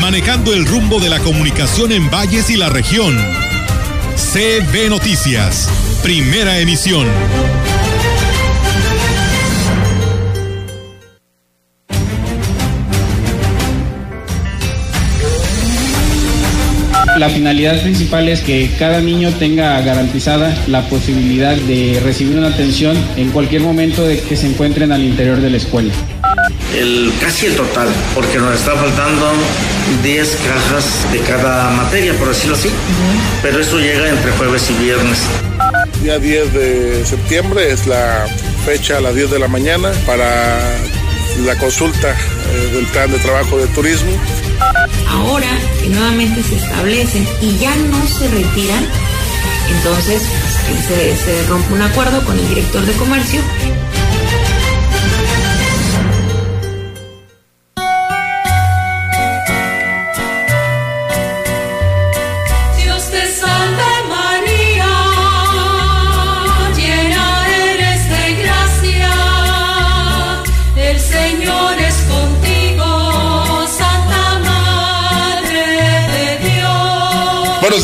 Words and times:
manejando 0.00 0.52
el 0.52 0.66
rumbo 0.66 1.00
de 1.00 1.08
la 1.08 1.18
comunicación 1.20 1.92
en 1.92 2.10
valles 2.10 2.50
y 2.50 2.56
la 2.56 2.68
región. 2.68 3.16
CB 4.16 4.90
Noticias, 4.90 5.68
primera 6.02 6.58
emisión. 6.58 7.06
La 17.18 17.28
finalidad 17.28 17.82
principal 17.82 18.28
es 18.28 18.40
que 18.42 18.70
cada 18.78 19.00
niño 19.00 19.32
tenga 19.32 19.80
garantizada 19.80 20.56
la 20.68 20.82
posibilidad 20.88 21.56
de 21.56 22.00
recibir 22.04 22.38
una 22.38 22.48
atención 22.48 22.96
en 23.16 23.30
cualquier 23.30 23.62
momento 23.62 24.04
de 24.04 24.20
que 24.20 24.36
se 24.36 24.46
encuentren 24.46 24.92
al 24.92 25.02
interior 25.02 25.40
de 25.40 25.50
la 25.50 25.56
escuela. 25.56 25.92
El, 26.74 27.12
casi 27.20 27.46
el 27.46 27.56
total, 27.56 27.88
porque 28.14 28.38
nos 28.38 28.54
está 28.54 28.72
faltando 28.76 29.32
10 30.02 30.36
cajas 30.36 31.12
de 31.12 31.20
cada 31.20 31.70
materia, 31.70 32.12
por 32.14 32.28
decirlo 32.28 32.56
así. 32.56 32.70
Pero 33.42 33.60
eso 33.60 33.78
llega 33.78 34.08
entre 34.08 34.30
jueves 34.32 34.70
y 34.70 34.74
viernes. 34.84 35.18
Día 36.02 36.18
10 36.18 36.52
de 36.52 37.06
septiembre 37.06 37.72
es 37.72 37.86
la 37.86 38.26
fecha 38.64 38.98
a 38.98 39.00
las 39.00 39.14
10 39.14 39.30
de 39.30 39.38
la 39.38 39.48
mañana 39.48 39.90
para 40.06 40.58
la 41.44 41.56
consulta 41.58 42.10
eh, 42.10 42.70
del 42.74 42.86
plan 42.86 43.10
de 43.10 43.18
trabajo 43.18 43.58
de 43.58 43.66
turismo. 43.68 44.10
Ahora 45.08 45.48
que 45.80 45.88
nuevamente 45.88 46.42
se 46.42 46.56
establecen 46.56 47.26
y 47.40 47.56
ya 47.58 47.74
no 47.74 48.06
se 48.06 48.28
retiran, 48.28 48.86
entonces 49.76 50.22
se, 50.86 51.16
se 51.16 51.46
rompe 51.48 51.72
un 51.72 51.82
acuerdo 51.82 52.22
con 52.24 52.38
el 52.38 52.48
director 52.48 52.84
de 52.84 52.92
comercio 52.92 53.40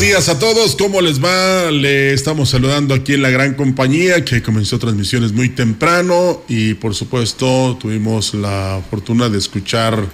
días 0.05 0.29
a 0.29 0.39
todos, 0.39 0.77
¿cómo 0.77 1.01
les 1.01 1.25
va? 1.25 1.71
Le 1.71 2.13
estamos 2.13 2.51
saludando 2.51 2.95
aquí 2.95 3.15
en 3.15 3.23
la 3.23 3.31
gran 3.31 3.55
compañía 3.55 4.23
que 4.23 4.43
comenzó 4.43 4.79
transmisiones 4.79 5.33
muy 5.33 5.49
temprano 5.49 6.45
y 6.47 6.75
por 6.75 6.95
supuesto 6.95 7.79
tuvimos 7.81 8.35
la 8.35 8.83
fortuna 8.91 9.31
de 9.31 9.39
escuchar 9.39 10.05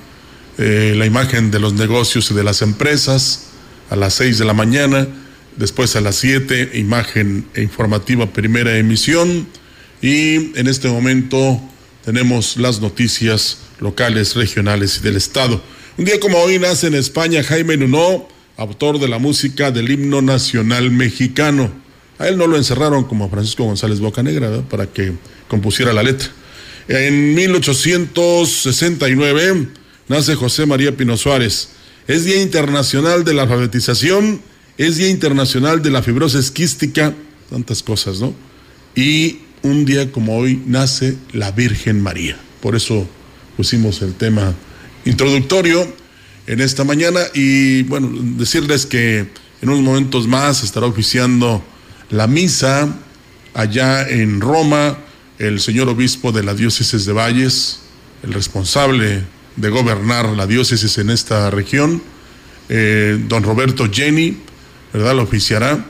eh, 0.59 0.95
la 0.97 1.07
imagen 1.07 1.51
de 1.51 1.59
los 1.59 1.73
negocios 1.73 2.31
y 2.31 2.35
de 2.35 2.45
las 2.45 2.63
empresas 2.63 3.47
a 3.91 3.97
las 3.97 4.15
6 4.15 4.39
de 4.39 4.45
la 4.45 4.53
mañana, 4.53 5.09
después 5.57 5.97
a 5.97 6.01
las 6.01 6.15
7 6.17 6.71
imagen 6.75 7.47
informativa 7.57 8.33
primera 8.33 8.79
emisión 8.79 9.49
y 10.01 10.57
en 10.57 10.69
este 10.69 10.87
momento 10.87 11.61
tenemos 12.05 12.57
las 12.59 12.81
noticias 12.81 13.59
locales, 13.81 14.37
regionales 14.37 14.99
y 14.99 15.01
del 15.01 15.17
estado. 15.17 15.61
Un 15.99 16.05
día 16.05 16.21
como 16.21 16.39
hoy 16.39 16.61
nace 16.61 16.87
en 16.87 16.95
España 16.95 17.43
Jaime 17.43 17.77
Nuno, 17.77 18.29
autor 18.61 19.01
de 19.01 19.09
la 19.09 19.19
música 19.19 19.71
del 19.71 19.91
himno 19.91 20.21
nacional 20.21 20.91
mexicano. 20.91 21.73
A 22.19 22.29
él 22.29 22.37
no 22.37 22.47
lo 22.47 22.59
encerraron 22.59 23.05
como 23.05 23.25
a 23.25 23.31
Francisco 23.31 23.65
González 23.65 24.01
Bocanegra 24.01 24.61
para 24.69 24.87
que 24.87 25.15
compusiera 25.49 25.95
la 25.95 26.03
letra. 26.03 26.29
En 26.87 27.35
1869 27.35 29.69
nace 30.09 30.35
José 30.35 30.67
María 30.67 30.95
Pino 30.95 31.17
Suárez. 31.17 31.71
Es 32.07 32.27
Día 32.27 32.43
Internacional 32.43 33.25
de 33.25 33.33
la 33.33 33.45
Alfabetización, 33.45 34.43
es 34.77 34.97
Día 34.97 35.09
Internacional 35.09 35.81
de 35.81 35.89
la 35.91 36.03
Fibrosis 36.03 36.51
Quística, 36.51 37.15
tantas 37.49 37.83
cosas, 37.83 38.21
¿no? 38.21 38.35
Y 38.95 39.39
un 39.63 39.87
día 39.87 40.13
como 40.13 40.37
hoy 40.37 40.63
nace 40.67 41.17
la 41.33 41.51
Virgen 41.51 42.03
María. 42.03 42.39
Por 42.61 42.77
eso 42.77 43.09
pusimos 43.57 44.03
el 44.03 44.13
tema 44.13 44.53
introductorio 45.07 46.00
en 46.51 46.61
esta 46.61 46.83
mañana 46.83 47.21
y 47.33 47.85
bueno, 47.85 48.11
decirles 48.37 48.85
que 48.85 49.19
en 49.63 49.69
unos 49.69 49.83
momentos 49.83 50.27
más 50.27 50.65
estará 50.65 50.87
oficiando 50.87 51.63
la 52.11 52.27
misa 52.27 52.93
allá 53.55 54.09
en 54.09 54.41
Roma 54.41 54.99
el 55.39 55.61
señor 55.61 55.89
obispo 55.89 56.33
de 56.33 56.43
la 56.43 56.53
diócesis 56.55 57.05
de 57.05 57.13
Valles, 57.13 57.83
el 58.25 58.33
responsable 58.33 59.23
de 59.55 59.69
gobernar 59.71 60.31
la 60.31 60.49
diócesis 60.49 60.99
en 60.99 61.11
esta 61.11 61.51
región, 61.51 62.03
eh, 62.69 63.17
don 63.29 63.45
Roberto 63.45 63.89
Jenny, 63.89 64.37
¿verdad? 64.93 65.15
Lo 65.15 65.23
oficiará 65.23 65.87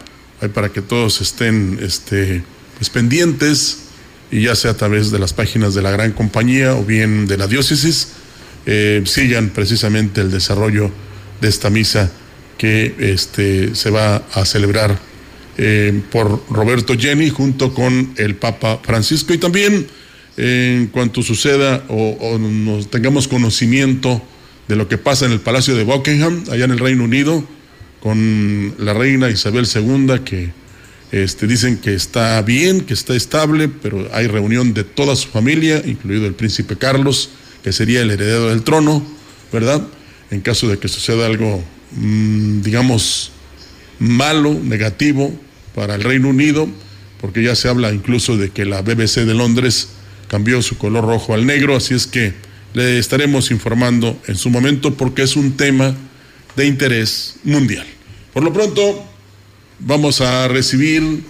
para 0.52 0.68
que 0.68 0.82
todos 0.82 1.22
estén 1.22 1.78
este, 1.80 2.44
pues, 2.76 2.90
pendientes 2.90 3.84
y 4.30 4.42
ya 4.42 4.54
sea 4.54 4.72
a 4.72 4.76
través 4.76 5.10
de 5.10 5.18
las 5.18 5.32
páginas 5.32 5.72
de 5.72 5.80
la 5.80 5.90
gran 5.90 6.12
compañía 6.12 6.74
o 6.74 6.84
bien 6.84 7.26
de 7.26 7.38
la 7.38 7.46
diócesis, 7.46 8.08
eh, 8.72 9.02
sigan 9.04 9.48
precisamente 9.48 10.20
el 10.20 10.30
desarrollo 10.30 10.92
de 11.40 11.48
esta 11.48 11.70
misa 11.70 12.08
que 12.56 12.94
este, 13.00 13.74
se 13.74 13.90
va 13.90 14.22
a 14.32 14.44
celebrar 14.44 14.96
eh, 15.58 16.00
por 16.12 16.44
Roberto 16.48 16.94
Jenny 16.96 17.30
junto 17.30 17.74
con 17.74 18.14
el 18.16 18.36
Papa 18.36 18.80
Francisco. 18.80 19.34
Y 19.34 19.38
también 19.38 19.88
eh, 20.36 20.76
en 20.78 20.86
cuanto 20.86 21.20
suceda 21.20 21.82
o, 21.88 22.38
nos 22.38 22.88
tengamos 22.88 23.26
conocimiento 23.26 24.22
de 24.68 24.76
lo 24.76 24.86
que 24.86 24.98
pasa 24.98 25.26
en 25.26 25.32
el 25.32 25.40
Palacio 25.40 25.74
de 25.74 25.82
Buckingham, 25.82 26.44
allá 26.48 26.66
en 26.66 26.70
el 26.70 26.78
Reino 26.78 27.02
Unido, 27.02 27.44
con 27.98 28.76
la 28.78 28.94
reina 28.94 29.30
Isabel 29.30 29.66
II, 29.66 30.20
que 30.24 30.52
este, 31.10 31.48
dicen 31.48 31.78
que 31.78 31.94
está 31.94 32.40
bien, 32.42 32.82
que 32.82 32.94
está 32.94 33.16
estable, 33.16 33.68
pero 33.68 34.08
hay 34.12 34.28
reunión 34.28 34.74
de 34.74 34.84
toda 34.84 35.16
su 35.16 35.26
familia, 35.26 35.82
incluido 35.84 36.26
el 36.26 36.34
príncipe 36.34 36.76
Carlos, 36.76 37.30
que 37.62 37.72
sería 37.72 38.02
el 38.02 38.10
heredero 38.10 38.48
del 38.48 38.62
trono, 38.62 39.04
¿verdad? 39.52 39.86
En 40.30 40.40
caso 40.40 40.68
de 40.68 40.78
que 40.78 40.88
suceda 40.88 41.26
algo, 41.26 41.62
mmm, 41.92 42.62
digamos, 42.62 43.32
malo, 43.98 44.54
negativo 44.54 45.32
para 45.74 45.94
el 45.94 46.02
Reino 46.02 46.28
Unido, 46.28 46.68
porque 47.20 47.42
ya 47.42 47.54
se 47.54 47.68
habla 47.68 47.92
incluso 47.92 48.36
de 48.36 48.50
que 48.50 48.64
la 48.64 48.82
BBC 48.82 49.26
de 49.26 49.34
Londres 49.34 49.88
cambió 50.28 50.62
su 50.62 50.78
color 50.78 51.04
rojo 51.04 51.34
al 51.34 51.46
negro, 51.46 51.76
así 51.76 51.94
es 51.94 52.06
que 52.06 52.32
le 52.72 52.98
estaremos 52.98 53.50
informando 53.50 54.18
en 54.26 54.36
su 54.36 54.48
momento 54.48 54.94
porque 54.94 55.22
es 55.22 55.36
un 55.36 55.56
tema 55.56 55.94
de 56.56 56.66
interés 56.66 57.36
mundial. 57.44 57.86
Por 58.32 58.44
lo 58.44 58.52
pronto, 58.52 59.04
vamos 59.80 60.20
a 60.20 60.46
recibir 60.48 61.22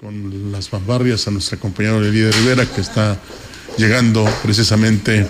con 0.00 0.50
las 0.50 0.68
fanfarrias 0.68 1.28
a 1.28 1.30
nuestra 1.30 1.58
compañera 1.58 2.00
Lidia 2.00 2.30
Rivera 2.30 2.66
que 2.66 2.80
está 2.80 3.20
llegando 3.76 4.28
precisamente 4.42 5.26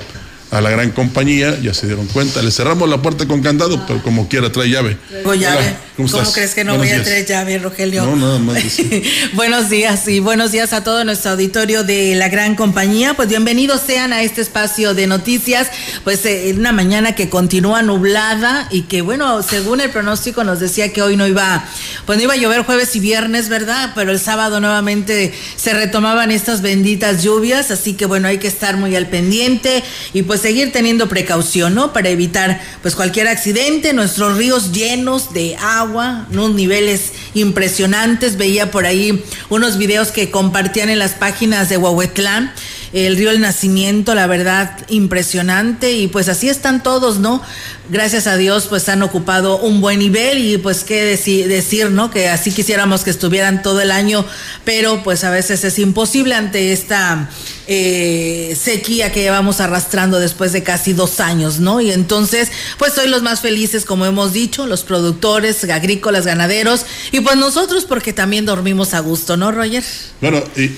a 0.51 0.61
la 0.61 0.71
gran 0.71 0.91
compañía, 0.91 1.59
ya 1.61 1.73
se 1.75 1.87
dieron 1.87 2.07
cuenta, 2.07 2.43
le 2.43 2.51
cerramos 2.51 2.89
la 2.89 3.01
puerta 3.01 3.27
con 3.27 3.43
candado, 3.43 3.85
pero 3.87 4.03
como 4.03 4.29
quiera 4.29 4.51
trae 4.51 4.69
llave. 4.69 4.97
Traigo 5.09 5.35
llave. 5.35 5.77
¿Cómo, 6.07 6.23
estás? 6.23 6.35
crees 6.35 6.55
que 6.55 6.65
no 6.65 6.77
Buenos 6.77 6.87
voy 6.87 6.93
a 6.93 6.97
días. 6.97 7.07
traer 7.09 7.27
llave, 7.27 7.59
Rogelio? 7.59 8.07
No, 8.07 8.17
nada 8.17 8.39
más 8.39 8.57
buenos 9.35 9.69
días 9.69 10.07
y 10.09 10.21
buenos 10.21 10.53
días 10.53 10.73
a 10.73 10.83
todo 10.83 11.05
nuestro 11.05 11.33
auditorio 11.33 11.85
de 11.85 12.15
la 12.15 12.29
gran 12.29 12.55
compañía. 12.55 13.15
Pues 13.15 13.29
bienvenidos 13.29 13.83
sean 13.87 14.13
a 14.13 14.23
este 14.23 14.41
espacio 14.41 14.95
de 14.95 15.07
noticias. 15.07 15.69
Pues 16.05 16.25
eh, 16.25 16.55
una 16.57 16.73
mañana 16.73 17.15
que 17.15 17.29
continúa 17.29 17.83
nublada 17.83 18.69
y 18.71 18.83
que 18.83 19.03
bueno, 19.03 19.43
según 19.43 19.81
el 19.81 19.91
pronóstico 19.91 20.45
nos 20.45 20.61
decía 20.61 20.93
que 20.93 21.03
hoy 21.03 21.17
no 21.17 21.27
iba, 21.27 21.65
pues 22.07 22.19
no 22.19 22.25
iba 22.25 22.35
a 22.35 22.37
llover 22.37 22.63
jueves 22.63 22.95
y 22.97 23.01
viernes, 23.01 23.49
¿verdad? 23.49 23.93
Pero 23.95 24.13
el 24.13 24.21
sábado 24.21 24.61
nuevamente 24.61 25.35
se 25.57 25.75
retomaban 25.75 26.31
estas 26.31 26.63
benditas 26.63 27.23
lluvias, 27.23 27.71
así 27.71 27.95
que 27.95 28.07
bueno, 28.07 28.29
hay 28.29 28.39
que 28.39 28.49
estar 28.49 28.77
muy 28.77 28.97
al 28.97 29.09
pendiente 29.09 29.83
y 30.15 30.23
pues 30.23 30.41
seguir 30.41 30.73
teniendo 30.73 31.09
precaución, 31.09 31.75
¿no? 31.75 31.93
Para 31.93 32.09
evitar 32.09 32.61
pues 32.83 32.95
cualquier 32.95 33.29
accidente, 33.29 33.93
nuestros 33.93 34.39
ríos 34.39 34.73
llenos 34.73 35.33
de 35.35 35.57
agua, 35.57 35.90
unos 35.97 36.55
niveles 36.55 37.13
impresionantes, 37.35 38.37
veía 38.37 38.71
por 38.71 38.87
ahí 38.87 39.25
unos 39.49 39.79
videos 39.79 40.11
que 40.11 40.31
compartían 40.31 40.89
en 40.89 40.99
las 40.99 41.13
páginas 41.13 41.69
de 41.69 41.77
Huahuetlán 41.77 42.53
el 42.93 43.17
río 43.17 43.31
El 43.31 43.41
Nacimiento, 43.41 44.15
la 44.15 44.27
verdad, 44.27 44.77
impresionante 44.89 45.93
y 45.93 46.09
pues 46.09 46.29
así 46.29 46.49
están 46.49 46.83
todos, 46.83 47.19
¿no? 47.19 47.41
Gracias 47.89 48.27
a 48.27 48.37
Dios 48.37 48.67
pues 48.69 48.89
han 48.89 49.03
ocupado 49.03 49.59
un 49.59 49.81
buen 49.81 49.99
nivel 49.99 50.39
y 50.39 50.59
pues 50.59 50.85
qué 50.85 51.05
decir, 51.05 51.91
¿no? 51.91 52.11
Que 52.11 52.29
así 52.29 52.53
quisiéramos 52.53 53.03
que 53.03 53.11
estuvieran 53.11 53.63
todo 53.63 53.81
el 53.81 53.91
año, 53.91 54.25
pero 54.65 55.03
pues 55.03 55.25
a 55.25 55.31
veces 55.31 55.65
es 55.65 55.79
imposible 55.79 56.35
ante 56.35 56.73
esta 56.73 57.29
eh, 57.67 58.57
sequía 58.61 59.13
que 59.13 59.21
llevamos 59.21 59.61
arrastrando 59.61 60.19
después 60.19 60.53
de 60.53 60.65
casi 60.65 60.93
dos 60.93 61.21
años, 61.21 61.61
¿no? 61.61 61.81
Y 61.81 61.93
entonces, 61.93 62.51
pues 62.79 62.95
soy 62.95 63.09
los 63.09 63.23
más 63.23 63.41
felices, 63.41 63.85
como 63.85 64.07
hemos 64.07 64.33
dicho, 64.33 64.67
los 64.67 64.83
productores, 64.83 65.63
agrícolas, 65.65 66.27
ganaderos, 66.27 66.85
y 67.13 67.21
pues 67.21 67.37
nosotros 67.37 67.85
porque 67.85 68.13
también 68.13 68.45
dormimos 68.45 68.95
a 68.95 68.99
gusto, 69.01 69.37
¿no, 69.37 69.53
Roger? 69.53 69.85
Bueno, 70.21 70.43
y 70.57 70.71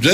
ya 0.00 0.12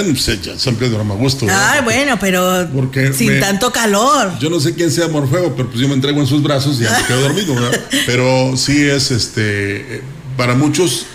siempre 0.58 0.88
duermo 1.00 1.14
a 1.14 1.16
gusto. 1.16 1.46
Ah, 1.48 1.80
bueno, 1.82 2.18
pero 2.18 2.68
sin 3.12 3.40
tanto 3.40 3.72
calor. 3.72 4.38
Yo 4.38 4.50
no 4.50 4.60
sé 4.60 4.74
quién 4.74 4.90
sea 4.90 5.08
Morfeo, 5.08 5.54
pero 5.56 5.68
pues 5.68 5.80
yo 5.80 5.88
me 5.88 5.94
entrego 5.94 6.20
en 6.20 6.26
sus 6.26 6.42
brazos 6.42 6.78
y 6.80 6.84
ya 6.84 6.98
me 6.98 7.06
quedo 7.06 7.20
dormido, 7.22 7.54
¿verdad? 7.54 7.80
Pero 8.06 8.56
sí 8.56 8.82
es, 8.82 9.10
este, 9.10 10.02
para 10.36 10.54
muchos 10.54 11.06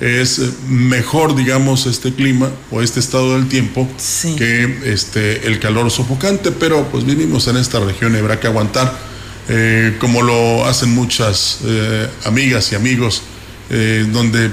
es 0.00 0.40
mejor, 0.68 1.34
digamos, 1.34 1.86
este 1.86 2.12
clima 2.12 2.50
o 2.70 2.82
este 2.82 3.00
estado 3.00 3.34
del 3.34 3.48
tiempo 3.48 3.88
que 4.36 4.80
este, 4.84 5.46
el 5.46 5.60
calor 5.60 5.90
sofocante, 5.90 6.50
pero 6.50 6.88
pues 6.90 7.04
vivimos 7.04 7.46
en 7.46 7.56
esta 7.56 7.78
región 7.78 8.14
y 8.14 8.18
habrá 8.18 8.40
que 8.40 8.48
aguantar, 8.48 8.92
eh, 9.48 9.96
como 10.00 10.22
lo 10.22 10.66
hacen 10.66 10.90
muchas 10.90 11.58
eh, 11.64 12.08
amigas 12.24 12.72
y 12.72 12.74
amigos, 12.74 13.22
eh, 13.70 14.04
donde 14.12 14.50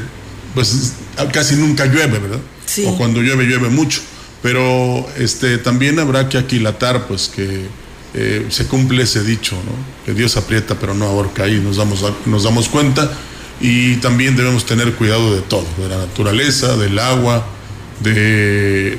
pues 0.53 0.93
casi 1.33 1.55
nunca 1.55 1.85
llueve, 1.85 2.19
¿verdad? 2.19 2.39
O 2.85 2.97
cuando 2.97 3.21
llueve, 3.21 3.45
llueve 3.45 3.69
mucho. 3.69 4.01
Pero 4.41 5.07
este, 5.17 5.57
también 5.57 5.99
habrá 5.99 6.29
que 6.29 6.37
aquilatar, 6.37 7.07
pues 7.07 7.27
que 7.27 7.67
se 8.49 8.65
cumple 8.65 9.03
ese 9.03 9.23
dicho, 9.23 9.55
¿no? 9.55 9.71
Que 10.05 10.13
Dios 10.13 10.35
aprieta 10.35 10.77
pero 10.77 10.93
no 10.93 11.05
ahorca 11.05 11.47
y 11.47 11.59
nos 11.59 11.77
damos, 11.77 12.03
nos 12.25 12.43
damos 12.43 12.67
cuenta 12.67 13.09
y 13.61 13.95
también 13.97 14.35
debemos 14.35 14.65
tener 14.65 14.93
cuidado 14.95 15.33
de 15.33 15.41
todo, 15.41 15.65
de 15.77 15.87
la 15.87 15.97
naturaleza, 15.97 16.75
del 16.75 16.97
agua, 16.99 17.45
de 18.01 18.97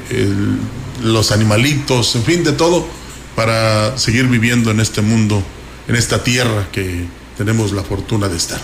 los 1.02 1.32
animalitos, 1.32 2.14
en 2.14 2.22
fin, 2.22 2.44
de 2.44 2.52
todo, 2.52 2.86
para 3.34 3.98
seguir 3.98 4.28
viviendo 4.28 4.70
en 4.70 4.80
este 4.80 5.02
mundo, 5.02 5.42
en 5.88 5.96
esta 5.96 6.22
tierra 6.22 6.68
que 6.70 7.04
tenemos 7.36 7.72
la 7.72 7.82
fortuna 7.82 8.28
de 8.28 8.36
estar. 8.36 8.60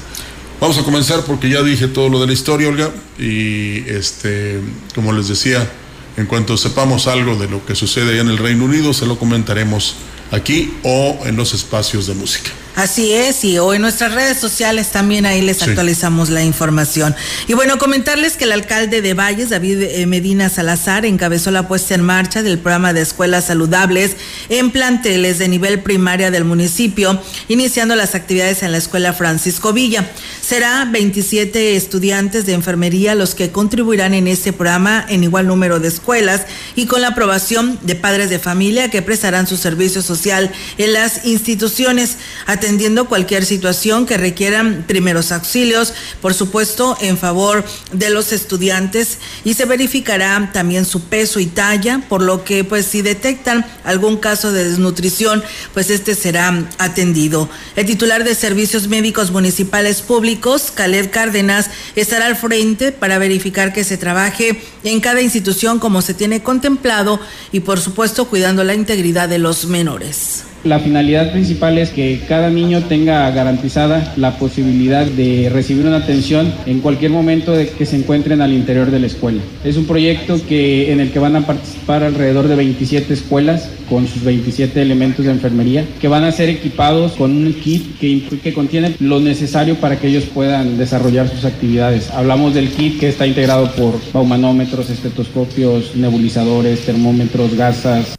Vamos 0.61 0.79
a 0.79 0.83
comenzar 0.85 1.25
porque 1.25 1.51
ya 1.51 1.63
dije 1.63 1.89
todo 1.89 2.09
lo 2.09 2.21
de 2.21 2.29
la 2.29 2.33
historia, 2.33 2.69
Olga, 2.69 2.91
y 3.19 3.79
este, 3.89 4.61
como 4.95 5.13
les 5.13 5.29
decía, 5.29 5.69
en 6.19 6.27
cuanto 6.27 6.57
sepamos 6.57 7.07
algo 7.07 7.37
de 7.37 7.47
lo 7.47 7.65
que 7.65 7.77
sucede 7.77 8.11
allá 8.11 8.23
en 8.23 8.29
el 8.29 8.39
Reino 8.39 8.65
Unido, 8.65 8.93
se 8.93 9.07
lo 9.07 9.21
comentaremos 9.21 9.95
aquí 10.33 10.75
o 10.83 11.21
en 11.25 11.37
los 11.37 11.55
espacios 11.55 12.09
de 12.09 12.15
música. 12.15 12.51
Así 12.79 13.13
es, 13.13 13.43
y 13.45 13.59
hoy 13.59 13.75
en 13.75 13.83
nuestras 13.83 14.15
redes 14.15 14.39
sociales 14.39 14.93
también 14.93 15.27
ahí 15.27 15.43
les 15.43 15.63
actualizamos 15.65 16.31
la 16.31 16.45
información. 16.45 17.13
Y 17.49 17.55
bueno, 17.55 17.77
comentarles 17.77 18.37
que 18.37 18.45
el 18.45 18.53
alcalde 18.53 19.03
de 19.03 19.15
Valles, 19.15 19.49
David 19.49 19.83
eh, 19.83 20.07
Medina 20.07 20.49
Salazar, 20.49 21.05
encabezó 21.05 21.51
la 21.51 21.67
puesta 21.67 21.97
en 21.97 22.03
marcha 22.03 22.45
del 22.45 22.61
programa 22.61 22.93
de 22.93 23.01
escuelas 23.01 23.47
saludables 23.47 24.15
en 24.49 24.71
planteles 24.71 25.39
de 25.39 25.49
nivel 25.49 25.81
primaria 25.81 26.31
del 26.31 26.45
municipio, 26.45 27.21
iniciando 27.49 27.97
las 27.97 28.15
actividades 28.15 28.63
en 28.63 28.71
la 28.71 28.79
escuela 28.79 29.13
Francisco 29.13 29.73
Villa. 29.73 30.09
Será 30.41 30.85
27 30.85 31.75
estudiantes 31.75 32.47
de 32.47 32.53
enfermería 32.53 33.17
los 33.17 33.35
que 33.35 33.51
contribuirán 33.51 34.15
en 34.15 34.29
este 34.29 34.53
programa 34.53 35.05
en 35.09 35.25
igual 35.25 35.49
número 35.49 35.81
de 35.81 35.89
escuelas 35.89 36.43
y 36.77 36.87
con 36.87 37.01
la 37.01 37.09
aprobación 37.09 37.77
de 37.83 37.97
padres 37.97 38.31
de 38.31 38.39
familia 38.39 38.89
que 38.89 39.03
prestarán 39.03 39.49
su 39.49 39.57
servicio 39.57 40.01
social 40.01 40.53
en 40.79 40.93
las 40.93 41.25
instituciones 41.25 42.19
atendiendo 42.69 43.09
cualquier 43.09 43.47
situación 43.47 44.05
que 44.05 44.19
requieran 44.19 44.85
primeros 44.87 45.33
auxilios, 45.33 45.95
por 46.21 46.35
supuesto, 46.35 46.99
en 47.01 47.17
favor 47.17 47.65
de 47.93 48.11
los 48.11 48.31
estudiantes 48.31 49.17
y 49.43 49.55
se 49.55 49.65
verificará 49.65 50.51
también 50.53 50.85
su 50.85 51.01
peso 51.05 51.41
y 51.41 51.47
talla, 51.47 52.03
por 52.11 52.21
lo 52.21 52.45
que 52.45 52.65
pues 52.65 52.85
si 52.85 53.01
detectan 53.01 53.65
algún 53.85 54.19
caso 54.19 54.53
de 54.53 54.69
desnutrición, 54.69 55.43
pues 55.73 55.89
este 55.89 56.15
será 56.15 56.69
atendido. 56.77 57.49
El 57.75 57.87
titular 57.87 58.23
de 58.23 58.35
Servicios 58.35 58.87
Médicos 58.87 59.31
Municipales 59.31 60.03
Públicos, 60.03 60.71
Caled 60.75 61.09
Cárdenas, 61.11 61.71
estará 61.97 62.27
al 62.27 62.37
frente 62.37 62.93
para 62.93 63.17
verificar 63.17 63.73
que 63.73 63.83
se 63.83 63.97
trabaje 63.97 64.63
en 64.85 65.01
cada 65.01 65.23
institución 65.23 65.79
como 65.79 66.03
se 66.03 66.13
tiene 66.13 66.43
contemplado 66.43 67.19
y 67.51 67.61
por 67.61 67.81
supuesto 67.81 68.27
cuidando 68.27 68.63
la 68.63 68.75
integridad 68.75 69.27
de 69.27 69.39
los 69.39 69.65
menores. 69.65 70.48
La 70.65 70.81
finalidad 70.81 71.31
principal 71.31 71.79
es 71.79 71.91
que 71.91 72.21
cada 72.27 72.51
niño 72.51 72.83
tenga 72.83 73.31
garantizada 73.31 74.13
la 74.17 74.39
posibilidad 74.39 75.07
de 75.07 75.49
recibir 75.53 75.87
una 75.87 75.99
atención 75.99 76.53
en 76.67 76.81
cualquier 76.81 77.13
momento 77.13 77.53
de 77.53 77.69
que 77.69 77.87
se 77.87 77.95
encuentren 77.95 78.41
al 78.41 78.53
interior 78.53 78.91
de 78.91 78.99
la 78.99 79.07
escuela. 79.07 79.41
Es 79.65 79.77
un 79.77 79.87
proyecto 79.87 80.41
que, 80.49 80.93
en 80.93 80.99
el 80.99 81.13
que 81.13 81.21
van 81.21 81.37
a 81.37 81.47
participar 81.47 82.03
alrededor 82.03 82.49
de 82.49 82.57
27 82.57 83.15
escuelas 83.15 83.71
con 83.89 84.09
sus 84.09 84.25
27 84.25 84.83
elementos 84.83 85.25
de 85.25 85.31
enfermería 85.31 85.85
que 86.01 86.09
van 86.09 86.25
a 86.25 86.33
ser 86.33 86.49
equipados 86.49 87.13
con 87.13 87.37
un 87.37 87.55
kit 87.55 87.97
que, 88.01 88.25
que 88.43 88.53
contiene 88.53 88.97
lo 88.99 89.21
necesario 89.21 89.77
para 89.77 90.01
que 90.01 90.09
ellos 90.09 90.25
puedan 90.25 90.77
desarrollar 90.77 91.29
sus 91.29 91.45
actividades. 91.45 92.11
Hablamos 92.11 92.53
del 92.53 92.69
kit 92.71 92.99
que 92.99 93.09
está 93.09 93.29
integrado 93.29 93.71
por 93.73 93.95
baumanómetros, 94.13 94.91
estetoscopios, 94.91 95.95
nebulizadores, 95.95 96.81
termómetros, 96.81 97.55
gasas, 97.55 98.19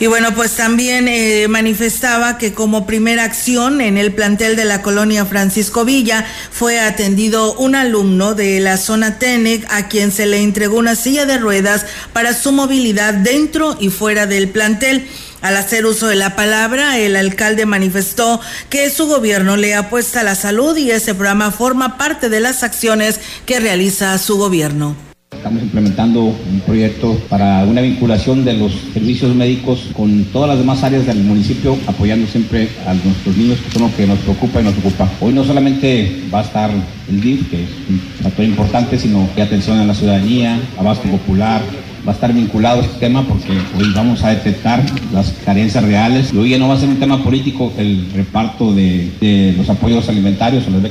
y 0.00 0.06
bueno, 0.06 0.34
pues 0.34 0.52
también 0.52 1.08
eh, 1.08 1.46
manifestaba 1.48 2.38
que 2.38 2.54
como 2.54 2.86
primera 2.86 3.24
acción 3.24 3.82
en 3.82 3.98
el 3.98 4.14
plantel 4.14 4.56
de 4.56 4.64
la 4.64 4.80
colonia 4.80 5.26
Francisco 5.26 5.84
Villa 5.84 6.24
fue 6.50 6.80
atendido 6.80 7.52
un 7.52 7.74
alumno 7.74 8.34
de 8.34 8.60
la 8.60 8.78
zona 8.78 9.18
TENEC 9.18 9.66
a 9.70 9.88
quien 9.88 10.10
se 10.10 10.24
le 10.24 10.38
entregó 10.38 10.78
una 10.78 10.94
silla 10.94 11.26
de 11.26 11.36
ruedas 11.36 11.84
para 12.14 12.32
su 12.32 12.50
movilidad 12.50 13.12
dentro 13.12 13.76
y 13.78 13.90
fuera 13.90 14.26
del 14.26 14.48
plantel. 14.48 15.06
Al 15.42 15.54
hacer 15.58 15.84
uso 15.84 16.06
de 16.06 16.16
la 16.16 16.34
palabra, 16.34 16.98
el 16.98 17.14
alcalde 17.14 17.66
manifestó 17.66 18.40
que 18.70 18.88
su 18.88 19.06
gobierno 19.06 19.58
le 19.58 19.74
apuesta 19.74 20.20
a 20.20 20.24
la 20.24 20.34
salud 20.34 20.78
y 20.78 20.90
ese 20.92 21.14
programa 21.14 21.50
forma 21.50 21.98
parte 21.98 22.30
de 22.30 22.40
las 22.40 22.62
acciones 22.62 23.20
que 23.44 23.60
realiza 23.60 24.16
su 24.16 24.38
gobierno. 24.38 25.09
Estamos 25.40 25.62
implementando 25.62 26.24
un 26.24 26.60
proyecto 26.66 27.18
para 27.30 27.64
una 27.64 27.80
vinculación 27.80 28.44
de 28.44 28.52
los 28.52 28.72
servicios 28.92 29.34
médicos 29.34 29.88
con 29.94 30.24
todas 30.24 30.50
las 30.50 30.58
demás 30.58 30.84
áreas 30.84 31.06
del 31.06 31.24
municipio, 31.24 31.78
apoyando 31.86 32.26
siempre 32.26 32.68
a 32.86 32.92
nuestros 32.92 33.38
niños, 33.38 33.58
que 33.58 33.70
son 33.70 33.82
los 33.84 33.92
que 33.92 34.06
nos 34.06 34.18
preocupa 34.18 34.60
y 34.60 34.64
nos 34.64 34.76
ocupa. 34.76 35.08
Hoy 35.18 35.32
no 35.32 35.42
solamente 35.42 36.24
va 36.32 36.40
a 36.40 36.42
estar 36.42 36.70
el 37.08 37.20
DIF, 37.22 37.48
que 37.48 37.64
es 37.64 37.70
un 37.88 37.98
factor 38.22 38.44
importante, 38.44 38.98
sino 38.98 39.26
que 39.34 39.40
atención 39.40 39.78
a 39.78 39.86
la 39.86 39.94
ciudadanía, 39.94 40.60
abasto 40.78 41.08
popular, 41.08 41.62
va 42.06 42.12
a 42.12 42.14
estar 42.14 42.34
vinculado 42.34 42.82
a 42.82 42.84
este 42.84 42.98
tema 42.98 43.26
porque 43.26 43.52
hoy 43.78 43.94
vamos 43.94 44.22
a 44.22 44.28
detectar 44.28 44.84
las 45.12 45.32
carencias 45.44 45.84
reales 45.84 46.32
hoy 46.32 46.48
ya 46.48 46.58
no 46.58 46.66
va 46.66 46.74
a 46.74 46.78
ser 46.78 46.88
un 46.88 46.98
tema 46.98 47.22
político 47.22 47.74
el 47.76 48.10
reparto 48.14 48.72
de, 48.72 49.54
los 49.54 49.68
apoyos 49.68 50.08
alimentarios 50.08 50.66
o 50.66 50.70
las 50.70 50.82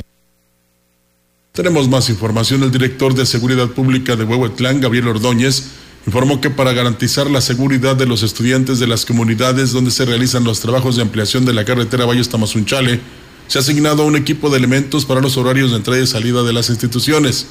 tenemos 1.62 1.90
más 1.90 2.08
información. 2.08 2.62
El 2.62 2.70
director 2.70 3.12
de 3.12 3.26
Seguridad 3.26 3.68
Pública 3.68 4.16
de 4.16 4.24
Huehuetlán, 4.24 4.80
Gabriel 4.80 5.08
Ordóñez, 5.08 5.64
informó 6.06 6.40
que 6.40 6.48
para 6.48 6.72
garantizar 6.72 7.30
la 7.30 7.42
seguridad 7.42 7.96
de 7.96 8.06
los 8.06 8.22
estudiantes 8.22 8.78
de 8.78 8.86
las 8.86 9.04
comunidades 9.04 9.70
donde 9.70 9.90
se 9.90 10.06
realizan 10.06 10.42
los 10.42 10.60
trabajos 10.60 10.96
de 10.96 11.02
ampliación 11.02 11.44
de 11.44 11.52
la 11.52 11.66
carretera 11.66 12.06
Valles 12.06 12.30
Tamazunchale, 12.30 13.02
se 13.46 13.58
ha 13.58 13.60
asignado 13.60 14.06
un 14.06 14.16
equipo 14.16 14.48
de 14.48 14.56
elementos 14.56 15.04
para 15.04 15.20
los 15.20 15.36
horarios 15.36 15.72
de 15.72 15.76
entrada 15.76 16.00
y 16.00 16.06
salida 16.06 16.42
de 16.44 16.54
las 16.54 16.70
instituciones. 16.70 17.48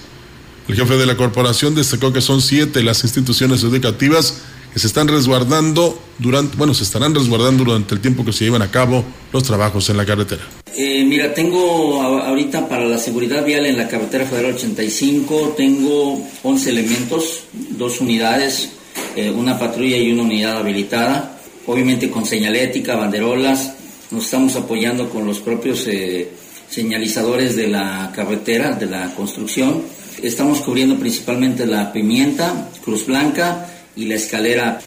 El 0.67 0.75
jefe 0.75 0.97
de 0.97 1.05
la 1.05 1.15
corporación 1.15 1.75
destacó 1.75 2.11
que 2.11 2.21
son 2.21 2.41
siete 2.41 2.81
las 2.81 3.03
instituciones 3.03 3.61
educativas 3.61 4.37
que 4.73 4.79
se 4.79 4.87
están 4.87 5.07
resguardando 5.07 5.99
durante, 6.17 6.57
bueno, 6.57 6.73
se 6.73 6.83
estarán 6.83 7.15
resguardando 7.15 7.63
durante 7.63 7.95
el 7.95 8.01
tiempo 8.01 8.23
que 8.23 8.33
se 8.33 8.45
llevan 8.45 8.61
a 8.61 8.71
cabo 8.71 9.03
los 9.31 9.43
trabajos 9.43 9.89
en 9.89 9.97
la 9.97 10.05
carretera. 10.05 10.41
Eh, 10.75 11.03
mira, 11.05 11.33
tengo 11.33 12.01
ahorita 12.01 12.67
para 12.67 12.85
la 12.85 12.97
seguridad 12.97 13.43
vial 13.43 13.65
en 13.65 13.77
la 13.77 13.87
carretera 13.87 14.25
federal 14.25 14.53
85, 14.55 15.55
tengo 15.57 16.21
11 16.43 16.69
elementos, 16.69 17.43
dos 17.53 17.99
unidades, 18.01 18.69
eh, 19.15 19.31
una 19.31 19.57
patrulla 19.57 19.97
y 19.97 20.11
una 20.11 20.23
unidad 20.23 20.57
habilitada, 20.57 21.39
obviamente 21.65 22.09
con 22.09 22.25
señalética, 22.25 22.95
banderolas, 22.95 23.73
nos 24.11 24.25
estamos 24.25 24.55
apoyando 24.55 25.09
con 25.09 25.25
los 25.25 25.39
propios 25.39 25.85
eh, 25.87 26.29
señalizadores 26.69 27.55
de 27.55 27.67
la 27.67 28.11
carretera, 28.15 28.71
de 28.71 28.85
la 28.85 29.13
construcción, 29.15 29.83
estamos 30.21 30.59
cubriendo 30.61 30.95
principalmente 30.95 31.65
la 31.65 31.91
pimienta, 31.91 32.69
Cruz 32.83 33.05
Blanca, 33.05 33.67
y 33.99 34.05
la 34.05 34.15
escalera. 34.15 34.79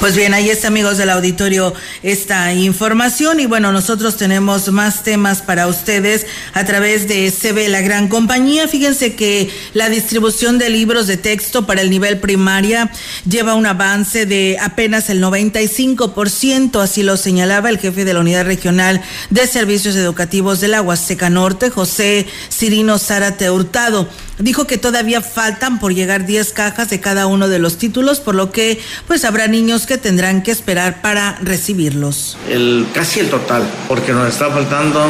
Pues 0.00 0.16
bien, 0.16 0.32
ahí 0.32 0.48
está, 0.48 0.68
amigos 0.68 0.96
del 0.96 1.10
auditorio, 1.10 1.74
esta 2.02 2.54
información. 2.54 3.38
Y 3.38 3.44
bueno, 3.44 3.70
nosotros 3.70 4.16
tenemos 4.16 4.72
más 4.72 5.02
temas 5.02 5.42
para 5.42 5.66
ustedes 5.66 6.26
a 6.54 6.64
través 6.64 7.06
de 7.06 7.30
CB 7.30 7.68
La 7.68 7.82
Gran 7.82 8.08
Compañía. 8.08 8.66
Fíjense 8.66 9.14
que 9.14 9.50
la 9.74 9.90
distribución 9.90 10.56
de 10.56 10.70
libros 10.70 11.06
de 11.06 11.18
texto 11.18 11.66
para 11.66 11.82
el 11.82 11.90
nivel 11.90 12.18
primaria 12.18 12.90
lleva 13.28 13.54
un 13.54 13.66
avance 13.66 14.24
de 14.24 14.56
apenas 14.58 15.10
el 15.10 15.22
95%, 15.22 16.80
así 16.80 17.02
lo 17.02 17.18
señalaba 17.18 17.68
el 17.68 17.78
jefe 17.78 18.06
de 18.06 18.14
la 18.14 18.20
Unidad 18.20 18.46
Regional 18.46 19.02
de 19.28 19.46
Servicios 19.46 19.96
Educativos 19.96 20.62
de 20.62 20.68
la 20.68 20.80
Huasteca 20.80 21.28
Norte, 21.28 21.68
José 21.68 22.26
Cirino 22.48 22.98
Zárate 22.98 23.50
Hurtado. 23.50 24.08
Dijo 24.40 24.66
que 24.66 24.78
todavía 24.78 25.20
faltan 25.20 25.78
por 25.78 25.94
llegar 25.94 26.26
10 26.26 26.52
cajas 26.52 26.90
de 26.90 27.00
cada 27.00 27.26
uno 27.26 27.48
de 27.48 27.58
los 27.58 27.76
títulos, 27.78 28.20
por 28.20 28.34
lo 28.34 28.52
que 28.52 28.80
pues 29.06 29.24
habrá 29.24 29.46
niños 29.46 29.86
que 29.86 29.98
tendrán 29.98 30.42
que 30.42 30.50
esperar 30.50 31.02
para 31.02 31.38
recibirlos. 31.42 32.36
El, 32.48 32.86
casi 32.94 33.20
el 33.20 33.28
total, 33.28 33.62
porque 33.86 34.12
nos 34.12 34.28
está 34.28 34.50
faltando 34.50 35.06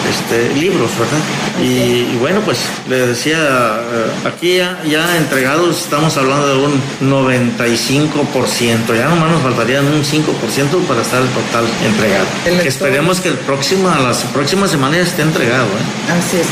este, 0.09 0.53
libros, 0.59 0.91
¿verdad? 0.99 1.21
Y, 1.63 2.11
y 2.13 2.17
bueno, 2.19 2.41
pues 2.41 2.59
le 2.89 3.07
decía, 3.07 3.37
eh, 3.39 4.27
aquí 4.27 4.57
ya, 4.57 4.83
ya 4.83 5.15
entregados 5.15 5.81
estamos 5.81 6.17
hablando 6.17 6.49
de 6.49 6.57
un 6.65 6.73
95%, 7.09 8.97
ya 8.97 9.07
nomás 9.07 9.31
nos 9.31 9.41
faltarían 9.43 9.85
un 9.85 10.03
5% 10.03 10.85
para 10.89 11.01
estar 11.03 11.21
el 11.21 11.29
total 11.29 11.65
entregado. 11.85 12.27
Que 12.43 12.67
esperemos 12.67 13.21
que 13.21 13.29
el 13.29 13.35
próximo, 13.35 13.87
a 13.87 14.01
las 14.01 14.17
próximas 14.25 14.71
semanas 14.71 14.97
ya 14.97 15.03
esté 15.03 15.21
entregado. 15.21 15.67
¿eh? 15.67 16.11
Así 16.11 16.35
es. 16.35 16.47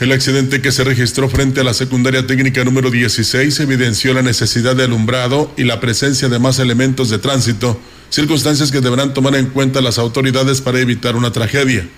El 0.00 0.12
accidente 0.12 0.62
que 0.62 0.70
se 0.70 0.84
registró 0.84 1.28
frente 1.28 1.60
a 1.60 1.64
la 1.64 1.74
secundaria 1.74 2.24
técnica 2.24 2.62
número 2.62 2.90
16 2.90 3.58
evidenció 3.58 4.14
la 4.14 4.22
necesidad 4.22 4.76
de 4.76 4.84
alumbrado 4.84 5.50
y 5.56 5.64
la 5.64 5.80
presencia 5.80 6.28
de 6.28 6.38
más 6.38 6.60
elementos 6.60 7.10
de 7.10 7.18
tránsito, 7.18 7.80
circunstancias 8.10 8.70
que 8.70 8.80
deberán 8.80 9.14
tomar 9.14 9.34
en 9.36 9.46
cuenta 9.46 9.80
las 9.80 9.98
autoridades 9.98 10.60
para 10.60 10.80
evitar 10.80 11.16
una 11.16 11.32
tragedia. 11.32 11.88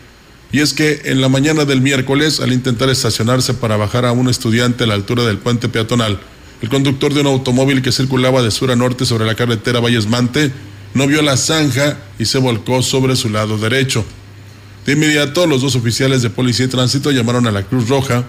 Y 0.52 0.60
es 0.60 0.72
que 0.72 1.02
en 1.04 1.20
la 1.20 1.28
mañana 1.28 1.64
del 1.64 1.80
miércoles, 1.80 2.40
al 2.40 2.52
intentar 2.52 2.88
estacionarse 2.88 3.54
para 3.54 3.76
bajar 3.76 4.04
a 4.04 4.12
un 4.12 4.28
estudiante 4.28 4.84
a 4.84 4.86
la 4.86 4.94
altura 4.94 5.24
del 5.24 5.38
puente 5.38 5.68
peatonal, 5.68 6.20
el 6.62 6.68
conductor 6.68 7.12
de 7.12 7.20
un 7.20 7.26
automóvil 7.26 7.82
que 7.82 7.92
circulaba 7.92 8.42
de 8.42 8.50
sur 8.50 8.70
a 8.70 8.76
norte 8.76 9.04
sobre 9.04 9.26
la 9.26 9.34
carretera 9.34 9.80
Valles 9.80 10.06
Mante 10.06 10.52
no 10.94 11.06
vio 11.06 11.20
la 11.20 11.36
zanja 11.36 11.98
y 12.18 12.24
se 12.24 12.38
volcó 12.38 12.82
sobre 12.82 13.16
su 13.16 13.28
lado 13.28 13.58
derecho. 13.58 14.04
De 14.86 14.92
inmediato, 14.92 15.46
los 15.46 15.60
dos 15.60 15.74
oficiales 15.74 16.22
de 16.22 16.30
policía 16.30 16.66
y 16.66 16.68
tránsito 16.68 17.10
llamaron 17.10 17.46
a 17.46 17.50
la 17.50 17.64
Cruz 17.64 17.88
Roja. 17.88 18.24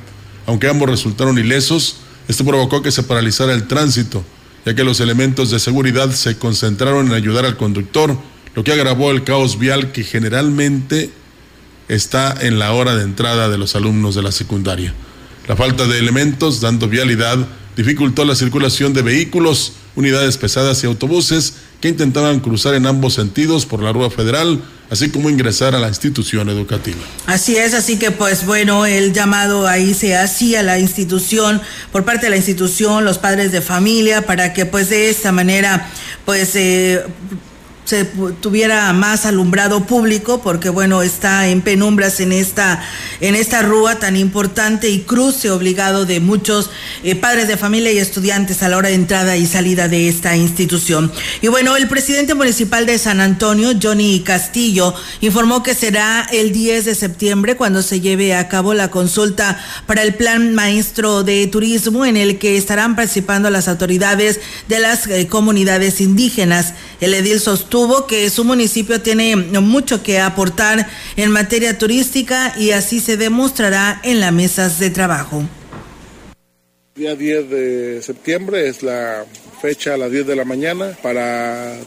Aunque 0.48 0.67
ambos 0.67 0.89
resultaron 0.89 1.38
ilesos, 1.38 1.98
esto 2.27 2.43
provocó 2.43 2.81
que 2.81 2.91
se 2.91 3.03
paralizara 3.03 3.53
el 3.53 3.67
tránsito, 3.67 4.24
ya 4.67 4.75
que 4.75 4.83
los 4.83 5.00
elementos 5.00 5.50
de 5.50 5.59
seguridad 5.59 6.12
se 6.12 6.38
concentraron 6.38 7.07
en 7.07 7.13
ayudar 7.13 7.45
al 7.45 7.55
conductor, 7.55 8.17
lo 8.53 8.65
que 8.65 8.74
agravó 8.74 9.12
el 9.12 9.24
caos 9.24 9.57
vial 9.57 9.93
que 9.93 10.03
generalmente 10.03 11.09
está 11.88 12.36
en 12.41 12.59
la 12.59 12.74
hora 12.74 12.93
de 12.97 13.03
entrada 13.03 13.47
de 13.47 13.57
los 13.57 13.77
alumnos 13.77 14.13
de 14.13 14.24
la 14.24 14.33
secundaria. 14.33 14.93
La 15.47 15.55
falta 15.55 15.88
de 15.88 15.97
elementos 15.97 16.59
dando 16.59 16.89
vialidad 16.89 17.47
dificultó 17.77 18.25
la 18.25 18.36
circulación 18.36 18.91
de 18.93 19.03
vehículos, 19.03 19.71
unidades 19.95 20.36
pesadas 20.36 20.83
y 20.83 20.88
autobuses 20.88 21.53
que 21.79 21.88
intentaban 21.88 22.41
cruzar 22.41 22.75
en 22.75 22.88
ambos 22.88 23.13
sentidos 23.13 23.65
por 23.65 23.81
la 23.81 23.93
Rúa 23.93 24.09
Federal, 24.09 24.59
así 24.89 25.10
como 25.10 25.29
ingresar 25.29 25.75
a 25.75 25.79
la 25.79 25.88
institución 25.88 26.50
educativa. 26.50 27.00
Así 27.25 27.58
es, 27.58 27.74
así 27.74 27.98
que 27.98 28.12
pues 28.12 28.46
bueno, 28.46 28.86
el 28.86 29.13
llamado 29.13 29.67
ahí 29.67 29.94
se 29.94 30.15
hacía 30.15 30.63
la 30.63 30.79
institución, 30.79 31.62
por 31.91 32.06
parte 32.06 32.27
de 32.27 32.29
la 32.32 32.38
institución, 32.38 33.06
los 33.06 33.17
padres 33.17 33.51
de 33.51 33.62
familia, 33.62 34.25
para 34.25 34.53
que 34.53 34.65
pues 34.65 34.89
de 34.89 35.10
esta 35.10 35.32
manera 35.32 35.89
pues 36.25 36.56
eh, 36.56 37.03
se 37.88 38.03
tuviera 38.41 38.91
más 38.91 39.25
alumbrado 39.25 39.86
público 39.86 40.41
porque 40.41 40.67
bueno 40.67 41.03
está 41.03 41.48
en 41.48 41.62
penumbras 41.62 42.20
en 42.20 42.34
esta 42.34 42.84
en 43.22 43.34
esta 43.34 43.62
rúa 43.62 43.98
tan 43.98 44.17
importante 44.17 44.89
y 44.89 45.03
cruce 45.03 45.50
obligado 45.51 46.06
de 46.06 46.20
muchos 46.20 46.70
eh, 47.06 47.15
padres 47.15 47.48
de 47.48 47.56
familia 47.56 47.94
y 47.94 47.98
estudiantes 48.00 48.62
a 48.62 48.67
la 48.67 48.75
hora 48.75 48.89
de 48.89 48.96
entrada 48.96 49.38
y 49.38 49.46
salida 49.46 49.88
de 49.88 50.10
esta 50.10 50.36
institución. 50.36 51.13
Y 51.41 51.48
bueno 51.48 51.77
el 51.77 51.88
presidente 51.88 52.34
municipal 52.34 52.86
de 52.86 52.98
San 52.98 53.22
Antonio 53.22 53.70
Johnny 53.82 54.20
Castillo 54.20 54.94
informó 55.22 55.63
que 55.63 55.74
será 55.74 56.27
el 56.29 56.51
10 56.51 56.84
de 56.84 56.94
septiembre 56.94 57.56
cuando 57.56 57.82
se 57.82 58.01
lleve 58.01 58.36
a 58.36 58.50
cabo 58.50 58.74
la 58.74 58.91
consulta 58.91 59.63
para 59.86 60.03
el 60.03 60.13
plan 60.15 60.53
maestro 60.53 61.24
de 61.24 61.48
turismo 61.48 62.06
en 62.06 62.17
el 62.17 62.38
que 62.38 62.58
estarán 62.58 62.98
participando 62.98 63.50
las 63.50 63.70
autoridades 63.70 64.41
de 64.67 64.79
las 64.79 65.08
eh, 65.08 65.27
comunidades 65.27 66.01
indígenas. 66.01 66.74
El 67.00 67.13
edil 67.13 67.39
sostuvo 67.39 67.76
que 68.07 68.29
su 68.29 68.43
municipio 68.43 69.01
tiene 69.01 69.36
mucho 69.36 70.01
que 70.01 70.19
aportar 70.19 70.88
en 71.15 71.31
materia 71.31 71.77
turística 71.77 72.53
y 72.57 72.72
así 72.72 73.00
se 73.00 73.17
demostrará 73.17 74.01
en 74.03 74.19
las 74.19 74.34
mesas 74.34 74.79
de 74.79 74.89
trabajo. 74.89 75.43
Día 76.96 77.15
10 77.15 77.50
de 77.50 78.01
septiembre 78.01 78.67
es 78.67 78.81
la 78.81 79.25
fecha 79.62 79.93
a 79.93 79.98
las 79.98 80.12
10 80.12 80.25
de 80.25 80.36
la 80.36 80.46
mañana 80.46 80.98
para 81.03 81.77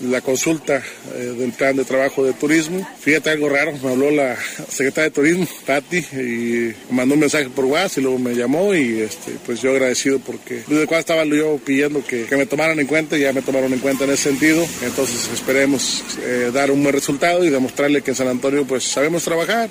la 0.00 0.20
consulta 0.20 0.82
eh, 1.14 1.34
del 1.38 1.52
plan 1.52 1.76
de 1.76 1.84
trabajo 1.84 2.24
de 2.24 2.32
turismo. 2.32 2.86
Fíjate 3.00 3.30
algo 3.30 3.48
raro, 3.48 3.72
me 3.82 3.90
habló 3.90 4.10
la 4.10 4.36
secretaria 4.68 5.10
de 5.10 5.14
turismo, 5.14 5.46
Tati, 5.64 5.98
y 5.98 6.74
mandó 6.90 7.14
un 7.14 7.20
mensaje 7.20 7.48
por 7.50 7.64
WhatsApp 7.64 7.98
y 7.98 8.00
luego 8.02 8.18
me 8.18 8.34
llamó 8.34 8.74
y 8.74 9.00
este, 9.00 9.32
pues 9.44 9.60
yo 9.60 9.70
agradecido 9.70 10.18
porque 10.20 10.62
desde 10.66 10.86
cuando 10.86 11.00
estaba 11.00 11.24
yo 11.24 11.58
pidiendo 11.64 12.04
que, 12.04 12.24
que 12.24 12.36
me 12.36 12.46
tomaran 12.46 12.78
en 12.80 12.86
cuenta 12.86 13.16
ya 13.16 13.32
me 13.32 13.42
tomaron 13.42 13.72
en 13.72 13.78
cuenta 13.78 14.04
en 14.04 14.10
ese 14.10 14.30
sentido. 14.30 14.66
Entonces 14.82 15.28
esperemos 15.32 16.04
eh, 16.22 16.50
dar 16.52 16.70
un 16.70 16.82
buen 16.82 16.94
resultado 16.94 17.44
y 17.44 17.50
demostrarle 17.50 18.02
que 18.02 18.10
en 18.12 18.16
San 18.16 18.28
Antonio 18.28 18.64
pues 18.66 18.84
sabemos 18.84 19.24
trabajar. 19.24 19.70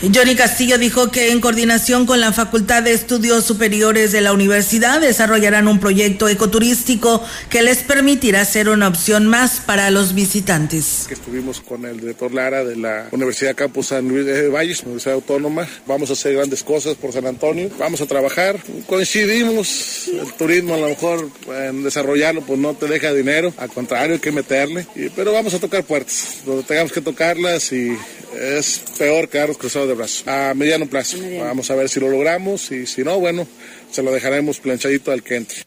Johnny 0.00 0.34
Castillo 0.34 0.78
dijo 0.78 1.12
que 1.12 1.30
en 1.30 1.40
coordinación 1.40 2.06
con 2.06 2.20
la 2.20 2.32
Facultad 2.32 2.82
de 2.82 2.92
Estudios 2.92 3.44
Superiores 3.44 4.10
de 4.10 4.20
la 4.20 4.32
universidad 4.32 5.00
desarrollarán 5.00 5.68
un 5.68 5.78
proyecto 5.78 6.28
ecoturístico 6.28 7.22
que 7.48 7.62
les 7.62 7.78
permitirá 7.84 8.44
ser 8.44 8.68
una 8.68 8.88
opción 8.88 9.28
más 9.28 9.60
para 9.60 9.90
los 9.90 10.12
visitantes. 10.12 11.06
estuvimos 11.08 11.60
con 11.60 11.84
el 11.84 12.00
director 12.00 12.34
Lara 12.34 12.64
de 12.64 12.74
la 12.74 13.06
Universidad 13.12 13.54
Campus 13.54 13.88
San 13.88 14.08
Luis 14.08 14.26
de 14.26 14.48
Valles, 14.48 14.82
Universidad 14.82 15.14
Autónoma. 15.14 15.68
Vamos 15.86 16.10
a 16.10 16.14
hacer 16.14 16.34
grandes 16.34 16.64
cosas 16.64 16.96
por 16.96 17.12
San 17.12 17.26
Antonio. 17.26 17.70
Vamos 17.78 18.00
a 18.00 18.06
trabajar. 18.06 18.58
Coincidimos. 18.88 20.08
El 20.08 20.32
turismo 20.32 20.74
a 20.74 20.78
lo 20.78 20.88
mejor 20.88 21.28
en 21.48 21.84
desarrollarlo 21.84 22.42
pues 22.42 22.58
no 22.58 22.74
te 22.74 22.88
deja 22.88 23.12
dinero. 23.12 23.54
Al 23.56 23.68
contrario, 23.68 24.14
hay 24.14 24.20
que 24.20 24.32
meterle. 24.32 24.84
Pero 25.14 25.32
vamos 25.32 25.54
a 25.54 25.60
tocar 25.60 25.84
puertas. 25.84 26.38
Donde 26.44 26.64
tengamos 26.64 26.90
que 26.90 27.00
tocarlas 27.00 27.72
y 27.72 27.96
es 28.34 28.82
peor 28.98 29.28
quedarnos 29.28 29.58
cruzados 29.58 29.81
de 29.86 29.94
brazos. 29.94 30.26
A 30.26 30.54
mediano 30.54 30.86
plazo. 30.86 31.16
Vamos 31.40 31.70
a 31.70 31.74
ver 31.74 31.88
si 31.88 32.00
lo 32.00 32.08
logramos 32.08 32.70
y 32.72 32.86
si 32.86 33.02
no, 33.02 33.18
bueno, 33.18 33.46
se 33.90 34.02
lo 34.02 34.12
dejaremos 34.12 34.58
planchadito 34.60 35.12
al 35.12 35.22
que 35.22 35.36
entre. 35.36 35.58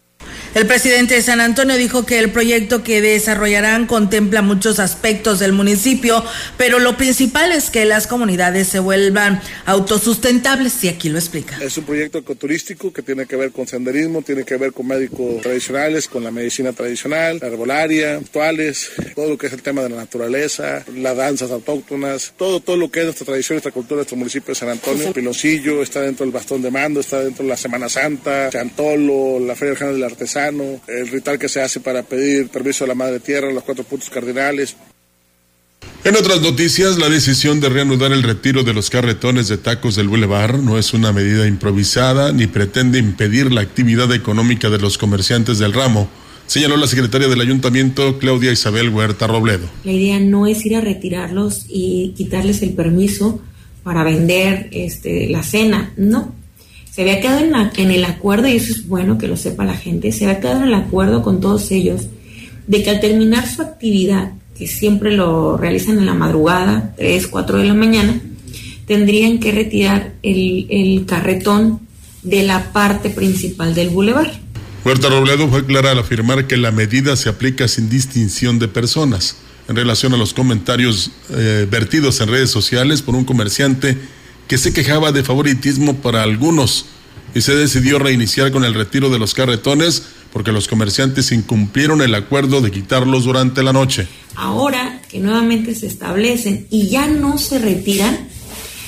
El 0.55 0.67
presidente 0.67 1.15
de 1.15 1.21
San 1.21 1.41
Antonio 1.41 1.75
dijo 1.75 2.05
que 2.05 2.17
el 2.17 2.31
proyecto 2.31 2.81
que 2.81 3.01
desarrollarán 3.01 3.87
contempla 3.87 4.41
muchos 4.41 4.79
aspectos 4.79 5.39
del 5.39 5.51
municipio, 5.51 6.23
pero 6.55 6.79
lo 6.79 6.95
principal 6.95 7.51
es 7.51 7.69
que 7.69 7.83
las 7.83 8.07
comunidades 8.07 8.69
se 8.69 8.79
vuelvan 8.79 9.41
autosustentables 9.65 10.81
y 10.85 10.87
aquí 10.87 11.09
lo 11.09 11.19
explica. 11.19 11.57
Es 11.61 11.77
un 11.77 11.83
proyecto 11.83 12.19
ecoturístico 12.19 12.93
que 12.93 13.01
tiene 13.01 13.25
que 13.25 13.35
ver 13.35 13.51
con 13.51 13.67
senderismo, 13.67 14.21
tiene 14.21 14.45
que 14.45 14.55
ver 14.55 14.71
con 14.71 14.87
médicos 14.87 15.41
tradicionales, 15.41 16.07
con 16.07 16.23
la 16.23 16.31
medicina 16.31 16.71
tradicional, 16.71 17.37
la 17.41 17.47
herbolaria, 17.47 18.15
actuales, 18.15 18.91
todo 19.13 19.31
lo 19.31 19.37
que 19.37 19.47
es 19.47 19.53
el 19.53 19.61
tema 19.61 19.83
de 19.83 19.89
la 19.89 19.97
naturaleza, 19.97 20.85
las 20.95 21.17
danzas 21.17 21.51
autóctonas, 21.51 22.33
todo, 22.37 22.61
todo 22.61 22.77
lo 22.77 22.89
que 22.89 22.99
es 22.99 23.05
nuestra 23.07 23.25
tradición, 23.25 23.55
nuestra 23.55 23.73
cultura, 23.73 23.97
nuestro 23.97 24.15
municipio 24.15 24.53
de 24.53 24.55
San 24.55 24.69
Antonio. 24.69 25.11
Piloncillo 25.11 25.83
está 25.83 25.99
dentro 25.99 26.25
del 26.25 26.31
bastón 26.31 26.61
de 26.61 26.71
mando, 26.71 27.01
está 27.01 27.19
dentro 27.19 27.43
de 27.43 27.49
la 27.49 27.57
Semana 27.57 27.89
Santa, 27.89 28.49
Chantolo, 28.49 29.37
la 29.45 29.53
Feria 29.53 29.73
Regional 29.73 29.95
del 29.95 30.05
El 30.49 31.07
ritual 31.07 31.39
que 31.39 31.49
se 31.49 31.61
hace 31.61 31.79
para 31.79 32.03
pedir 32.03 32.49
permiso 32.49 32.83
a 32.83 32.87
la 32.87 32.95
Madre 32.95 33.19
Tierra, 33.19 33.51
los 33.51 33.63
cuatro 33.63 33.83
puntos 33.83 34.09
cardinales. 34.09 34.75
En 36.03 36.15
otras 36.15 36.41
noticias, 36.41 36.97
la 36.97 37.09
decisión 37.09 37.59
de 37.59 37.69
reanudar 37.69 38.11
el 38.11 38.21
retiro 38.21 38.63
de 38.63 38.73
los 38.73 38.89
carretones 38.89 39.47
de 39.47 39.57
tacos 39.57 39.95
del 39.95 40.07
Boulevard 40.07 40.59
no 40.59 40.77
es 40.77 40.93
una 40.93 41.11
medida 41.11 41.47
improvisada 41.47 42.31
ni 42.31 42.45
pretende 42.47 42.99
impedir 42.99 43.51
la 43.51 43.61
actividad 43.61 44.13
económica 44.13 44.69
de 44.69 44.77
los 44.77 44.99
comerciantes 44.99 45.57
del 45.57 45.73
ramo, 45.73 46.07
señaló 46.45 46.77
la 46.77 46.87
secretaria 46.87 47.27
del 47.27 47.41
ayuntamiento, 47.41 48.19
Claudia 48.19 48.51
Isabel 48.51 48.89
Huerta 48.89 49.25
Robledo. 49.25 49.67
La 49.83 49.91
idea 49.91 50.19
no 50.19 50.45
es 50.45 50.63
ir 50.65 50.75
a 50.75 50.81
retirarlos 50.81 51.65
y 51.67 52.13
quitarles 52.15 52.61
el 52.61 52.73
permiso 52.73 53.41
para 53.83 54.03
vender 54.03 54.69
este, 54.71 55.27
la 55.29 55.43
cena, 55.43 55.93
no. 55.97 56.35
Se 56.95 57.01
había 57.01 57.19
quedado 57.19 57.39
en, 57.39 57.51
la- 57.51 57.71
en 57.75 57.91
el 57.91 58.05
acuerdo, 58.05 58.47
y 58.47 58.55
eso 58.55 58.71
es 58.71 58.87
bueno 58.87 59.17
que 59.17 59.27
lo 59.27 59.35
sepa 59.35 59.65
la 59.65 59.75
gente, 59.75 60.11
se 60.13 60.25
había 60.25 60.39
quedado 60.39 60.61
en 60.61 60.69
el 60.69 60.73
acuerdo 60.75 61.21
con 61.23 61.41
todos 61.41 61.69
ellos 61.71 62.03
de 62.67 62.83
que 62.83 62.89
al 62.89 62.99
terminar 63.01 63.47
su 63.53 63.61
actividad, 63.61 64.31
que 64.57 64.65
siempre 64.67 65.11
lo 65.11 65.57
realizan 65.57 65.97
en 65.97 66.05
la 66.05 66.13
madrugada, 66.13 66.93
3, 66.97 67.27
4 67.27 67.57
de 67.57 67.65
la 67.65 67.73
mañana, 67.73 68.21
tendrían 68.87 69.39
que 69.39 69.51
retirar 69.51 70.13
el, 70.23 70.67
el 70.69 71.05
carretón 71.05 71.81
de 72.23 72.43
la 72.43 72.71
parte 72.71 73.09
principal 73.09 73.75
del 73.75 73.89
bulevar. 73.89 74.31
Huerta 74.85 75.09
Robledo 75.09 75.47
fue 75.49 75.65
clara 75.65 75.91
al 75.91 75.99
afirmar 75.99 76.47
que 76.47 76.55
la 76.57 76.71
medida 76.71 77.15
se 77.17 77.27
aplica 77.27 77.67
sin 77.67 77.89
distinción 77.89 78.57
de 78.59 78.67
personas 78.67 79.37
en 79.67 79.75
relación 79.75 80.13
a 80.13 80.17
los 80.17 80.33
comentarios 80.33 81.11
eh, 81.31 81.67
vertidos 81.69 82.21
en 82.21 82.29
redes 82.29 82.51
sociales 82.51 83.01
por 83.01 83.15
un 83.15 83.25
comerciante 83.25 83.97
que 84.47 84.57
se 84.57 84.73
quejaba 84.73 85.11
de 85.11 85.23
favoritismo 85.23 85.95
para 85.95 86.23
algunos 86.23 86.85
y 87.33 87.41
se 87.41 87.55
decidió 87.55 87.99
reiniciar 87.99 88.51
con 88.51 88.63
el 88.63 88.73
retiro 88.73 89.09
de 89.09 89.19
los 89.19 89.33
carretones 89.33 90.03
porque 90.31 90.51
los 90.51 90.67
comerciantes 90.67 91.31
incumplieron 91.31 92.01
el 92.01 92.13
acuerdo 92.13 92.59
de 92.61 92.71
quitarlos 92.71 93.23
durante 93.23 93.63
la 93.63 93.71
noche. 93.71 94.07
Ahora 94.35 95.01
que 95.09 95.19
nuevamente 95.19 95.73
se 95.75 95.87
establecen 95.87 96.67
y 96.69 96.87
ya 96.89 97.07
no 97.07 97.37
se 97.37 97.59
retiran, 97.59 98.27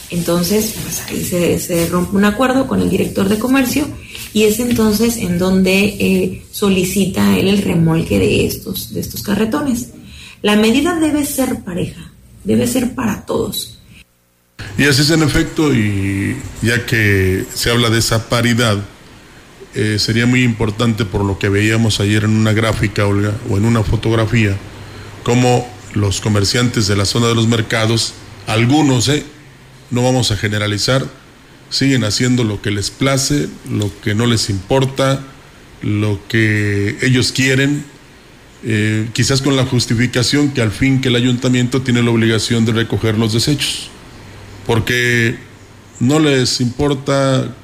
entonces 0.10 0.76
pues 0.84 1.02
ahí 1.08 1.60
se, 1.60 1.88
rompe 1.88 2.18
un 2.18 2.26
acuerdo 2.26 2.68
con 2.68 2.82
el 2.82 2.90
director 2.90 3.30
de 3.30 3.40
comercio 3.40 3.88
y 4.34 4.44
es 4.44 4.60
entonces 4.60 5.18
en 5.18 5.38
donde 5.38 5.86
eh, 5.86 6.44
solicita 6.52 7.38
él 7.38 7.48
el 7.48 7.62
remolque 7.62 8.20
de 8.20 8.46
estos, 8.46 8.94
de 8.94 9.00
estos 9.00 9.24
carretones. 9.24 9.88
La 10.42 10.56
medida 10.56 11.00
debe 11.00 11.26
ser 11.26 11.64
pareja, 11.64 12.12
debe 12.44 12.68
ser 12.68 12.94
para 12.94 13.26
todos. 13.26 13.77
Y 14.78 14.84
así 14.84 15.02
es 15.02 15.10
en 15.10 15.24
efecto, 15.24 15.74
y 15.74 16.38
ya 16.62 16.86
que 16.86 17.46
se 17.52 17.72
habla 17.72 17.90
de 17.90 17.98
esa 17.98 18.30
paridad, 18.30 18.78
eh, 19.74 19.98
sería 19.98 20.28
muy 20.28 20.44
importante 20.44 21.04
por 21.04 21.26
lo 21.26 21.40
que 21.40 21.50
veíamos 21.50 22.00
ayer 22.00 22.26
en 22.26 22.30
una 22.30 22.54
gráfica, 22.54 23.08
Olga, 23.08 23.34
o 23.50 23.58
en 23.58 23.66
una 23.66 23.82
fotografía, 23.82 24.56
cómo 25.24 25.68
los 25.96 26.22
comerciantes 26.22 26.86
de 26.86 26.96
la 26.96 27.06
zona 27.06 27.28
de 27.28 27.34
los 27.34 27.48
mercados, 27.48 28.14
algunos, 28.46 29.08
eh, 29.08 29.26
no 29.90 30.04
vamos 30.04 30.30
a 30.30 30.38
generalizar, 30.38 31.08
siguen 31.72 32.04
haciendo 32.04 32.44
lo 32.44 32.62
que 32.62 32.70
les 32.70 32.92
place, 32.92 33.50
lo 33.72 33.90
que 34.02 34.14
no 34.14 34.28
les 34.28 34.48
importa, 34.52 35.24
lo 35.82 36.20
que 36.28 36.98
ellos 37.02 37.32
quieren, 37.32 37.84
eh, 38.64 39.10
quizás 39.14 39.42
con 39.42 39.56
la 39.56 39.66
justificación 39.66 40.52
que 40.52 40.62
al 40.62 40.72
fin 40.72 41.02
que 41.02 41.08
el 41.08 41.16
ayuntamiento 41.16 41.82
tiene 41.82 42.04
la 42.04 42.12
obligación 42.12 42.64
de 42.64 42.74
recoger 42.74 43.18
los 43.18 43.34
desechos 43.34 43.90
porque 44.68 45.38
no 46.00 46.20
les 46.20 46.62
importa 46.62 47.56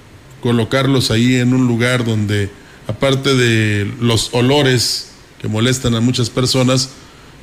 colocarlos 0.42 1.12
ahí 1.12 1.36
en 1.36 1.54
un 1.54 1.68
lugar 1.68 2.04
donde, 2.04 2.50
aparte 2.88 3.36
de 3.36 3.92
los 4.02 4.30
olores 4.34 5.10
que 5.40 5.48
molestan 5.48 5.94
a 5.96 6.00
muchas 6.02 6.30
personas, 6.30 6.90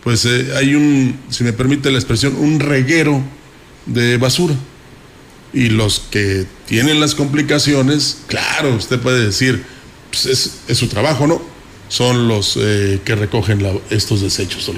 pues 0.02 0.24
eh, 0.24 0.48
hay 0.56 0.74
un, 0.74 1.16
si 1.28 1.44
me 1.44 1.52
permite 1.52 1.90
la 1.90 1.98
expresión, 1.98 2.34
un 2.36 2.58
reguero 2.58 3.22
de 3.86 4.16
basura. 4.16 4.54
Y 5.52 5.68
los 5.68 6.00
que 6.10 6.46
tienen 6.66 7.00
las 7.00 7.14
complicaciones, 7.14 8.18
claro, 8.28 8.74
usted 8.76 9.00
puede 9.00 9.24
decir, 9.26 9.62
pues 10.10 10.26
es, 10.26 10.60
es 10.68 10.78
su 10.78 10.86
trabajo, 10.88 11.26
¿no? 11.26 11.42
Son 11.88 12.28
los 12.28 12.56
eh, 12.60 13.00
que 13.04 13.16
recogen 13.16 13.62
la- 13.62 13.74
estos 13.90 14.20
desechos. 14.20 14.70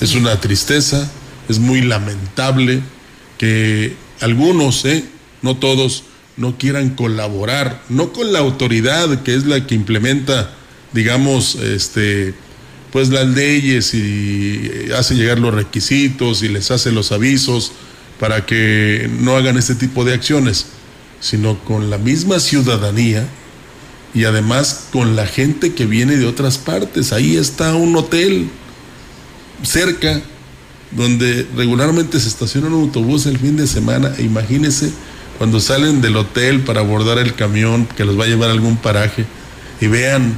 Es 0.00 0.14
una 0.14 0.40
tristeza, 0.40 1.10
es 1.48 1.58
muy 1.58 1.80
lamentable 1.82 2.82
que 3.36 3.94
algunos, 4.20 4.84
¿eh? 4.84 5.04
no 5.42 5.56
todos, 5.56 6.04
no 6.36 6.58
quieran 6.58 6.90
colaborar, 6.90 7.82
no 7.88 8.12
con 8.12 8.32
la 8.32 8.40
autoridad 8.40 9.22
que 9.22 9.34
es 9.34 9.46
la 9.46 9.66
que 9.66 9.74
implementa, 9.74 10.54
digamos, 10.92 11.56
este, 11.56 12.34
pues 12.92 13.08
las 13.10 13.26
leyes 13.26 13.94
y 13.94 14.60
eh, 14.64 14.90
hace 14.96 15.14
llegar 15.14 15.38
los 15.38 15.54
requisitos 15.54 16.42
y 16.42 16.48
les 16.48 16.70
hace 16.70 16.92
los 16.92 17.12
avisos 17.12 17.72
para 18.18 18.46
que 18.46 19.10
no 19.20 19.36
hagan 19.36 19.58
este 19.58 19.74
tipo 19.74 20.04
de 20.04 20.14
acciones, 20.14 20.66
sino 21.20 21.58
con 21.64 21.90
la 21.90 21.98
misma 21.98 22.40
ciudadanía 22.40 23.26
y 24.14 24.24
además 24.24 24.86
con 24.92 25.16
la 25.16 25.26
gente 25.26 25.74
que 25.74 25.84
viene 25.84 26.16
de 26.16 26.26
otras 26.26 26.56
partes. 26.56 27.12
Ahí 27.12 27.36
está 27.36 27.74
un 27.74 27.94
hotel 27.96 28.48
cerca 29.62 30.22
donde 30.96 31.46
regularmente 31.54 32.18
se 32.18 32.28
estaciona 32.28 32.68
un 32.68 32.74
autobús 32.74 33.26
el 33.26 33.38
fin 33.38 33.56
de 33.56 33.66
semana. 33.66 34.12
E 34.18 34.22
imagínense 34.22 34.90
cuando 35.38 35.60
salen 35.60 36.00
del 36.00 36.16
hotel 36.16 36.60
para 36.60 36.80
abordar 36.80 37.18
el 37.18 37.34
camión 37.34 37.86
que 37.86 38.04
los 38.04 38.18
va 38.18 38.24
a 38.24 38.28
llevar 38.28 38.48
a 38.48 38.52
algún 38.52 38.78
paraje 38.78 39.26
y 39.80 39.86
vean, 39.86 40.34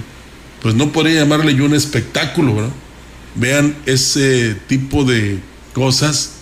pues 0.60 0.74
no 0.74 0.90
podría 0.90 1.20
llamarle 1.20 1.54
yo 1.54 1.64
un 1.64 1.74
espectáculo, 1.74 2.56
¿verdad? 2.56 2.72
Vean 3.36 3.76
ese 3.86 4.56
tipo 4.66 5.04
de 5.04 5.38
cosas 5.72 6.32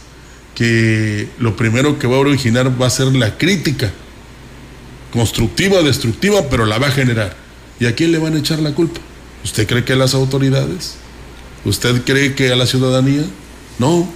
que 0.55 1.29
lo 1.38 1.55
primero 1.55 1.98
que 1.98 2.07
va 2.07 2.16
a 2.16 2.20
originar 2.20 2.81
va 2.81 2.87
a 2.87 2.90
ser 2.90 3.09
la 3.09 3.37
crítica, 3.37 3.92
constructiva 5.12 5.81
o 5.81 5.83
destructiva, 5.83 6.48
pero 6.48 6.64
la 6.64 6.79
va 6.79 6.87
a 6.87 6.90
generar. 6.90 7.37
¿Y 7.79 7.85
a 7.85 7.94
quién 7.94 8.12
le 8.12 8.18
van 8.18 8.35
a 8.35 8.38
echar 8.38 8.61
la 8.61 8.72
culpa? 8.72 9.00
¿Usted 9.44 9.66
cree 9.66 9.85
que 9.85 9.92
a 9.92 9.96
las 9.96 10.14
autoridades? 10.14 10.94
¿Usted 11.66 12.02
cree 12.05 12.35
que 12.35 12.50
a 12.50 12.57
la 12.57 12.64
ciudadanía? 12.64 13.24
No, 13.78 14.08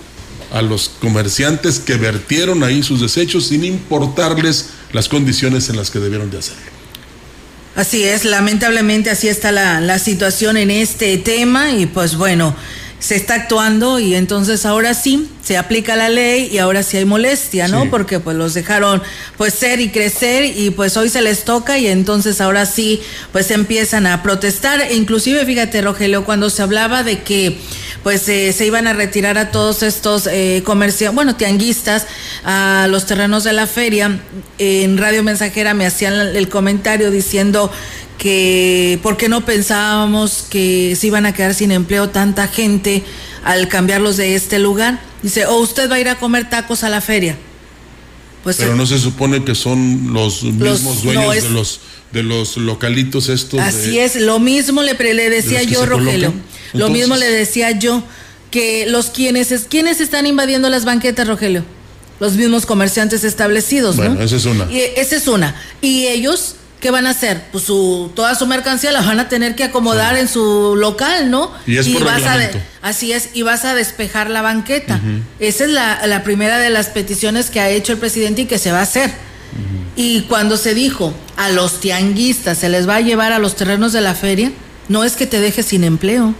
a 0.52 0.62
los 0.62 0.88
comerciantes 0.88 1.78
que 1.78 1.96
vertieron 1.96 2.62
ahí 2.62 2.82
sus 2.82 3.00
desechos 3.00 3.46
sin 3.46 3.64
importarles 3.64 4.70
las 4.92 5.08
condiciones 5.08 5.68
en 5.68 5.76
las 5.76 5.90
que 5.90 5.98
debieron 5.98 6.30
de 6.30 6.38
hacerlo. 6.38 6.70
Así 7.76 8.02
es, 8.02 8.24
lamentablemente 8.24 9.10
así 9.10 9.28
está 9.28 9.52
la, 9.52 9.80
la 9.80 9.98
situación 9.98 10.56
en 10.56 10.70
este 10.70 11.16
tema 11.18 11.70
y 11.70 11.86
pues 11.86 12.16
bueno, 12.16 12.54
se 13.00 13.16
está 13.16 13.34
actuando 13.34 13.98
y 13.98 14.14
entonces 14.14 14.66
ahora 14.66 14.92
sí 14.92 15.28
se 15.42 15.56
aplica 15.56 15.96
la 15.96 16.10
ley 16.10 16.50
y 16.52 16.58
ahora 16.58 16.82
sí 16.82 16.98
hay 16.98 17.06
molestia, 17.06 17.66
¿no? 17.66 17.82
Sí. 17.82 17.88
Porque 17.90 18.20
pues 18.20 18.36
los 18.36 18.52
dejaron 18.52 19.02
pues 19.38 19.54
ser 19.54 19.80
y 19.80 19.88
crecer 19.88 20.44
y 20.44 20.70
pues 20.70 20.98
hoy 20.98 21.08
se 21.08 21.22
les 21.22 21.44
toca 21.44 21.78
y 21.78 21.88
entonces 21.88 22.42
ahora 22.42 22.66
sí 22.66 23.00
pues 23.32 23.50
empiezan 23.50 24.06
a 24.06 24.22
protestar. 24.22 24.82
E 24.82 24.94
inclusive 24.94 25.46
fíjate 25.46 25.80
Rogelio, 25.80 26.24
cuando 26.26 26.50
se 26.50 26.62
hablaba 26.62 27.02
de 27.02 27.22
que 27.22 27.58
pues 28.02 28.28
eh, 28.28 28.52
se 28.52 28.66
iban 28.66 28.86
a 28.86 28.92
retirar 28.92 29.38
a 29.38 29.50
todos 29.50 29.82
estos 29.82 30.26
eh, 30.26 30.62
comerciantes, 30.64 31.14
bueno, 31.14 31.36
tianguistas 31.36 32.06
a 32.44 32.86
los 32.88 33.06
terrenos 33.06 33.44
de 33.44 33.52
la 33.52 33.66
feria, 33.66 34.20
en 34.58 34.98
Radio 34.98 35.22
Mensajera 35.22 35.74
me 35.74 35.86
hacían 35.86 36.14
el 36.14 36.48
comentario 36.48 37.10
diciendo 37.10 37.70
que 38.18 38.98
por 39.02 39.16
qué 39.16 39.28
no 39.28 39.44
pensábamos 39.44 40.44
que 40.50 40.94
se 40.94 41.06
iban 41.06 41.24
a 41.26 41.32
quedar 41.32 41.54
sin 41.54 41.72
empleo 41.72 42.10
tanta 42.10 42.48
gente 42.48 43.02
al 43.44 43.68
cambiarlos 43.68 44.18
de 44.18 44.34
este 44.34 44.58
lugar. 44.58 45.00
Dice, 45.22 45.46
o 45.46 45.56
usted 45.56 45.90
va 45.90 45.96
a 45.96 46.00
ir 46.00 46.08
a 46.08 46.16
comer 46.16 46.48
tacos 46.48 46.84
a 46.84 46.90
la 46.90 47.00
feria. 47.00 47.36
Pues 48.42 48.56
Pero 48.56 48.74
no 48.74 48.86
se 48.86 48.98
supone 48.98 49.44
que 49.44 49.54
son 49.54 50.12
los 50.14 50.42
mismos 50.42 51.02
dueños 51.02 51.36
es- 51.36 51.44
de 51.44 51.50
los 51.50 51.80
de 52.12 52.22
los 52.24 52.56
localitos 52.56 53.28
estos. 53.28 53.60
Así 53.60 53.90
de- 53.92 54.04
es, 54.04 54.16
lo 54.16 54.40
mismo 54.40 54.82
le, 54.82 54.94
pre- 54.96 55.14
le 55.14 55.30
decía 55.30 55.62
yo, 55.62 55.86
Rogelio. 55.86 56.32
Lo 56.72 56.88
mismo 56.88 57.16
le 57.16 57.26
decía 57.30 57.70
yo, 57.78 58.02
que 58.50 58.86
los 58.86 59.10
quienes, 59.10 59.52
es, 59.52 59.62
quienes 59.68 60.00
están 60.00 60.26
invadiendo 60.26 60.68
las 60.70 60.84
banquetas, 60.84 61.28
Rogelio. 61.28 61.64
Los 62.18 62.32
mismos 62.34 62.66
comerciantes 62.66 63.22
establecidos, 63.24 63.96
¿no? 63.96 64.02
Bueno, 64.08 64.22
esa 64.22 64.36
es 64.36 64.44
una. 64.44 64.70
Y 64.72 64.80
esa 64.96 65.16
es 65.16 65.28
una. 65.28 65.54
Y 65.80 66.06
ellos, 66.08 66.56
¿qué 66.80 66.90
van 66.90 67.06
a 67.06 67.10
hacer? 67.10 67.44
Pues 67.52 67.64
su, 67.64 68.10
toda 68.14 68.34
su 68.34 68.46
mercancía 68.46 68.90
la 68.90 69.02
van 69.02 69.20
a 69.20 69.28
tener 69.28 69.54
que 69.54 69.64
acomodar 69.64 70.16
en 70.16 70.26
su 70.26 70.74
local, 70.76 71.30
¿no? 71.30 71.52
Y 71.66 71.76
es 71.76 71.88
por 71.88 72.04
vas 72.04 72.24
a 72.24 72.38
así 72.82 73.12
es, 73.12 73.30
y 73.34 73.42
vas 73.42 73.64
a 73.64 73.74
despejar 73.74 74.30
la 74.30 74.42
banqueta. 74.42 75.00
Esa 75.38 75.64
es 75.64 75.70
la, 75.70 76.06
la 76.06 76.24
primera 76.24 76.58
de 76.58 76.70
las 76.70 76.88
peticiones 76.88 77.50
que 77.50 77.60
ha 77.60 77.68
hecho 77.68 77.92
el 77.92 77.98
presidente 77.98 78.42
y 78.42 78.46
que 78.46 78.58
se 78.58 78.72
va 78.72 78.78
a 78.78 78.82
hacer. 78.82 79.12
Y 79.96 80.22
cuando 80.22 80.56
se 80.56 80.74
dijo 80.74 81.12
a 81.36 81.50
los 81.50 81.80
tianguistas 81.80 82.58
se 82.58 82.68
les 82.68 82.88
va 82.88 82.96
a 82.96 83.00
llevar 83.00 83.32
a 83.32 83.38
los 83.38 83.56
terrenos 83.56 83.92
de 83.92 84.00
la 84.00 84.14
feria, 84.14 84.50
no 84.88 85.04
es 85.04 85.16
que 85.16 85.26
te 85.26 85.40
dejes 85.40 85.66
sin 85.66 85.84
empleo. 85.84 86.34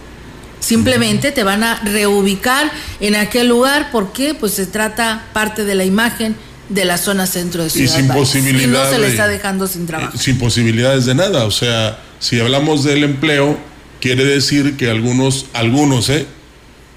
Simplemente 0.59 1.31
te 1.31 1.43
van 1.43 1.63
a 1.63 1.79
reubicar 1.83 2.71
en 2.99 3.15
aquel 3.15 3.47
lugar 3.47 3.89
porque 3.91 4.33
pues 4.33 4.53
se 4.53 4.67
trata 4.67 5.23
parte 5.33 5.65
de 5.65 5.75
la 5.75 5.85
imagen 5.85 6.35
de 6.73 6.85
la 6.85 6.97
zona 6.97 7.27
centro 7.27 7.63
de 7.63 7.67
Y 7.67 7.71
Ciudad 7.71 7.95
sin 7.95 8.07
Valles. 8.07 8.29
posibilidad 8.29 8.63
Y 8.63 8.67
no 8.67 8.89
se 8.89 8.99
le 8.99 9.07
está 9.07 9.27
dejando 9.27 9.67
sin 9.67 9.85
trabajo. 9.85 10.17
sin 10.17 10.37
posibilidades 10.37 11.05
de 11.05 11.15
nada. 11.15 11.45
O 11.45 11.51
sea, 11.51 11.99
si 12.19 12.39
hablamos 12.39 12.83
del 12.83 13.03
empleo, 13.03 13.57
quiere 13.99 14.23
decir 14.23 14.77
que 14.77 14.89
algunos, 14.89 15.47
algunos, 15.53 16.09
¿eh? 16.09 16.25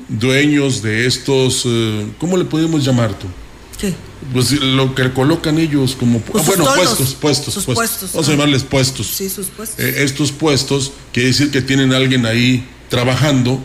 dueños 0.08 0.82
de 0.82 1.06
estos, 1.06 1.62
eh, 1.66 2.06
¿cómo 2.18 2.36
le 2.36 2.44
podemos 2.44 2.84
llamar 2.84 3.18
tú? 3.18 3.26
¿Qué? 3.78 3.92
Pues 4.32 4.52
lo 4.52 4.94
que 4.94 5.10
colocan 5.12 5.58
ellos 5.58 5.96
como 5.98 6.20
Pues 6.20 6.44
ah, 6.44 6.46
bueno 6.46 6.64
puestos, 6.64 7.14
puestos, 7.14 7.54
sus 7.54 7.64
puestos. 7.64 7.74
puestos, 7.74 8.12
Vamos 8.12 8.28
a 8.28 8.30
llamarles 8.30 8.62
puestos. 8.62 9.06
Sí, 9.08 9.28
sus 9.28 9.48
puestos. 9.48 9.84
Eh, 9.84 10.04
estos 10.04 10.32
puestos 10.32 10.92
quiere 11.12 11.28
decir 11.28 11.50
que 11.50 11.60
tienen 11.62 11.92
a 11.92 11.96
alguien 11.96 12.24
ahí 12.24 12.66
trabajando 12.88 13.62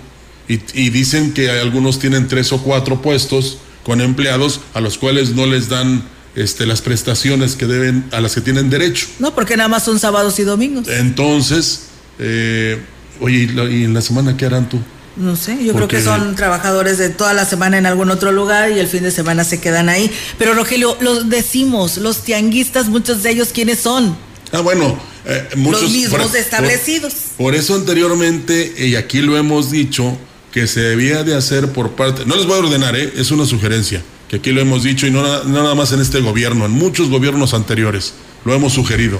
y, 0.47 0.59
y 0.73 0.89
dicen 0.89 1.33
que 1.33 1.49
algunos 1.49 1.99
tienen 1.99 2.27
tres 2.27 2.51
o 2.51 2.61
cuatro 2.61 3.01
puestos 3.01 3.59
con 3.89 4.01
empleados 4.01 4.61
a 4.75 4.81
los 4.81 4.99
cuales 4.99 5.31
no 5.31 5.47
les 5.47 5.67
dan 5.67 6.03
este, 6.35 6.67
las 6.67 6.79
prestaciones 6.83 7.55
que 7.55 7.65
deben 7.65 8.05
a 8.11 8.21
las 8.21 8.35
que 8.35 8.41
tienen 8.41 8.69
derecho. 8.69 9.07
No, 9.17 9.33
porque 9.33 9.57
nada 9.57 9.67
más 9.67 9.83
son 9.83 9.97
sábados 9.97 10.37
y 10.37 10.43
domingos. 10.43 10.87
Entonces, 10.87 11.85
eh, 12.19 12.79
oye, 13.19 13.49
¿y, 13.71 13.83
en 13.85 13.95
la 13.95 14.01
semana 14.01 14.37
qué 14.37 14.45
harán 14.45 14.69
tú? 14.69 14.79
No 15.15 15.35
sé, 15.35 15.57
yo 15.65 15.73
creo 15.73 15.87
que 15.87 16.03
son 16.03 16.35
trabajadores 16.35 16.99
de 16.99 17.09
toda 17.09 17.33
la 17.33 17.45
semana 17.45 17.79
en 17.79 17.87
algún 17.87 18.11
otro 18.11 18.31
lugar 18.31 18.69
y 18.69 18.77
el 18.77 18.85
fin 18.85 19.01
de 19.01 19.09
semana 19.09 19.43
se 19.43 19.59
quedan 19.59 19.89
ahí. 19.89 20.11
Pero 20.37 20.53
Rogelio, 20.53 20.95
los 21.01 21.27
decimos, 21.27 21.97
los 21.97 22.23
tianguistas, 22.23 22.89
muchos 22.89 23.23
de 23.23 23.31
ellos, 23.31 23.49
¿quiénes 23.51 23.79
son? 23.79 24.15
Ah, 24.51 24.59
bueno, 24.59 24.99
eh, 25.25 25.49
muchos 25.55 25.81
los 25.81 25.91
mismos 25.93 26.27
por- 26.27 26.37
establecidos. 26.37 27.13
Por, 27.37 27.45
por 27.47 27.55
eso 27.55 27.73
anteriormente, 27.73 28.71
y 28.77 28.93
aquí 28.93 29.21
lo 29.21 29.35
hemos 29.35 29.71
dicho, 29.71 30.15
que 30.51 30.67
se 30.67 30.79
debía 30.81 31.23
de 31.23 31.35
hacer 31.35 31.71
por 31.73 31.91
parte, 31.91 32.25
no 32.25 32.35
les 32.35 32.45
voy 32.45 32.55
a 32.55 32.59
ordenar, 32.59 32.95
¿eh? 32.95 33.13
es 33.17 33.31
una 33.31 33.45
sugerencia, 33.45 34.01
que 34.27 34.37
aquí 34.37 34.51
lo 34.51 34.61
hemos 34.61 34.83
dicho 34.83 35.05
y 35.07 35.11
no, 35.11 35.21
na- 35.21 35.43
no 35.43 35.61
nada 35.63 35.75
más 35.75 35.91
en 35.91 36.01
este 36.01 36.19
gobierno, 36.21 36.65
en 36.65 36.71
muchos 36.71 37.09
gobiernos 37.09 37.53
anteriores 37.53 38.13
lo 38.45 38.53
hemos 38.55 38.73
sugerido, 38.73 39.19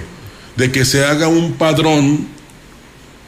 de 0.56 0.72
que 0.72 0.86
se 0.86 1.06
haga 1.06 1.28
un 1.28 1.54
padrón 1.54 2.28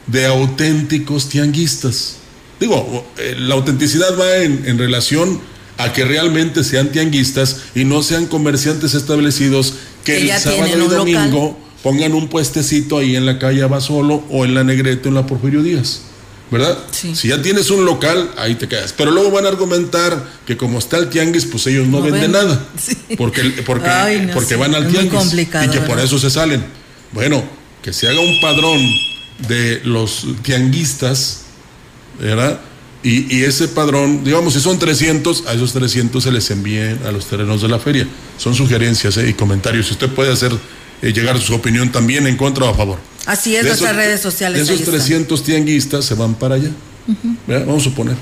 de 0.06 0.26
auténticos 0.26 1.28
tianguistas. 1.28 2.16
Digo, 2.58 3.06
eh, 3.18 3.36
la 3.38 3.54
autenticidad 3.54 4.18
va 4.18 4.36
en, 4.38 4.64
en 4.66 4.78
relación 4.78 5.40
a 5.78 5.92
que 5.92 6.04
realmente 6.04 6.64
sean 6.64 6.90
tianguistas 6.92 7.58
y 7.74 7.84
no 7.84 8.02
sean 8.02 8.26
comerciantes 8.26 8.94
establecidos 8.94 9.74
que, 10.04 10.16
Que 10.16 10.32
el 10.32 10.40
sábado 10.40 10.66
y 10.66 10.78
local. 10.78 10.96
domingo 10.98 11.58
pongan 11.82 12.12
un 12.14 12.28
puestecito 12.28 12.98
ahí 12.98 13.16
en 13.16 13.26
la 13.26 13.38
calle 13.38 13.62
Abasolo 13.62 14.22
o 14.30 14.44
en 14.44 14.54
la 14.54 14.64
Negrete 14.64 15.06
o 15.06 15.10
en 15.10 15.14
la 15.14 15.26
Porfirio 15.26 15.62
Díaz. 15.62 16.02
¿Verdad? 16.52 16.78
Sí. 16.90 17.16
Si 17.16 17.28
ya 17.28 17.40
tienes 17.40 17.70
un 17.70 17.84
local, 17.86 18.30
ahí 18.36 18.54
te 18.56 18.68
quedas. 18.68 18.92
Pero 18.96 19.10
luego 19.10 19.30
van 19.30 19.46
a 19.46 19.48
argumentar 19.48 20.22
que 20.46 20.56
como 20.56 20.78
está 20.78 20.98
el 20.98 21.08
tianguis, 21.08 21.46
pues 21.46 21.66
ellos 21.66 21.88
no, 21.88 21.96
No 21.98 22.02
venden 22.04 22.30
venden. 22.30 22.48
nada. 22.48 22.66
Sí. 22.78 22.94
Porque, 23.16 23.42
porque, 23.64 23.88
Ay, 23.88 24.26
no, 24.26 24.34
porque 24.34 24.50
sí, 24.54 24.60
van 24.60 24.74
al 24.74 24.84
es 24.86 24.92
tianguis. 24.92 25.32
y 25.32 25.68
que 25.70 25.80
por 25.80 25.98
eso 25.98 26.18
se 26.18 26.28
salen. 26.30 26.62
Bueno, 27.12 27.42
que 27.82 27.92
se 27.94 28.06
haga 28.06 28.20
un 28.20 28.38
padrón 28.40 28.78
de 29.48 29.80
los 29.84 30.26
tianguistas, 30.42 31.40
¿verdad? 32.20 32.60
Y, 33.02 33.34
y 33.34 33.42
ese 33.44 33.66
padrón, 33.68 34.22
digamos, 34.22 34.52
si 34.54 34.60
son 34.60 34.78
300, 34.78 35.46
a 35.46 35.54
esos 35.54 35.72
300 35.72 36.22
se 36.22 36.30
les 36.30 36.50
envíen 36.50 37.00
a 37.06 37.10
los 37.12 37.26
terrenos 37.26 37.62
de 37.62 37.68
la 37.68 37.78
feria. 37.78 38.06
Son 38.38 38.54
sugerencias 38.54 39.16
¿eh? 39.16 39.28
y 39.28 39.32
comentarios. 39.32 39.86
Si 39.86 39.92
usted 39.92 40.08
puede 40.08 40.30
hacer 40.32 40.52
eh, 41.02 41.12
llegar 41.12 41.40
su 41.40 41.54
opinión 41.54 41.90
también 41.90 42.26
en 42.26 42.36
contra 42.36 42.66
o 42.66 42.68
a 42.68 42.74
favor. 42.74 42.98
Así 43.26 43.54
es, 43.56 43.62
De 43.62 43.68
nuestras 43.70 43.90
esos- 43.92 44.04
redes 44.04 44.20
sociales. 44.20 44.58
De 44.58 44.74
esos 44.74 44.80
están. 44.80 44.94
300 44.94 45.42
tianguistas 45.44 46.04
se 46.04 46.14
van 46.14 46.34
para 46.34 46.56
allá. 46.56 46.70
Vamos 47.46 47.82
a 47.82 47.84
suponer. 47.90 48.16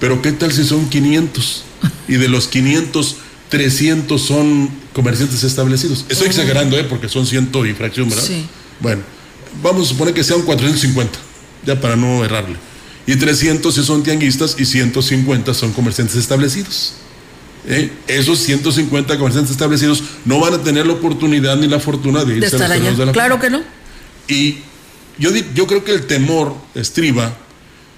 Pero 0.00 0.22
¿qué 0.22 0.32
tal 0.32 0.52
si 0.52 0.64
son 0.64 0.88
500? 0.88 1.64
Y 2.08 2.14
de 2.14 2.28
los 2.28 2.48
500, 2.48 3.16
300 3.48 4.20
son 4.22 4.70
comerciantes 4.94 5.42
establecidos. 5.44 6.04
Estoy 6.08 6.28
exagerando, 6.28 6.78
¿eh? 6.78 6.84
Porque 6.84 7.08
son 7.08 7.26
ciento 7.26 7.64
y 7.66 7.74
fracción, 7.74 8.08
¿verdad? 8.08 8.24
Sí. 8.24 8.46
Bueno, 8.80 9.02
vamos 9.62 9.86
a 9.86 9.88
suponer 9.90 10.14
que 10.14 10.22
sean 10.24 10.42
450, 10.42 11.18
ya 11.66 11.80
para 11.80 11.96
no 11.96 12.24
errarle. 12.24 12.56
Y 13.06 13.16
300 13.16 13.74
si 13.74 13.82
son 13.82 14.02
tianguistas 14.02 14.56
y 14.58 14.66
150 14.66 15.54
son 15.54 15.72
comerciantes 15.72 16.16
establecidos. 16.16 16.92
¿eh? 17.66 17.90
Esos 18.06 18.38
150 18.40 19.16
comerciantes 19.18 19.50
establecidos 19.52 20.02
no 20.24 20.40
van 20.40 20.54
a 20.54 20.58
tener 20.62 20.86
la 20.86 20.92
oportunidad 20.92 21.56
ni 21.56 21.66
la 21.68 21.80
fortuna 21.80 22.24
de 22.24 22.32
De 22.34 22.38
irse 22.46 22.56
a 22.56 22.58
los 22.60 22.70
allá. 22.70 22.92
de 22.92 23.06
la 23.06 23.12
Claro 23.12 23.40
que 23.40 23.50
no. 23.50 23.62
Y 24.28 24.58
yo, 25.18 25.30
yo 25.54 25.66
creo 25.66 25.84
que 25.84 25.92
el 25.92 26.06
temor 26.06 26.54
estriba, 26.74 27.36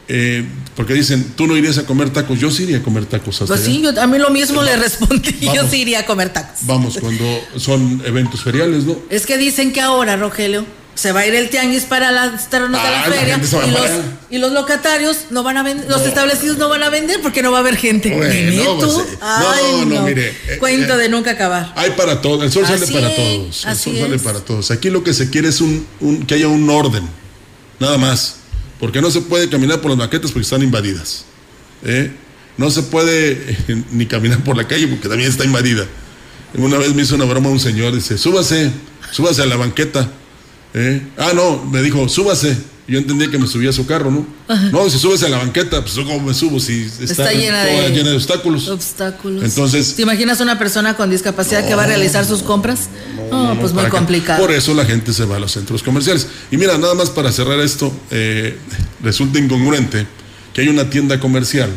eh, 0.08 0.44
porque 0.74 0.94
dicen, 0.94 1.34
tú 1.36 1.46
no 1.46 1.56
irías 1.56 1.78
a 1.78 1.86
comer 1.86 2.10
tacos, 2.10 2.38
yo 2.40 2.50
sí 2.50 2.64
iría 2.64 2.78
a 2.78 2.82
comer 2.82 3.06
tacos 3.06 3.42
hasta 3.42 3.54
Pues 3.54 3.64
sí, 3.64 3.82
yo 3.82 4.00
a 4.00 4.06
mí 4.06 4.18
lo 4.18 4.30
mismo 4.30 4.62
le 4.62 4.76
respondí. 4.76 5.34
Yo 5.54 5.68
sí 5.68 5.82
iría 5.82 6.00
a 6.00 6.06
comer 6.06 6.32
tacos. 6.32 6.60
Vamos, 6.62 6.98
cuando 6.98 7.24
son 7.56 8.02
eventos 8.04 8.42
feriales, 8.42 8.84
¿no? 8.84 8.96
Es 9.10 9.26
que 9.26 9.36
dicen 9.36 9.72
que 9.72 9.80
ahora, 9.80 10.16
Rogelio, 10.16 10.64
se 10.94 11.12
va 11.12 11.20
a 11.20 11.26
ir 11.26 11.34
el 11.34 11.48
tianguis 11.48 11.84
para 11.84 12.10
las 12.10 12.50
terrenos 12.50 12.82
de 12.82 12.88
Ah, 12.88 12.90
la 12.90 13.08
la 13.08 13.14
feria 13.16 13.36
y 13.38 13.70
los, 13.70 13.90
y 14.30 14.38
los 14.38 14.52
locatarios 14.52 15.26
no 15.30 15.42
van 15.42 15.56
a 15.56 15.62
vender, 15.62 15.88
los 15.88 16.02
establecidos 16.02 16.58
no 16.58 16.68
van 16.68 16.82
a 16.82 16.90
vender 16.90 17.20
porque 17.22 17.42
no 17.42 17.50
va 17.52 17.58
a 17.58 17.60
haber 17.60 17.76
gente. 17.76 18.10
Bueno, 18.14 18.76
pues, 18.76 18.96
eh, 18.98 19.18
Ay, 19.22 19.84
no, 19.86 19.94
no, 19.96 20.02
mire, 20.02 20.28
eh, 20.48 20.56
Cuento 20.58 20.94
eh, 20.94 20.98
de 20.98 21.08
nunca 21.08 21.30
acabar. 21.32 21.72
Hay 21.76 21.92
para 21.92 22.20
todos, 22.20 22.42
el 22.44 22.52
sol 22.52 22.66
sale 22.66 22.86
para 22.86 23.14
todos. 23.14 23.64
El 23.66 23.76
sol 23.76 23.96
sale 23.98 24.18
para 24.18 24.40
todos. 24.40 24.70
Aquí 24.70 24.90
lo 24.90 25.02
que 25.02 25.14
se 25.14 25.30
quiere 25.30 25.48
es 25.48 25.60
un, 25.60 25.86
un- 26.00 26.26
que 26.26 26.34
haya 26.34 26.48
un 26.48 26.68
orden, 26.68 27.08
nada 27.78 27.96
más. 27.96 28.36
Porque 28.78 29.00
no 29.02 29.10
se 29.10 29.20
puede 29.20 29.48
caminar 29.50 29.80
por 29.80 29.90
las 29.90 29.98
maquetas 29.98 30.30
porque 30.32 30.44
están 30.44 30.62
invadidas. 30.62 31.24
¿eh? 31.84 32.10
No 32.56 32.70
se 32.70 32.82
puede 32.82 33.56
ni 33.92 34.06
caminar 34.06 34.42
por 34.42 34.56
la 34.56 34.66
calle 34.66 34.86
porque 34.88 35.08
también 35.08 35.30
está 35.30 35.44
invadida. 35.44 35.86
Una 36.54 36.78
vez 36.78 36.94
me 36.94 37.02
hizo 37.02 37.14
una 37.14 37.24
broma 37.26 37.48
un 37.48 37.60
señor, 37.60 37.94
dice, 37.94 38.18
súbase, 38.18 38.70
súbase 39.12 39.42
a 39.42 39.46
la 39.46 39.56
banqueta. 39.56 40.10
¿Eh? 40.74 41.02
Ah, 41.18 41.32
no, 41.34 41.64
me 41.64 41.82
dijo, 41.82 42.08
súbase. 42.08 42.56
Yo 42.88 42.98
entendía 42.98 43.30
que 43.30 43.38
me 43.38 43.46
subía 43.46 43.70
a 43.70 43.72
su 43.72 43.86
carro, 43.86 44.10
¿no? 44.10 44.26
No, 44.72 44.90
si 44.90 44.98
subes 44.98 45.22
a 45.22 45.28
la 45.28 45.38
banqueta, 45.38 45.80
pues 45.80 45.94
¿cómo 45.94 46.18
me 46.18 46.34
subo 46.34 46.58
si 46.58 46.82
está, 46.82 47.04
Está 47.04 47.32
llena 47.32 47.64
toda 47.64 47.82
de- 47.82 47.90
llena 47.90 48.10
de 48.10 48.16
obstáculos? 48.16 48.68
Obstáculos. 48.68 49.44
Entonces- 49.44 49.94
¿te 49.94 50.02
imaginas 50.02 50.40
una 50.40 50.58
persona 50.58 50.96
con 50.96 51.08
discapacidad 51.08 51.64
que 51.64 51.76
va 51.76 51.84
a 51.84 51.86
realizar 51.86 52.24
sus 52.26 52.42
compras? 52.42 52.88
No, 53.30 53.56
pues 53.60 53.72
muy 53.74 53.84
complicado. 53.84 54.40
Por 54.40 54.50
eso 54.50 54.74
la 54.74 54.84
gente 54.84 55.12
se 55.12 55.24
va 55.24 55.36
a 55.36 55.38
los 55.38 55.52
centros 55.52 55.84
comerciales. 55.84 56.26
Y 56.50 56.56
mira, 56.56 56.76
nada 56.78 56.94
más 56.94 57.10
para 57.10 57.30
cerrar 57.30 57.60
esto, 57.60 57.92
eh, 58.10 58.58
resulta 59.04 59.38
incongruente 59.38 60.08
que 60.52 60.62
hay 60.62 60.68
una 60.68 60.90
tienda 60.90 61.20
comercial 61.20 61.70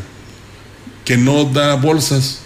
que 1.05 1.15
no 1.17 1.43
da 1.45 1.75
bolsas. 1.75 2.39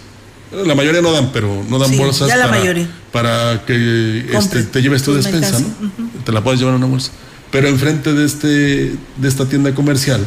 La 0.52 0.74
mayoría 0.74 1.00
no 1.00 1.12
dan, 1.12 1.30
pero 1.32 1.64
no 1.70 1.78
dan 1.78 1.88
Sí, 1.90 1.96
bolsas 1.96 2.28
ya 2.28 2.36
la 2.36 2.48
para, 2.48 2.58
mayoría. 2.58 2.90
Para 3.12 3.64
que 3.66 4.26
este, 4.32 4.62
te 4.64 4.82
lleves 4.82 5.02
tu 5.02 5.14
despensa. 5.14 5.58
¿no? 5.60 6.10
Te 6.24 6.32
la 6.32 6.42
puedes 6.42 6.60
llevar 6.60 6.74
en 6.74 6.82
una 6.82 6.90
bolsa. 6.90 7.10
Pero 7.50 7.68
enfrente 7.68 8.12
de, 8.12 8.26
este, 8.26 8.46
de 9.16 9.28
esta 9.28 9.46
tienda 9.46 9.74
comercial, 9.74 10.20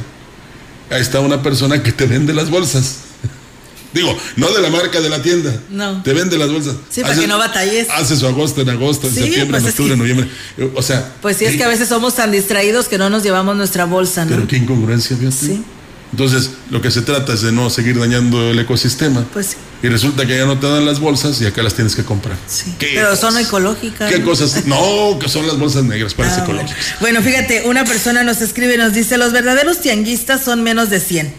ahí 0.89 1.01
está 1.01 1.19
una 1.19 1.43
persona 1.43 1.83
que 1.83 1.91
te 1.91 2.05
vende 2.07 2.33
las 2.33 2.49
bolsas. 2.49 2.97
Digo, 3.93 4.17
no 4.37 4.49
de 4.53 4.61
la 4.61 4.69
marca 4.69 5.01
de 5.01 5.09
la 5.09 5.21
tienda. 5.21 5.53
No. 5.69 6.01
Te 6.01 6.13
vende 6.13 6.37
las 6.37 6.49
bolsas. 6.49 6.75
Sí, 6.89 7.01
para 7.01 7.13
que 7.15 7.27
no 7.27 7.37
batalles. 7.37 7.87
Hace 7.91 8.15
su 8.15 8.25
agosto 8.25 8.61
en 8.61 8.69
agosto, 8.69 9.07
en 9.07 9.13
Sí, 9.13 9.19
septiembre, 9.23 9.59
pues 9.59 9.63
en 9.63 9.69
octubre, 9.69 9.93
en 9.93 9.99
noviembre. 9.99 10.29
Eh, 10.57 10.71
O 10.75 10.81
sea. 10.81 11.11
Pues 11.21 11.37
sí, 11.37 11.45
es 11.45 11.51
¿qué- 11.51 11.57
que 11.57 11.63
a 11.65 11.67
veces 11.67 11.89
somos 11.89 12.15
tan 12.15 12.31
distraídos 12.31 12.87
que 12.87 12.97
no 12.97 13.09
nos 13.09 13.21
llevamos 13.21 13.55
nuestra 13.57 13.85
bolsa, 13.85 14.23
¿no? 14.25 14.31
Pero 14.31 14.47
qué 14.47 14.57
incongruencia, 14.57 15.15
fíjate. 15.17 15.35
Sí. 15.35 15.63
Entonces, 16.11 16.51
lo 16.69 16.81
que 16.81 16.91
se 16.91 17.01
trata 17.01 17.33
es 17.33 17.41
de 17.41 17.51
no 17.53 17.69
seguir 17.69 17.97
dañando 17.97 18.51
el 18.51 18.59
ecosistema. 18.59 19.25
Pues 19.31 19.47
sí. 19.47 19.55
Y 19.81 19.87
resulta 19.87 20.25
que 20.25 20.37
ya 20.37 20.45
no 20.45 20.59
te 20.59 20.67
dan 20.67 20.85
las 20.85 20.99
bolsas 20.99 21.39
y 21.41 21.45
acá 21.45 21.63
las 21.63 21.73
tienes 21.73 21.95
que 21.95 22.03
comprar. 22.03 22.37
Sí. 22.47 22.75
¿Qué 22.77 22.91
Pero 22.95 23.15
son 23.15 23.37
ecológicas. 23.37 24.11
¿Qué 24.11 24.19
¿no? 24.19 24.25
cosas? 24.25 24.65
No, 24.65 25.17
que 25.19 25.29
son 25.29 25.47
las 25.47 25.57
bolsas 25.57 25.83
negras, 25.85 26.13
para 26.13 26.33
Ah, 26.35 26.39
ecológicas. 26.43 26.75
bueno. 26.99 27.21
Bueno, 27.21 27.21
fíjate, 27.21 27.63
una 27.67 27.85
persona 27.85 28.23
nos 28.23 28.41
escribe 28.41 28.75
y 28.75 28.77
nos 28.77 28.93
dice, 28.93 29.17
los 29.17 29.31
verdaderos 29.31 29.79
tianguistas 29.81 30.41
son 30.43 30.63
menos 30.63 30.89
de 30.89 30.99
100. 30.99 31.33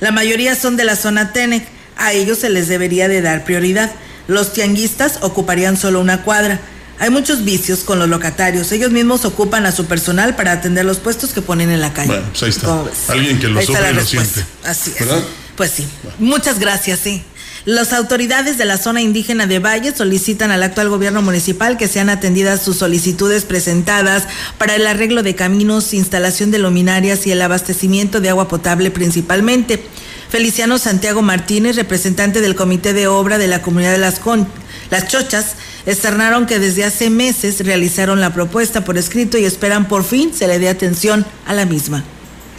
La 0.00 0.10
mayoría 0.10 0.54
son 0.56 0.76
de 0.76 0.84
la 0.84 0.96
zona 0.96 1.32
Tenec. 1.32 1.64
A 1.96 2.12
ellos 2.12 2.38
se 2.38 2.50
les 2.50 2.66
debería 2.66 3.08
de 3.08 3.20
dar 3.22 3.44
prioridad. 3.44 3.92
Los 4.26 4.52
tianguistas 4.54 5.18
ocuparían 5.20 5.76
solo 5.76 6.00
una 6.00 6.22
cuadra. 6.22 6.60
Hay 6.98 7.10
muchos 7.10 7.44
vicios 7.44 7.80
con 7.80 7.98
los 7.98 8.08
locatarios. 8.08 8.70
Ellos 8.72 8.90
mismos 8.90 9.24
ocupan 9.24 9.66
a 9.66 9.72
su 9.72 9.86
personal 9.86 10.36
para 10.36 10.52
atender 10.52 10.84
los 10.84 10.98
puestos 10.98 11.32
que 11.32 11.42
ponen 11.42 11.70
en 11.70 11.80
la 11.80 11.92
calle. 11.92 12.08
Bueno, 12.08 12.26
pues 12.30 12.42
ahí 12.44 12.50
está. 12.50 12.84
Alguien 13.08 13.38
que 13.38 13.48
lo 13.48 13.58
Ahí 13.60 13.66
sufre 13.66 13.90
y 13.90 13.94
lo 13.94 14.04
siente. 14.04 14.44
Así 14.64 14.90
es. 14.90 15.00
¿Verdad? 15.00 15.22
Pues 15.56 15.70
sí. 15.72 15.86
Muchas 16.18 16.58
gracias, 16.58 17.00
sí. 17.00 17.22
Las 17.64 17.94
autoridades 17.94 18.58
de 18.58 18.66
la 18.66 18.76
zona 18.76 19.00
indígena 19.00 19.46
de 19.46 19.58
Valle 19.58 19.94
solicitan 19.96 20.50
al 20.50 20.62
actual 20.62 20.90
gobierno 20.90 21.22
municipal 21.22 21.78
que 21.78 21.88
sean 21.88 22.10
atendidas 22.10 22.60
sus 22.62 22.76
solicitudes 22.76 23.44
presentadas 23.44 24.24
para 24.58 24.74
el 24.76 24.86
arreglo 24.86 25.22
de 25.22 25.34
caminos, 25.34 25.94
instalación 25.94 26.50
de 26.50 26.58
luminarias 26.58 27.26
y 27.26 27.32
el 27.32 27.40
abastecimiento 27.40 28.20
de 28.20 28.28
agua 28.28 28.48
potable 28.48 28.90
principalmente. 28.90 29.82
Feliciano 30.28 30.78
Santiago 30.78 31.22
Martínez, 31.22 31.76
representante 31.76 32.40
del 32.42 32.54
Comité 32.54 32.92
de 32.92 33.06
Obra 33.06 33.38
de 33.38 33.46
la 33.46 33.62
Comunidad 33.62 33.92
de 33.92 33.98
las, 33.98 34.18
Con- 34.18 34.46
las 34.90 35.08
Chochas, 35.08 35.54
externaron 35.86 36.46
que 36.46 36.58
desde 36.58 36.84
hace 36.84 37.10
meses 37.10 37.64
realizaron 37.64 38.20
la 38.20 38.32
propuesta 38.32 38.84
por 38.84 38.98
escrito 38.98 39.38
y 39.38 39.44
esperan 39.44 39.88
por 39.88 40.04
fin 40.04 40.32
se 40.32 40.46
le 40.46 40.58
dé 40.58 40.68
atención 40.68 41.24
a 41.46 41.54
la 41.54 41.66
misma. 41.66 42.04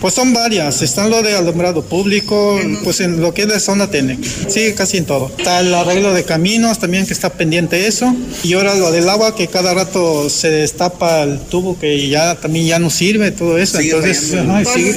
Pues 0.02 0.14
son 0.14 0.34
varias, 0.34 0.82
están 0.82 1.10
lo 1.10 1.24
de 1.24 1.36
alumbrado 1.36 1.84
público, 1.84 2.60
pues 2.84 3.00
en 3.00 3.22
lo 3.22 3.34
que 3.34 3.44
es 3.44 3.48
la 3.48 3.60
zona 3.60 3.90
TENEC, 3.90 4.20
sí, 4.50 4.74
casi 4.76 4.98
en 4.98 5.06
todo. 5.06 5.32
Está 5.38 5.62
el 5.62 5.74
arreglo 5.74 6.14
de 6.14 6.24
caminos 6.24 6.78
también 6.80 7.08
que 7.08 7.14
está 7.14 7.30
pendiente 7.32 7.88
eso, 7.88 8.14
y 8.44 8.54
ahora 8.54 8.76
lo 8.76 8.92
del 8.92 9.10
agua 9.10 9.36
que 9.36 9.48
cada 9.48 9.74
rato 9.74 10.30
se 10.30 10.50
destapa 10.52 11.24
el 11.24 11.40
tubo 11.40 11.80
que 11.80 12.08
ya 12.08 12.36
también 12.36 12.68
ya 12.68 12.78
no 12.80 12.90
sirve, 12.92 13.32
todo 13.32 13.58
eso. 13.58 13.78
entonces, 13.96 14.32
ajá, 14.50 14.62
sigue- 14.76 14.90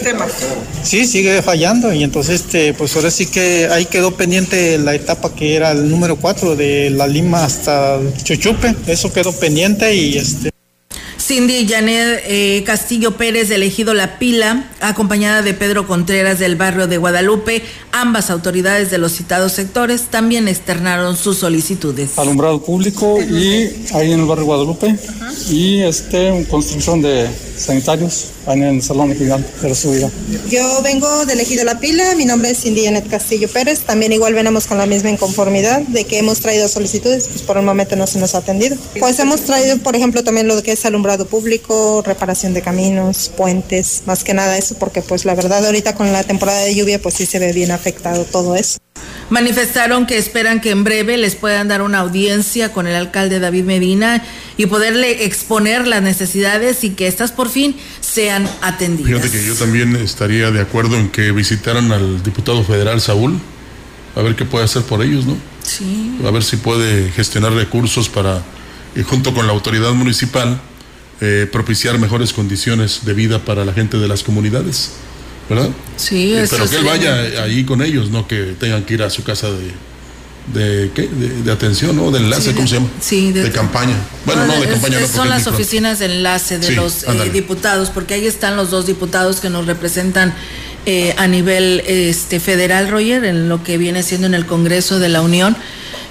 Sí, 0.83 1.07
sigue 1.07 1.43
fallando 1.43 1.93
y 1.93 2.03
entonces 2.03 2.43
este, 2.43 2.75
pues 2.75 2.95
ahora 2.97 3.11
sí 3.11 3.27
que 3.27 3.69
ahí 3.71 3.87
quedó 3.87 4.15
pendiente 4.17 4.77
la 4.79 4.95
etapa 4.95 5.35
que 5.35 5.55
era 5.55 5.71
el 5.71 5.89
número 5.91 6.17
4 6.17 6.55
de 6.57 6.91
la 6.91 7.07
Lima 7.07 7.45
hasta 7.45 7.99
Chuchupe, 8.25 8.75
eso 8.87 9.13
quedó 9.13 9.33
pendiente 9.33 9.95
y 9.95 10.19
este 10.19 10.51
Cindy 11.29 11.69
Janet 11.69 12.23
eh, 12.25 12.63
Castillo 12.65 13.19
Pérez, 13.19 13.51
de 13.51 13.57
elegido 13.57 13.93
La 13.93 14.19
Pila, 14.19 14.65
acompañada 14.81 15.43
de 15.43 15.53
Pedro 15.53 15.87
Contreras 15.87 16.39
del 16.39 16.57
barrio 16.57 16.87
de 16.87 16.97
Guadalupe, 16.97 17.63
ambas 17.93 18.31
autoridades 18.31 18.91
de 18.91 18.97
los 18.97 19.13
citados 19.13 19.53
sectores 19.53 20.05
también 20.05 20.49
externaron 20.49 21.19
sus 21.19 21.37
solicitudes. 21.37 22.19
alumbrado 22.19 22.63
público 22.63 23.19
y 23.21 23.69
ahí 23.93 24.11
en 24.13 24.21
el 24.21 24.25
barrio 24.25 24.47
Guadalupe. 24.47 24.97
Y 25.51 25.81
este 25.81 26.47
construcción 26.49 27.03
de 27.03 27.29
sanitarios 27.59 28.29
ahí 28.49 28.59
en 28.59 28.77
el 28.77 28.83
salón 28.83 29.15
gigante 29.15 29.49
de 29.61 29.69
la 29.69 29.75
subida. 29.75 30.11
Yo 30.51 30.83
vengo 30.83 31.27
de 31.27 31.35
Elegido 31.35 31.65
La 31.65 31.79
Pila, 31.79 32.15
mi 32.17 32.25
nombre 32.25 32.51
es 32.51 32.63
Cindy 32.63 32.85
Janet 32.85 33.09
Castillo 33.09 33.49
Pérez, 33.49 33.81
también 33.81 34.13
igual 34.13 34.35
venimos 34.35 34.67
con 34.67 34.79
la 34.79 34.87
misma 34.87 35.11
inconformidad 35.11 35.81
de 35.83 36.05
que 36.05 36.19
hemos 36.19 36.41
traído 36.41 36.69
solicitudes, 36.69 37.29
pues 37.29 37.43
por 37.43 37.57
el 37.57 37.65
momento 37.65 37.97
no 37.97 38.07
se 38.07 38.19
nos 38.19 38.35
ha 38.35 38.39
atendido. 38.39 38.77
Pues 38.99 39.19
hemos 39.19 39.43
traído, 39.43 39.79
por 39.79 39.97
ejemplo, 39.97 40.25
también 40.25 40.49
lo 40.49 40.63
que 40.63 40.73
es 40.73 40.85
alumbrado 40.85 41.27
público, 41.27 42.03
reparación 42.05 42.55
de 42.55 42.63
caminos, 42.63 43.31
puentes, 43.37 44.03
más 44.07 44.25
que 44.25 44.35
nada 44.35 44.57
eso, 44.57 44.77
porque 44.79 45.03
pues 45.03 45.25
la 45.25 45.35
verdad 45.35 45.65
ahorita 45.65 45.95
con 45.95 46.13
la 46.13 46.25
temporada 46.25 46.61
de 46.61 46.75
lluvia 46.75 47.01
pues 47.01 47.15
sí 47.15 47.27
se 47.27 47.39
ve 47.39 47.53
bien 47.53 47.71
afectado 47.71 48.25
todo 48.25 48.57
eso. 48.57 48.79
Manifestaron 49.31 50.07
que 50.07 50.17
esperan 50.17 50.61
que 50.61 50.71
en 50.71 50.85
breve 50.85 51.19
les 51.19 51.35
puedan 51.35 51.69
dar 51.69 51.83
una 51.83 51.99
audiencia 51.99 52.73
con 52.73 52.87
el 52.87 52.95
alcalde 52.95 53.41
David 53.41 53.65
Medina 53.65 54.25
y 54.59 54.67
poderle 54.67 55.25
exponer 55.25 55.87
las 55.87 56.03
necesidades 56.03 56.83
y 56.85 56.91
que 56.91 57.07
estas 57.07 57.33
por 57.33 57.49
fin 57.49 57.77
sean 58.01 58.47
atendidas. 58.61 59.23
Fíjate 59.23 59.31
que 59.31 59.47
yo 59.47 59.55
también 59.55 59.97
estaría 59.97 60.51
de 60.51 60.61
acuerdo 60.61 60.97
en 60.97 61.09
que 61.09 61.31
visitaran 61.31 61.91
al 61.93 62.23
diputado 62.25 62.63
federal 62.65 63.01
Saúl, 63.01 63.39
a 64.17 64.21
ver 64.21 64.35
qué 64.35 64.45
puede 64.45 64.65
hacer 64.65 64.83
por 64.83 65.03
ellos, 65.03 65.25
¿no? 65.27 65.37
Sí. 65.63 66.19
A 66.27 66.31
ver 66.33 66.43
si 66.43 66.57
puede 66.57 67.11
gestionar 67.13 67.53
recursos 67.53 68.09
para, 68.09 68.43
y 68.97 69.03
junto 69.03 69.33
con 69.33 69.47
la 69.47 69.53
autoridad 69.53 69.93
municipal, 69.93 70.61
eh, 71.21 71.49
propiciar 71.51 71.97
mejores 72.01 72.33
condiciones 72.33 73.05
de 73.05 73.15
vida 73.15 73.45
para 73.45 73.65
la 73.65 73.73
gente 73.73 73.97
de 73.99 74.09
las 74.09 74.25
comunidades, 74.25 74.91
¿verdad? 75.49 75.71
Sí, 75.97 76.35
Eh, 76.35 76.47
pero 76.51 76.69
que 76.69 76.77
él 76.77 76.85
vaya 76.85 77.15
ahí 77.45 77.63
con 77.65 77.81
ellos, 77.81 78.11
no 78.11 78.27
que 78.27 78.57
tengan 78.59 78.83
que 78.83 78.95
ir 78.95 79.03
a 79.05 79.11
su 79.11 79.23
casa 79.23 79.51
de, 79.53 79.71
de, 80.55 80.91
¿qué? 80.95 81.03
de, 81.09 81.43
de 81.43 81.53
atención, 81.53 81.97
¿no? 81.97 82.11
De 82.11 82.19
enlace, 82.19 82.51
Sí, 82.51 82.55
¿cómo 82.55 82.63
de- 82.63 82.69
se 82.69 82.75
llama? 82.77 82.89
sí, 83.01 83.33
de- 83.33 83.51
campaña. 83.53 83.97
Bueno, 84.27 84.47
no, 84.47 84.55
de 84.55 84.61
Es- 84.65 84.71
campaña 84.73 85.01
es- 85.01 85.11
Son 85.11 85.29
las 85.29 85.47
oficinas 85.47 85.99
de 85.99 86.07
enlace 86.07 86.59
de 86.59 86.69
Sí, 86.69 86.75
los 86.75 87.03
eh, 87.05 87.31
diputados, 87.33 87.91
porque 87.91 88.15
ahí 88.15 88.27
están 88.27 88.57
los 88.57 88.71
dos 88.71 88.87
diputados 88.87 89.41
que 89.41 89.51
nos 89.51 89.67
representan 89.67 90.35
eh, 90.87 91.15
a 91.19 91.27
nivel 91.27 91.83
este 91.87 92.41
federal, 92.41 92.89
Roger, 92.89 93.25
en 93.25 93.49
lo 93.51 93.63
que 93.63 93.77
viene 93.77 94.03
siendo 94.03 94.27
en 94.27 94.35
el 94.35 94.47
Congreso 94.47 94.99
de 94.99 95.09
la 95.11 95.21
Unión. 95.21 95.55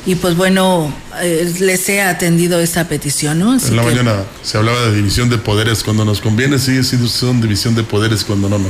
Y 0.05 0.15
pues 0.15 0.35
bueno, 0.37 0.93
eh, 1.21 1.51
les 1.59 1.89
he 1.89 2.01
atendido 2.01 2.59
esta 2.61 2.87
petición, 2.87 3.39
¿no? 3.39 3.53
Así 3.53 3.69
En 3.69 3.75
la 3.77 3.81
que- 3.83 3.89
mañana 3.89 4.23
se 4.43 4.57
hablaba 4.57 4.79
de 4.83 4.95
división 4.95 5.29
de 5.29 5.37
poderes 5.37 5.83
cuando 5.83 6.05
nos 6.05 6.21
conviene, 6.21 6.59
sí, 6.59 6.83
sí, 6.83 6.97
son 7.09 7.41
división 7.41 7.75
de 7.75 7.83
poderes 7.83 8.23
cuando 8.23 8.47
no, 8.49 8.59
no. 8.59 8.69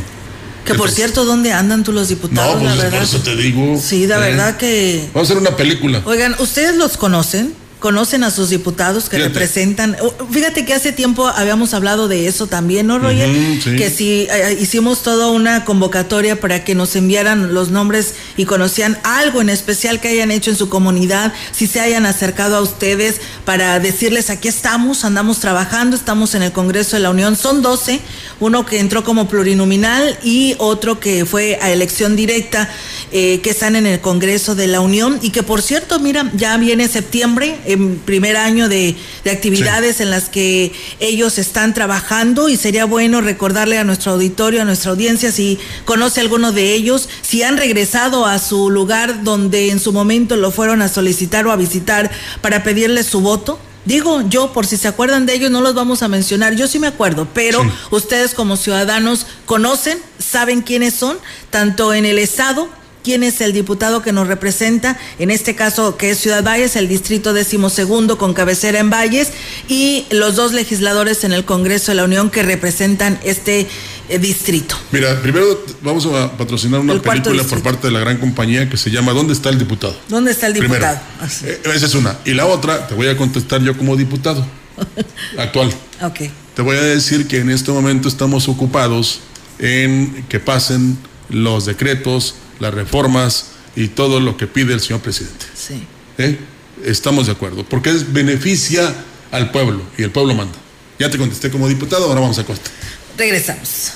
Que 0.67 0.73
por 0.75 0.91
cierto, 0.91 1.23
¿dónde 1.23 1.53
andan 1.53 1.83
tú 1.83 1.93
los 1.93 2.09
diputados? 2.09 2.55
No, 2.55 2.59
pues 2.61 2.77
la 2.77 2.89
por 2.89 3.01
eso 3.01 3.19
te 3.19 3.35
digo. 3.35 3.79
Sí, 3.81 4.05
la 4.05 4.17
¿eh? 4.17 4.31
verdad 4.31 4.57
que... 4.57 5.09
Vamos 5.13 5.29
a 5.29 5.33
hacer 5.33 5.41
una 5.41 5.55
película. 5.55 6.01
Oigan, 6.05 6.35
¿ustedes 6.39 6.75
los 6.75 6.97
conocen? 6.97 7.53
¿Conocen 7.79 8.23
a 8.23 8.31
sus 8.31 8.49
diputados 8.49 9.03
que 9.07 9.17
Fíjate. 9.17 9.33
representan? 9.33 9.95
Fíjate 10.31 10.65
que 10.65 10.73
hace 10.73 10.91
tiempo 10.91 11.27
habíamos 11.27 11.75
hablado 11.75 12.07
de 12.07 12.27
eso 12.27 12.47
también, 12.47 12.87
¿no, 12.87 12.97
Roger? 12.97 13.29
Ujú, 13.29 13.61
sí. 13.61 13.75
Que 13.75 13.91
si 13.91 14.27
eh, 14.31 14.57
hicimos 14.59 15.03
toda 15.03 15.27
una 15.29 15.63
convocatoria 15.63 16.39
para 16.39 16.63
que 16.63 16.73
nos 16.73 16.95
enviaran 16.95 17.53
los 17.53 17.69
nombres 17.69 18.15
y 18.35 18.45
conocían 18.45 18.97
algo 19.03 19.41
en 19.41 19.49
especial 19.49 19.99
que 19.99 20.07
hayan 20.07 20.31
hecho 20.31 20.49
en 20.49 20.55
su 20.57 20.69
comunidad, 20.69 21.33
si 21.51 21.67
se 21.67 21.79
hayan 21.79 22.07
acercado 22.07 22.57
a 22.57 22.61
ustedes 22.61 23.21
para 23.45 23.79
decirles 23.79 24.31
aquí 24.31 24.47
estamos, 24.47 25.05
andamos 25.05 25.39
trabajando, 25.39 25.95
estamos 25.95 26.33
en 26.33 26.41
el 26.41 26.51
Congreso 26.51 26.95
de 26.95 27.03
la 27.03 27.11
Unión. 27.11 27.35
Son 27.35 27.61
12, 27.61 27.99
uno 28.39 28.65
que 28.65 28.79
entró 28.79 29.03
como 29.03 29.27
plurinominal 29.27 30.17
y 30.23 30.55
otro 30.57 30.99
que 30.99 31.25
fue 31.25 31.59
a 31.61 31.69
elección 31.69 32.15
directa, 32.15 32.69
eh, 33.11 33.39
que 33.41 33.51
están 33.51 33.75
en 33.75 33.85
el 33.85 34.01
Congreso 34.01 34.55
de 34.55 34.65
la 34.65 34.81
Unión 34.81 35.19
y 35.21 35.29
que 35.29 35.43
por 35.43 35.61
cierto, 35.61 35.99
mira, 35.99 36.31
ya 36.33 36.57
viene 36.57 36.87
septiembre, 36.87 37.59
en 37.67 37.97
primer 37.99 38.37
año 38.37 38.67
de, 38.69 38.95
de 39.23 39.31
actividades 39.31 40.01
en 40.01 40.09
las 40.09 40.29
que 40.29 40.71
ellos 40.99 41.37
están 41.37 41.73
trabajando 41.73 42.49
y 42.49 42.57
sería 42.57 42.85
bueno 42.85 43.21
recordarle 43.21 43.77
a 43.77 43.83
nuestro 43.83 44.13
auditorio, 44.13 44.61
a 44.61 44.65
nuestra 44.65 44.91
audiencia, 44.91 45.31
si 45.31 45.59
conoce 45.85 46.21
alguno 46.21 46.51
de 46.51 46.73
ellos, 46.73 47.09
si 47.21 47.43
han 47.43 47.57
regresado 47.57 48.25
a 48.25 48.39
su 48.39 48.69
lugar 48.69 49.23
donde 49.23 49.69
en 49.71 49.79
su 49.79 49.93
momento 49.93 50.35
lo 50.37 50.51
fueron 50.51 50.81
a 50.81 50.87
solicitar 50.89 51.45
o 51.45 51.51
a 51.51 51.55
visitar 51.55 52.09
para 52.41 52.63
pedirle 52.63 53.03
su 53.03 53.21
voto. 53.21 53.59
Digo 53.85 54.21
yo, 54.27 54.51
por 54.51 54.65
si 54.67 54.75
se 54.75 54.89
acuerdan 54.89 55.25
de 55.25 55.33
ellos, 55.33 55.49
no 55.49 55.61
los 55.61 55.73
vamos 55.73 56.03
a 56.03 56.09
mencionar. 56.09 56.55
Yo 56.55 56.67
sí 56.67 56.77
me 56.77 56.87
acuerdo, 56.87 57.25
pero 57.33 57.61
Sí. 57.63 57.69
ustedes 57.91 58.33
como 58.33 58.57
ciudadanos 58.57 59.25
conocen, 59.45 59.97
saben 60.19 60.61
quiénes 60.61 60.93
son, 60.93 61.17
tanto 61.51 61.93
en 61.93 62.05
el 62.05 62.17
Estado, 62.17 62.67
quién 63.07 63.23
es 63.23 63.39
el 63.39 63.53
diputado 63.53 64.01
que 64.01 64.11
nos 64.11 64.27
representa, 64.27 64.99
en 65.17 65.31
este 65.31 65.55
caso 65.55 65.95
que 65.95 66.09
es 66.09 66.17
Ciudad 66.17 66.43
Valles, 66.43 66.75
el 66.75 66.89
distrito 66.89 67.31
decimosegundo 67.31 68.17
con 68.17 68.33
cabecera 68.33 68.79
en 68.79 68.89
Valles, 68.89 69.31
y 69.69 70.05
los 70.09 70.35
dos 70.35 70.51
legisladores 70.51 71.23
en 71.23 71.31
el 71.31 71.45
Congreso 71.45 71.93
de 71.93 71.95
la 71.95 72.03
Unión 72.03 72.29
que 72.29 72.43
representan 72.43 73.17
este 73.23 73.65
eh, 74.09 74.19
distrito. 74.19 74.75
Mira, 74.91 75.21
primero 75.21 75.63
vamos 75.81 76.05
a 76.07 76.35
patrocinar 76.35 76.81
una 76.81 77.01
película 77.01 77.43
por 77.43 77.63
parte 77.63 77.87
de 77.87 77.93
la 77.93 78.01
gran 78.01 78.17
compañía 78.17 78.69
que 78.69 78.75
se 78.75 78.91
llama 78.91 79.13
¿Dónde 79.13 79.31
está 79.31 79.51
el 79.51 79.57
diputado? 79.57 79.95
¿Dónde 80.09 80.31
está 80.31 80.47
el 80.47 80.55
diputado? 80.55 80.99
Así. 81.21 81.45
Eh, 81.47 81.61
esa 81.73 81.85
es 81.85 81.95
una. 81.95 82.17
Y 82.25 82.33
la 82.33 82.45
otra, 82.45 82.87
te 82.87 82.93
voy 82.93 83.07
a 83.07 83.15
contestar 83.15 83.61
yo 83.61 83.77
como 83.77 83.95
diputado 83.95 84.45
actual. 85.37 85.73
Ok. 86.01 86.29
Te 86.55 86.61
voy 86.61 86.75
a 86.75 86.81
decir 86.81 87.25
que 87.25 87.37
en 87.37 87.51
este 87.51 87.71
momento 87.71 88.09
estamos 88.09 88.49
ocupados 88.49 89.21
en 89.59 90.25
que 90.27 90.41
pasen 90.41 90.97
los 91.29 91.65
decretos, 91.65 92.35
las 92.59 92.73
reformas 92.73 93.47
y 93.75 93.89
todo 93.89 94.19
lo 94.19 94.37
que 94.37 94.47
pide 94.47 94.73
el 94.73 94.81
señor 94.81 95.01
presidente. 95.01 95.45
Sí. 95.55 95.83
¿Eh? 96.17 96.37
Estamos 96.83 97.27
de 97.27 97.33
acuerdo, 97.33 97.63
porque 97.63 97.89
es 97.89 98.11
beneficia 98.11 98.93
al 99.31 99.51
pueblo 99.51 99.81
y 99.97 100.03
el 100.03 100.11
pueblo 100.11 100.33
manda. 100.33 100.57
Ya 100.99 101.09
te 101.09 101.17
contesté 101.17 101.51
como 101.51 101.67
diputado, 101.67 102.05
ahora 102.05 102.21
vamos 102.21 102.39
a 102.39 102.45
corte. 102.45 102.69
Regresamos. 103.17 103.93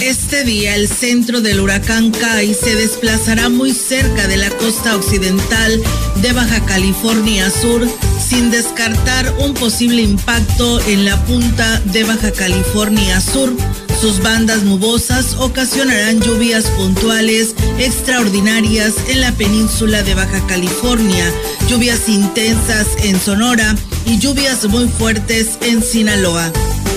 Este 0.00 0.44
día 0.44 0.76
el 0.76 0.88
centro 0.88 1.40
del 1.40 1.60
huracán 1.60 2.10
Kai 2.10 2.54
se 2.54 2.74
desplazará 2.74 3.48
muy 3.48 3.72
cerca 3.72 4.28
de 4.28 4.36
la 4.36 4.50
costa 4.50 4.96
occidental 4.96 5.82
de 6.16 6.32
Baja 6.32 6.64
California 6.66 7.50
Sur 7.50 7.86
sin 8.24 8.50
descartar 8.50 9.34
un 9.40 9.54
posible 9.54 10.00
impacto 10.00 10.80
en 10.86 11.04
la 11.04 11.22
punta 11.24 11.80
de 11.92 12.04
Baja 12.04 12.32
California 12.32 13.20
Sur. 13.20 13.52
Sus 14.00 14.20
bandas 14.22 14.62
nubosas 14.62 15.34
ocasionarán 15.38 16.20
lluvias 16.20 16.64
puntuales 16.70 17.54
extraordinarias 17.78 18.94
en 19.08 19.20
la 19.20 19.32
península 19.32 20.02
de 20.02 20.14
Baja 20.14 20.44
California, 20.46 21.30
lluvias 21.68 22.08
intensas 22.08 22.88
en 23.02 23.20
Sonora 23.20 23.74
y 24.06 24.18
lluvias 24.18 24.64
muy 24.68 24.88
fuertes 24.88 25.58
en 25.60 25.82
Sinaloa. 25.82 26.50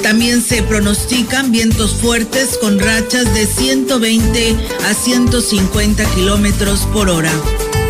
También 0.04 0.42
se 0.42 0.63
pronostican 0.63 1.52
vientos 1.52 1.96
fuertes 1.96 2.58
con 2.62 2.80
rachas 2.80 3.34
de 3.34 3.46
120 3.46 4.56
a 4.90 4.94
150 4.94 6.06
kilómetros 6.16 6.82
por 6.94 7.10
hora. 7.10 7.32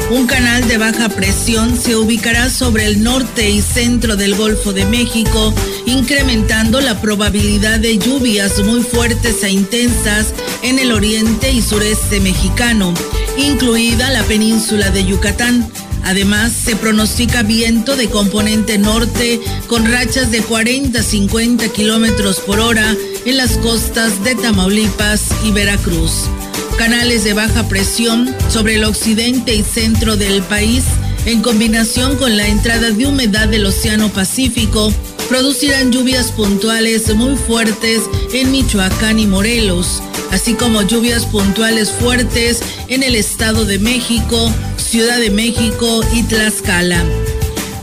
Un 0.10 0.26
canal 0.26 0.66
de 0.70 0.78
baja 0.78 1.10
presión 1.10 1.78
se 1.78 1.98
ubicará 1.98 2.50
sobre 2.50 2.86
el 2.86 3.04
norte 3.04 3.50
y 3.50 3.62
centro 3.62 4.16
del 4.16 4.36
Golfo 4.36 4.72
de 4.72 4.86
México, 4.86 5.54
incrementando 5.86 6.80
la 6.80 7.02
probabilidad 7.02 7.80
de 7.80 7.98
lluvias 7.98 8.64
muy 8.64 8.84
fuertes 8.84 9.44
e 9.44 9.50
intensas 9.50 10.34
en 10.62 10.80
el 10.80 10.94
oriente 10.94 11.52
y 11.52 11.62
sureste 11.62 12.22
mexicano, 12.22 12.94
incluida 13.38 14.10
la 14.10 14.24
península 14.24 14.92
de 14.92 15.04
Yucatán. 15.04 15.70
Además, 16.06 16.54
se 16.54 16.78
pronostica 16.78 17.44
viento 17.44 17.98
de 17.98 18.10
componente 18.10 18.78
norte 18.78 19.42
con 19.68 19.92
rachas 19.92 20.32
de 20.32 20.42
40 20.42 21.00
a 21.00 21.04
50 21.04 21.68
kilómetros 21.74 22.40
por 22.40 22.62
hora 22.62 22.96
en 23.26 23.36
las 23.36 23.58
costas 23.58 24.24
de 24.24 24.36
Tamaulipas 24.36 25.24
y 25.44 25.52
Veracruz. 25.52 26.30
Canales 26.78 27.24
de 27.24 27.34
baja 27.34 27.68
presión 27.68 28.36
sobre 28.50 28.76
el 28.76 28.84
occidente 28.84 29.56
y 29.56 29.64
centro 29.64 30.16
del 30.16 30.44
país, 30.44 30.84
en 31.26 31.42
combinación 31.42 32.16
con 32.18 32.38
la 32.38 32.48
entrada 32.48 32.92
de 32.92 33.08
humedad 33.08 33.48
del 33.48 33.66
Océano 33.66 34.10
Pacífico, 34.10 34.94
producirán 35.28 35.92
lluvias 35.92 36.32
puntuales 36.32 37.14
muy 37.16 37.36
fuertes 37.36 38.04
en 38.32 38.52
Michoacán 38.52 39.18
y 39.18 39.26
Morelos, 39.26 40.04
así 40.32 40.54
como 40.54 40.84
lluvias 40.84 41.26
puntuales 41.26 41.92
fuertes 41.92 42.60
en 42.88 43.02
el 43.02 43.16
Estado 43.16 43.66
de 43.66 43.80
México, 43.80 44.54
Ciudad 44.78 45.20
de 45.20 45.32
México 45.32 46.02
y 46.14 46.24
Tlaxcala. 46.24 47.04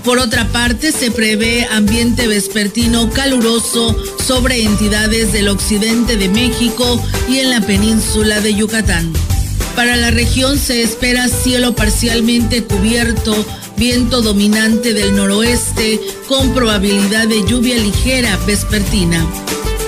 Por 0.04 0.18
otra 0.18 0.46
parte, 0.48 0.92
se 0.92 1.10
prevé 1.10 1.66
ambiente 1.72 2.28
vespertino 2.28 3.08
caluroso 3.10 3.96
sobre 4.22 4.62
entidades 4.62 5.32
del 5.32 5.48
occidente 5.48 6.18
de 6.18 6.28
México 6.28 7.02
y 7.26 7.38
en 7.38 7.48
la 7.48 7.62
península 7.62 8.40
de 8.40 8.54
Yucatán. 8.54 9.10
Para 9.74 9.96
la 9.96 10.10
región 10.10 10.58
se 10.58 10.82
espera 10.82 11.28
cielo 11.28 11.74
parcialmente 11.74 12.62
cubierto, 12.64 13.34
viento 13.78 14.20
dominante 14.20 14.92
del 14.92 15.16
noroeste 15.16 15.98
con 16.28 16.52
probabilidad 16.52 17.26
de 17.26 17.42
lluvia 17.46 17.78
ligera 17.78 18.36
vespertina. 18.46 19.26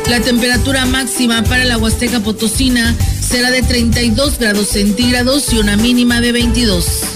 La 0.09 0.21
temperatura 0.21 0.87
máxima 0.87 1.45
para 1.45 1.67
la 1.67 1.77
Huasteca 1.77 2.21
Potosina 2.21 2.97
será 3.21 3.51
de 3.51 3.63
32 3.63 4.39
grados 4.39 4.69
centígrados 4.69 5.53
y 5.53 5.59
una 5.59 5.77
mínima 5.77 6.23
de 6.23 6.33
22. 6.33 7.16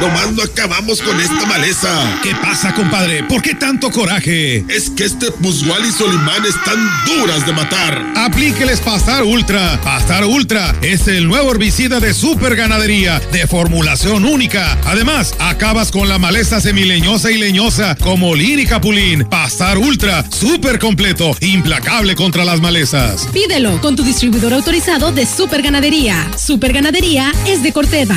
Nomás 0.00 0.32
no 0.32 0.42
acabamos 0.42 1.02
con 1.02 1.20
esta 1.20 1.44
maleza. 1.46 1.88
¿Qué 2.22 2.34
pasa, 2.36 2.72
compadre? 2.74 3.24
¿Por 3.24 3.42
qué 3.42 3.54
tanto 3.54 3.90
coraje? 3.90 4.64
Es 4.68 4.90
que 4.90 5.04
este 5.04 5.32
Pusgual 5.32 5.84
y 5.84 5.90
Solimán 5.90 6.44
están 6.44 6.78
duras 7.04 7.44
de 7.46 7.52
matar. 7.52 8.04
Aplíqueles 8.16 8.80
Pastar 8.80 9.24
Ultra. 9.24 9.80
Pastar 9.82 10.24
Ultra 10.24 10.74
es 10.82 11.08
el 11.08 11.26
nuevo 11.26 11.50
herbicida 11.50 11.98
de 11.98 12.14
super 12.14 12.54
ganadería 12.54 13.20
de 13.32 13.46
formulación 13.46 14.24
única. 14.24 14.78
Además, 14.84 15.34
acabas 15.40 15.90
con 15.90 16.08
la 16.08 16.18
maleza 16.18 16.60
semileñosa 16.60 17.32
y 17.32 17.38
leñosa 17.38 17.96
como 17.96 18.36
Lin 18.36 18.60
y 18.60 18.66
Capulín. 18.66 19.24
Pastar 19.28 19.78
Ultra, 19.78 20.24
súper 20.30 20.78
completo, 20.78 21.36
implacable 21.40 22.14
contra 22.14 22.44
las 22.44 22.60
malezas. 22.60 23.26
Pídelo 23.32 23.80
con 23.80 23.96
tu 23.96 24.04
distribuidor 24.04 24.54
autorizado 24.54 25.10
de 25.10 25.26
Super 25.26 25.62
Ganadería. 25.62 26.30
Super 26.38 26.72
Ganadería 26.72 27.32
es 27.46 27.64
de 27.64 27.72
Corteva. 27.72 28.16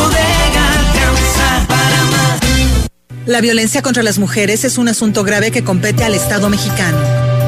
La 3.31 3.39
violencia 3.39 3.81
contra 3.81 4.03
las 4.03 4.19
mujeres 4.19 4.65
es 4.65 4.77
un 4.77 4.89
asunto 4.89 5.23
grave 5.23 5.51
que 5.51 5.63
compete 5.63 6.03
al 6.03 6.15
Estado 6.15 6.49
mexicano. 6.49 6.97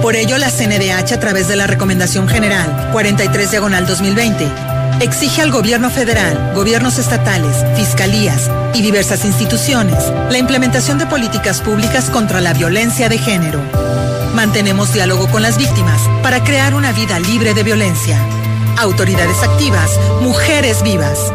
Por 0.02 0.16
ello, 0.16 0.38
la 0.38 0.50
CNDH, 0.50 1.14
a 1.14 1.20
través 1.20 1.48
de 1.48 1.56
la 1.56 1.68
Recomendación 1.68 2.28
General 2.30 2.90
43 2.94 3.52
Diagonal 3.52 3.86
2020, 3.86 4.48
exige 5.02 5.42
al 5.42 5.52
gobierno 5.52 5.90
federal, 5.90 6.54
gobiernos 6.56 7.00
estatales, 7.00 7.66
fiscalías 7.76 8.50
y 8.74 8.82
diversas 8.82 9.26
instituciones 9.26 10.12
la 10.30 10.38
implementación 10.38 11.00
de 11.00 11.06
políticas 11.06 11.60
públicas 11.60 12.10
contra 12.10 12.40
la 12.40 12.54
violencia 12.54 13.10
de 13.10 13.18
género. 13.18 13.60
Mantenemos 14.36 14.94
diálogo 14.94 15.28
con 15.28 15.42
las 15.42 15.58
víctimas 15.58 16.02
para 16.22 16.44
crear 16.44 16.76
una 16.76 16.92
vida 16.92 17.20
libre 17.20 17.54
de 17.54 17.64
violencia. 17.64 18.18
Autoridades 18.78 19.44
activas, 19.44 20.00
mujeres 20.22 20.82
vivas. 20.82 21.34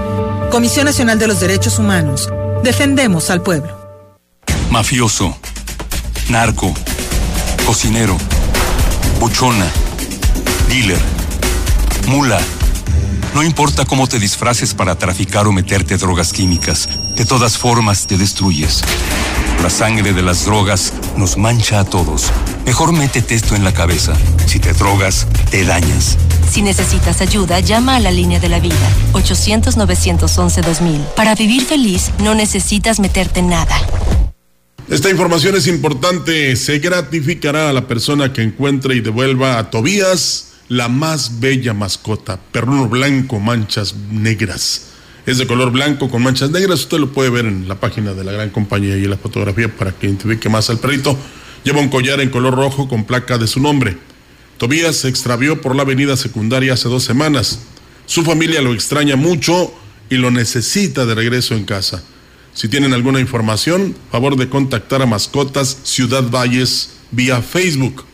Comisión 0.51 0.87
Nacional 0.87 1.19
de 1.19 1.29
los 1.29 1.41
Derechos 1.41 1.79
Humanos. 1.79 2.29
Defendemos 2.63 3.29
al 3.31 3.43
pueblo. 3.43 3.77
Mafioso, 4.71 5.37
narco, 6.31 6.73
cocinero, 7.67 8.17
buchona, 9.21 9.67
dealer, 10.69 10.99
mula. 12.07 12.41
No 13.35 13.43
importa 13.43 13.85
cómo 13.85 14.07
te 14.07 14.19
disfraces 14.19 14.73
para 14.73 14.97
traficar 14.97 15.47
o 15.47 15.53
meterte 15.53 15.99
drogas 15.99 16.33
químicas, 16.33 16.89
de 17.15 17.27
todas 17.27 17.59
formas 17.59 18.07
te 18.07 18.17
destruyes. 18.17 18.83
La 19.63 19.69
sangre 19.69 20.15
de 20.15 20.23
las 20.23 20.47
drogas 20.47 20.95
nos 21.17 21.37
mancha 21.37 21.81
a 21.81 21.85
todos. 21.85 22.33
Mejor 22.69 22.93
métete 22.93 23.35
esto 23.35 23.57
en 23.57 23.65
la 23.65 23.73
cabeza. 23.73 24.13
Si 24.45 24.61
te 24.61 24.75
drogas, 24.75 25.27
te 25.51 25.65
dañas. 25.65 26.19
Si 26.51 26.61
necesitas 26.61 27.23
ayuda, 27.23 27.61
llama 27.61 27.97
a 27.97 27.99
la 27.99 28.11
línea 28.11 28.41
de 28.41 28.51
la 28.51 28.61
vida, 28.61 28.77
800-911-2000. 29.15 31.15
Para 31.17 31.35
vivir 31.35 31.65
feliz, 31.65 32.11
no 32.23 32.35
necesitas 32.35 33.01
meterte 33.01 33.41
en 33.41 33.49
nada. 33.49 33.75
Esta 34.87 35.09
información 35.09 35.57
es 35.57 35.67
importante. 35.67 36.55
Se 36.57 36.79
gratificará 36.79 37.71
a 37.71 37.73
la 37.73 37.89
persona 37.89 38.35
que 38.35 38.43
encuentre 38.43 38.97
y 38.97 39.01
devuelva 39.01 39.59
a 39.59 39.71
Tobías 39.71 40.49
la 40.69 40.89
más 40.89 41.41
bella 41.41 41.73
mascota, 41.73 42.39
perruno 42.53 42.87
blanco, 42.87 43.41
manchas 43.41 43.95
negras. 44.11 44.89
Es 45.25 45.39
de 45.39 45.47
color 45.47 45.71
blanco 45.71 46.11
con 46.11 46.23
manchas 46.23 46.51
negras. 46.51 46.81
Usted 46.81 46.99
lo 46.99 47.15
puede 47.15 47.31
ver 47.31 47.47
en 47.47 47.67
la 47.67 47.81
página 47.81 48.13
de 48.13 48.25
la 48.25 48.33
gran 48.33 48.51
compañía 48.51 48.99
y 48.99 49.05
en 49.05 49.11
la 49.11 49.17
fotografía 49.17 49.75
para 49.75 49.93
que 49.93 50.07
identifique 50.07 50.51
más 50.51 50.69
al 50.69 50.77
perrito. 50.77 51.17
Lleva 51.65 51.81
un 51.81 51.89
collar 51.89 52.21
en 52.21 52.31
color 52.31 52.55
rojo 52.55 52.89
con 52.89 53.05
placa 53.05 53.39
de 53.39 53.47
su 53.47 53.61
nombre. 53.61 53.97
Tobías 54.59 54.97
se 54.97 55.09
extravió 55.09 55.61
por 55.61 55.77
la 55.77 55.83
avenida 55.83 56.17
secundaria 56.17 56.73
hace 56.73 56.89
dos 56.89 57.05
semanas. 57.05 57.61
Su 58.07 58.25
familia 58.25 58.63
lo 58.63 58.75
extraña 58.75 59.17
mucho 59.17 59.73
y 60.11 60.17
lo 60.17 60.31
necesita 60.31 61.07
de 61.07 61.15
regreso 61.15 61.55
en 61.55 61.65
casa. 61.65 62.03
Si 62.55 62.69
tienen 62.69 62.93
alguna 62.93 63.21
información, 63.21 63.95
favor 64.11 64.37
de 64.37 64.49
contactar 64.49 65.03
a 65.03 65.07
Mascotas 65.07 65.79
Ciudad 65.85 66.29
Valles 66.29 66.91
vía 67.11 67.41
Facebook. 67.41 68.05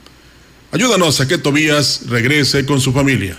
Ayúdanos 0.70 1.20
a 1.20 1.28
que 1.28 1.38
Tobías 1.38 2.02
regrese 2.08 2.66
con 2.66 2.80
su 2.80 2.92
familia. 2.92 3.38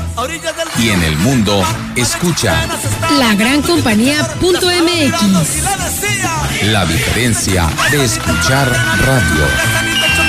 y 0.77 0.89
en 0.89 1.03
el 1.03 1.15
mundo, 1.17 1.63
escucha 1.95 2.67
la 3.17 3.33
gran 3.35 3.61
compañía.mx. 3.61 4.33
La 6.63 6.85
diferencia 6.85 7.69
de 7.91 8.05
escuchar 8.05 8.69
radio. 8.69 9.47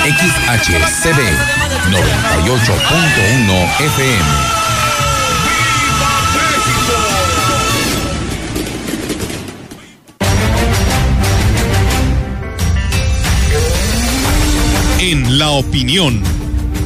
XHCB 0.03 1.19
98.1 1.91 3.69
FM. 3.79 4.63
En 14.99 15.37
la 15.37 15.49
opinión, 15.49 16.21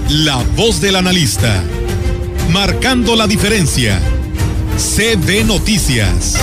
la 0.09 0.37
voz 0.55 0.81
del 0.81 0.95
analista 0.95 1.63
Marcando 2.51 3.15
la 3.15 3.27
diferencia. 3.27 3.99
CB 4.77 5.45
Noticias. 5.45 6.35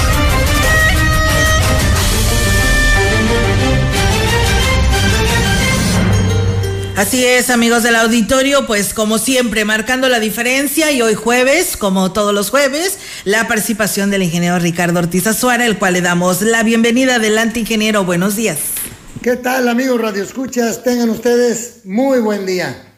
Así 6.96 7.24
es, 7.24 7.48
amigos 7.50 7.82
del 7.82 7.96
auditorio, 7.96 8.66
pues 8.66 8.92
como 8.92 9.18
siempre, 9.18 9.64
marcando 9.64 10.08
la 10.08 10.20
diferencia 10.20 10.92
y 10.92 11.00
hoy 11.02 11.14
jueves, 11.14 11.76
como 11.76 12.12
todos 12.12 12.34
los 12.34 12.50
jueves, 12.50 12.98
la 13.24 13.48
participación 13.48 14.10
del 14.10 14.22
ingeniero 14.22 14.58
Ricardo 14.58 15.00
Ortiz 15.00 15.26
Azuara, 15.26 15.66
el 15.66 15.78
cual 15.78 15.94
le 15.94 16.02
damos 16.02 16.42
la 16.42 16.62
bienvenida. 16.62 17.16
Adelante, 17.16 17.60
ingeniero, 17.60 18.04
buenos 18.04 18.36
días. 18.36 18.58
¿Qué 19.22 19.36
tal, 19.36 19.68
amigos 19.68 20.00
Radio 20.00 20.22
Escuchas? 20.22 20.84
Tengan 20.84 21.08
ustedes 21.08 21.78
muy 21.84 22.20
buen 22.20 22.44
día. 22.46 22.93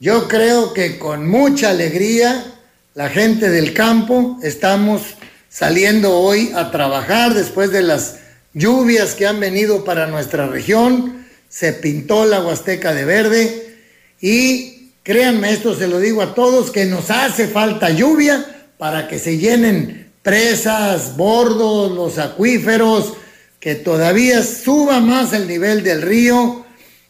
Yo 0.00 0.28
creo 0.28 0.74
que 0.74 0.96
con 0.96 1.28
mucha 1.28 1.70
alegría, 1.70 2.54
la 2.94 3.08
gente 3.08 3.50
del 3.50 3.74
campo 3.74 4.38
estamos 4.44 5.02
saliendo 5.48 6.16
hoy 6.16 6.52
a 6.54 6.70
trabajar 6.70 7.34
después 7.34 7.72
de 7.72 7.82
las 7.82 8.18
lluvias 8.54 9.14
que 9.14 9.26
han 9.26 9.40
venido 9.40 9.82
para 9.82 10.06
nuestra 10.06 10.46
región. 10.46 11.26
Se 11.48 11.72
pintó 11.72 12.26
la 12.26 12.40
Huasteca 12.40 12.94
de 12.94 13.04
verde 13.04 13.76
y 14.20 14.92
créanme, 15.02 15.50
esto 15.50 15.74
se 15.74 15.88
lo 15.88 15.98
digo 15.98 16.22
a 16.22 16.32
todos, 16.32 16.70
que 16.70 16.84
nos 16.84 17.10
hace 17.10 17.48
falta 17.48 17.90
lluvia 17.90 18.68
para 18.78 19.08
que 19.08 19.18
se 19.18 19.36
llenen 19.36 20.12
presas, 20.22 21.16
bordos, 21.16 21.90
los 21.90 22.18
acuíferos, 22.18 23.14
que 23.58 23.74
todavía 23.74 24.44
suba 24.44 25.00
más 25.00 25.32
el 25.32 25.48
nivel 25.48 25.82
del 25.82 26.02
río 26.02 26.64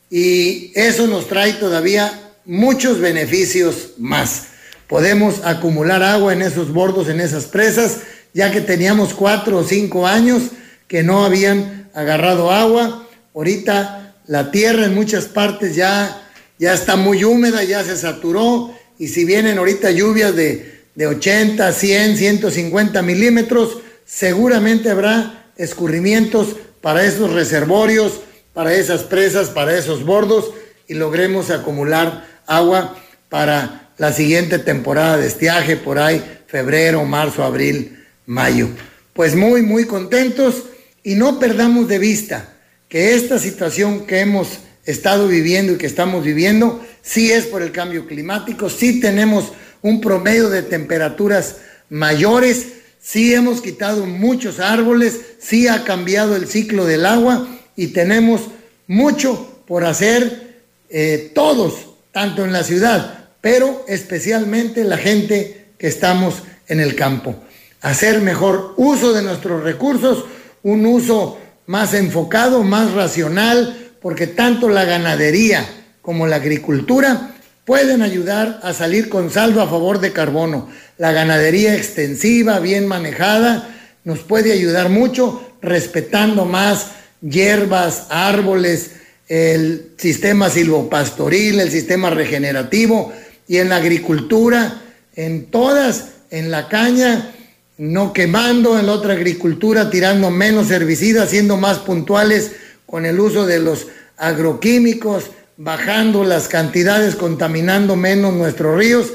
y 0.08 0.72
eso 0.74 1.06
nos 1.06 1.28
trae 1.28 1.52
todavía 1.52 2.27
muchos 2.48 2.98
beneficios 2.98 3.90
más. 3.98 4.46
Podemos 4.88 5.44
acumular 5.44 6.02
agua 6.02 6.32
en 6.32 6.40
esos 6.40 6.72
bordos, 6.72 7.10
en 7.10 7.20
esas 7.20 7.44
presas, 7.44 7.98
ya 8.32 8.50
que 8.50 8.62
teníamos 8.62 9.12
cuatro 9.12 9.58
o 9.58 9.64
cinco 9.64 10.06
años 10.06 10.44
que 10.88 11.02
no 11.02 11.26
habían 11.26 11.90
agarrado 11.92 12.50
agua. 12.50 13.06
Ahorita 13.34 14.14
la 14.26 14.50
tierra 14.50 14.86
en 14.86 14.94
muchas 14.94 15.26
partes 15.26 15.76
ya, 15.76 16.26
ya 16.58 16.72
está 16.72 16.96
muy 16.96 17.22
húmeda, 17.22 17.62
ya 17.64 17.84
se 17.84 17.98
saturó 17.98 18.74
y 18.98 19.08
si 19.08 19.26
vienen 19.26 19.58
ahorita 19.58 19.90
lluvias 19.90 20.34
de, 20.34 20.84
de 20.94 21.06
80, 21.06 21.70
100, 21.70 22.16
150 22.16 23.02
milímetros, 23.02 23.80
seguramente 24.06 24.90
habrá 24.90 25.50
escurrimientos 25.58 26.56
para 26.80 27.04
esos 27.04 27.30
reservorios, 27.30 28.20
para 28.54 28.72
esas 28.72 29.02
presas, 29.02 29.50
para 29.50 29.76
esos 29.76 30.02
bordos 30.02 30.52
y 30.88 30.94
logremos 30.94 31.50
acumular 31.50 32.37
agua 32.48 32.96
para 33.28 33.90
la 33.98 34.12
siguiente 34.12 34.58
temporada 34.58 35.18
de 35.18 35.28
estiaje, 35.28 35.76
por 35.76 35.98
ahí 36.00 36.22
febrero, 36.48 37.04
marzo, 37.04 37.44
abril, 37.44 38.04
mayo. 38.26 38.68
Pues 39.12 39.36
muy, 39.36 39.62
muy 39.62 39.84
contentos 39.84 40.64
y 41.04 41.14
no 41.14 41.38
perdamos 41.38 41.86
de 41.88 41.98
vista 41.98 42.54
que 42.88 43.14
esta 43.14 43.38
situación 43.38 44.06
que 44.06 44.20
hemos 44.20 44.60
estado 44.84 45.28
viviendo 45.28 45.74
y 45.74 45.76
que 45.76 45.86
estamos 45.86 46.24
viviendo, 46.24 46.82
sí 47.02 47.30
es 47.30 47.44
por 47.44 47.62
el 47.62 47.72
cambio 47.72 48.06
climático, 48.06 48.70
sí 48.70 49.00
tenemos 49.00 49.52
un 49.82 50.00
promedio 50.00 50.48
de 50.48 50.62
temperaturas 50.62 51.56
mayores, 51.90 52.68
sí 52.98 53.34
hemos 53.34 53.60
quitado 53.60 54.06
muchos 54.06 54.60
árboles, 54.60 55.20
sí 55.38 55.68
ha 55.68 55.84
cambiado 55.84 56.36
el 56.36 56.48
ciclo 56.48 56.86
del 56.86 57.04
agua 57.04 57.46
y 57.76 57.88
tenemos 57.88 58.48
mucho 58.86 59.62
por 59.66 59.84
hacer 59.84 60.60
eh, 60.88 61.32
todos, 61.34 61.87
tanto 62.12 62.44
en 62.44 62.52
la 62.52 62.62
ciudad, 62.62 63.28
pero 63.40 63.84
especialmente 63.88 64.84
la 64.84 64.98
gente 64.98 65.66
que 65.78 65.86
estamos 65.86 66.42
en 66.66 66.80
el 66.80 66.94
campo. 66.94 67.36
Hacer 67.80 68.20
mejor 68.20 68.74
uso 68.76 69.12
de 69.12 69.22
nuestros 69.22 69.62
recursos, 69.62 70.24
un 70.62 70.84
uso 70.86 71.38
más 71.66 71.94
enfocado, 71.94 72.64
más 72.64 72.92
racional, 72.92 73.92
porque 74.00 74.26
tanto 74.26 74.68
la 74.68 74.84
ganadería 74.84 75.66
como 76.02 76.26
la 76.26 76.36
agricultura 76.36 77.34
pueden 77.64 78.02
ayudar 78.02 78.60
a 78.62 78.72
salir 78.72 79.08
con 79.08 79.30
saldo 79.30 79.60
a 79.60 79.68
favor 79.68 80.00
de 80.00 80.12
carbono. 80.12 80.70
La 80.96 81.12
ganadería 81.12 81.74
extensiva, 81.74 82.60
bien 82.60 82.86
manejada, 82.86 83.68
nos 84.04 84.20
puede 84.20 84.52
ayudar 84.52 84.88
mucho 84.88 85.54
respetando 85.60 86.46
más 86.46 86.92
hierbas, 87.20 88.06
árboles, 88.08 88.92
el 89.28 89.92
sistema 89.98 90.48
silvopastoril, 90.48 91.60
el 91.60 91.70
sistema 91.70 92.10
regenerativo 92.10 93.12
y 93.46 93.58
en 93.58 93.68
la 93.68 93.76
agricultura, 93.76 94.82
en 95.14 95.46
todas, 95.46 96.08
en 96.30 96.50
la 96.50 96.68
caña, 96.68 97.34
no 97.76 98.12
quemando, 98.12 98.78
en 98.78 98.86
la 98.86 98.92
otra 98.92 99.14
agricultura 99.14 99.90
tirando 99.90 100.30
menos 100.30 100.70
herbicidas, 100.70 101.30
siendo 101.30 101.56
más 101.56 101.78
puntuales 101.78 102.52
con 102.86 103.06
el 103.06 103.20
uso 103.20 103.46
de 103.46 103.60
los 103.60 103.86
agroquímicos, 104.16 105.30
bajando 105.56 106.24
las 106.24 106.48
cantidades, 106.48 107.14
contaminando 107.14 107.96
menos 107.96 108.34
nuestros 108.34 108.76
ríos, 108.76 109.12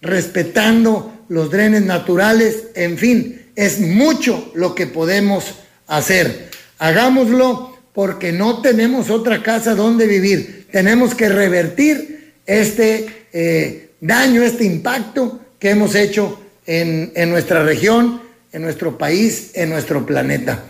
respetando 0.00 1.14
los 1.28 1.50
drenes 1.50 1.82
naturales, 1.82 2.64
en 2.74 2.98
fin, 2.98 3.50
es 3.56 3.80
mucho 3.80 4.50
lo 4.54 4.74
que 4.74 4.86
podemos 4.86 5.44
hacer. 5.86 6.50
Hagámoslo 6.78 7.73
porque 7.94 8.32
no 8.32 8.60
tenemos 8.60 9.08
otra 9.08 9.42
casa 9.42 9.74
donde 9.74 10.06
vivir. 10.06 10.66
Tenemos 10.70 11.14
que 11.14 11.28
revertir 11.28 12.34
este 12.44 13.26
eh, 13.32 13.90
daño, 14.00 14.42
este 14.42 14.64
impacto 14.64 15.40
que 15.58 15.70
hemos 15.70 15.94
hecho 15.94 16.40
en, 16.66 17.12
nuestra 17.30 17.62
región, 17.62 18.20
en 18.52 18.62
nuestro 18.62 18.98
país, 18.98 19.52
en 19.54 19.70
nuestro 19.70 20.04
planeta. 20.04 20.64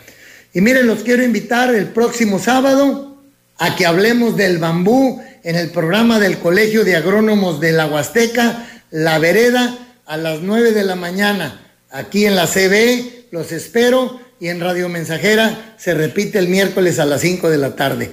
Y 0.52 0.60
miren, 0.60 0.86
los 0.86 1.02
quiero 1.02 1.24
invitar 1.24 1.74
el 1.74 1.86
próximo 1.86 2.38
sábado 2.38 3.22
a 3.56 3.74
que 3.74 3.86
hablemos 3.86 4.36
del 4.36 4.58
bambú 4.58 5.22
en 5.42 5.56
el 5.56 5.70
programa 5.70 6.20
del 6.20 6.38
Colegio 6.38 6.84
de 6.84 6.96
Agrónomos 6.96 7.58
de 7.58 7.72
la 7.72 7.86
Huasteca, 7.86 8.68
La 8.90 9.18
Vereda, 9.18 9.78
a 10.04 10.18
las 10.18 10.42
9 10.42 10.72
de 10.72 10.84
la 10.84 10.94
mañana. 10.94 11.72
Aquí 11.90 12.26
en 12.26 12.36
la 12.36 12.46
CB, 12.46 13.30
los 13.30 13.50
espero 13.50 14.20
y 14.44 14.50
en 14.50 14.60
Radio 14.60 14.90
Mensajera 14.90 15.74
se 15.78 15.94
repite 15.94 16.38
el 16.38 16.48
miércoles 16.48 16.98
a 16.98 17.06
las 17.06 17.22
5 17.22 17.48
de 17.48 17.56
la 17.56 17.76
tarde. 17.76 18.10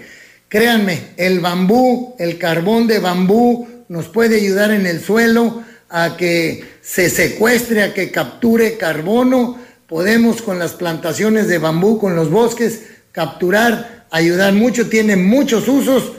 Créanme, 0.47 1.07
el 1.17 1.41
bambú, 1.41 2.15
el 2.19 2.37
carbón 2.37 2.87
de 2.87 2.99
bambú 2.99 3.67
nos 3.89 4.07
puede 4.07 4.37
ayudar 4.37 4.71
en 4.71 4.85
el 4.85 5.01
suelo 5.01 5.61
a 5.89 6.15
que 6.15 6.63
se 6.81 7.09
secuestre, 7.09 7.83
a 7.83 7.93
que 7.93 8.11
capture 8.11 8.77
carbono. 8.77 9.59
Podemos 9.87 10.41
con 10.41 10.57
las 10.57 10.71
plantaciones 10.71 11.49
de 11.49 11.57
bambú, 11.57 11.99
con 11.99 12.15
los 12.15 12.29
bosques, 12.29 12.83
capturar, 13.11 14.05
ayudar 14.09 14.53
mucho, 14.53 14.87
tiene 14.87 15.17
muchos 15.17 15.67
usos. 15.67 16.13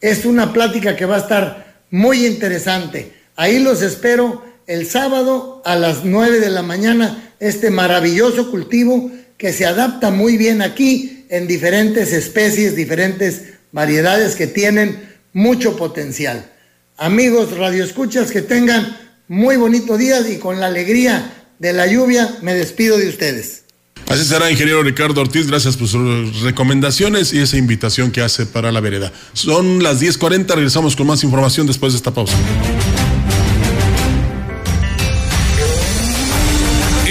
Es 0.00 0.24
una 0.24 0.54
plática 0.54 0.96
que 0.96 1.04
va 1.04 1.16
a 1.16 1.20
estar 1.20 1.82
muy 1.90 2.24
interesante. 2.24 3.12
Ahí 3.36 3.58
los 3.58 3.82
espero 3.82 4.42
el 4.66 4.86
sábado 4.86 5.60
a 5.66 5.76
las 5.76 6.06
9 6.06 6.40
de 6.40 6.48
la 6.48 6.62
mañana, 6.62 7.34
este 7.38 7.70
maravilloso 7.70 8.50
cultivo 8.50 9.10
que 9.38 9.52
se 9.52 9.64
adapta 9.64 10.10
muy 10.10 10.36
bien 10.36 10.60
aquí 10.60 11.24
en 11.30 11.46
diferentes 11.46 12.12
especies, 12.12 12.76
diferentes 12.76 13.42
variedades 13.72 14.34
que 14.34 14.46
tienen 14.46 15.08
mucho 15.32 15.76
potencial. 15.76 16.52
Amigos 16.96 17.56
radioescuchas, 17.56 18.32
que 18.32 18.42
tengan 18.42 18.98
muy 19.28 19.56
bonito 19.56 19.96
día 19.96 20.20
y 20.28 20.38
con 20.38 20.58
la 20.58 20.66
alegría 20.66 21.32
de 21.58 21.72
la 21.72 21.86
lluvia 21.86 22.38
me 22.42 22.54
despido 22.54 22.98
de 22.98 23.08
ustedes. 23.08 23.62
Así 24.08 24.24
será, 24.24 24.50
ingeniero 24.50 24.82
Ricardo 24.82 25.20
Ortiz. 25.20 25.46
Gracias 25.46 25.76
por 25.76 25.86
sus 25.86 26.40
recomendaciones 26.40 27.32
y 27.34 27.40
esa 27.40 27.58
invitación 27.58 28.10
que 28.10 28.22
hace 28.22 28.46
para 28.46 28.72
la 28.72 28.80
vereda. 28.80 29.12
Son 29.34 29.82
las 29.82 30.00
10:40. 30.00 30.54
Regresamos 30.54 30.96
con 30.96 31.06
más 31.06 31.22
información 31.24 31.66
después 31.66 31.92
de 31.92 31.98
esta 31.98 32.12
pausa. 32.12 32.34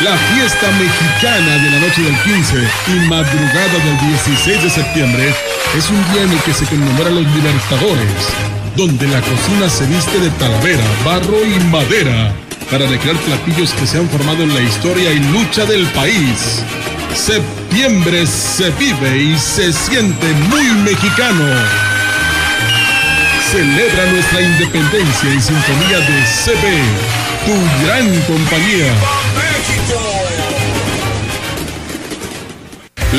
La 0.00 0.16
fiesta 0.16 0.70
mexicana 0.72 1.62
de 1.62 1.70
la 1.70 1.78
noche 1.80 2.02
del 2.02 2.16
15 2.22 2.56
y 2.88 3.08
madrugada 3.08 3.78
del 3.84 4.08
16 4.08 4.62
de 4.64 4.70
septiembre 4.70 5.34
es 5.76 5.88
un 5.88 6.12
día 6.12 6.22
en 6.22 6.32
el 6.32 6.40
que 6.40 6.52
se 6.52 6.66
conmemora 6.66 7.08
a 7.08 7.12
los 7.12 7.26
libertadores 7.26 8.54
donde 8.76 9.06
la 9.06 9.20
cocina 9.20 9.68
se 9.68 9.86
viste 9.86 10.18
de 10.18 10.30
talavera, 10.30 10.82
barro 11.04 11.44
y 11.44 11.60
madera 11.70 12.32
para 12.70 12.86
recrear 12.86 13.16
platillos 13.18 13.70
que 13.72 13.86
se 13.86 13.98
han 13.98 14.08
formado 14.08 14.42
en 14.42 14.52
la 14.52 14.60
historia 14.62 15.12
y 15.12 15.20
lucha 15.20 15.64
del 15.64 15.86
país. 15.88 16.64
Septiembre 17.14 18.26
se 18.26 18.70
vive 18.70 19.16
y 19.16 19.38
se 19.38 19.72
siente 19.72 20.26
muy 20.50 20.64
mexicano. 20.82 21.44
Celebra 23.52 24.06
nuestra 24.10 24.40
independencia 24.40 25.30
en 25.30 25.40
sintonía 25.40 25.98
de 26.00 26.22
CB, 26.24 26.64
tu 27.46 27.86
gran 27.86 28.20
compañía. 28.22 28.92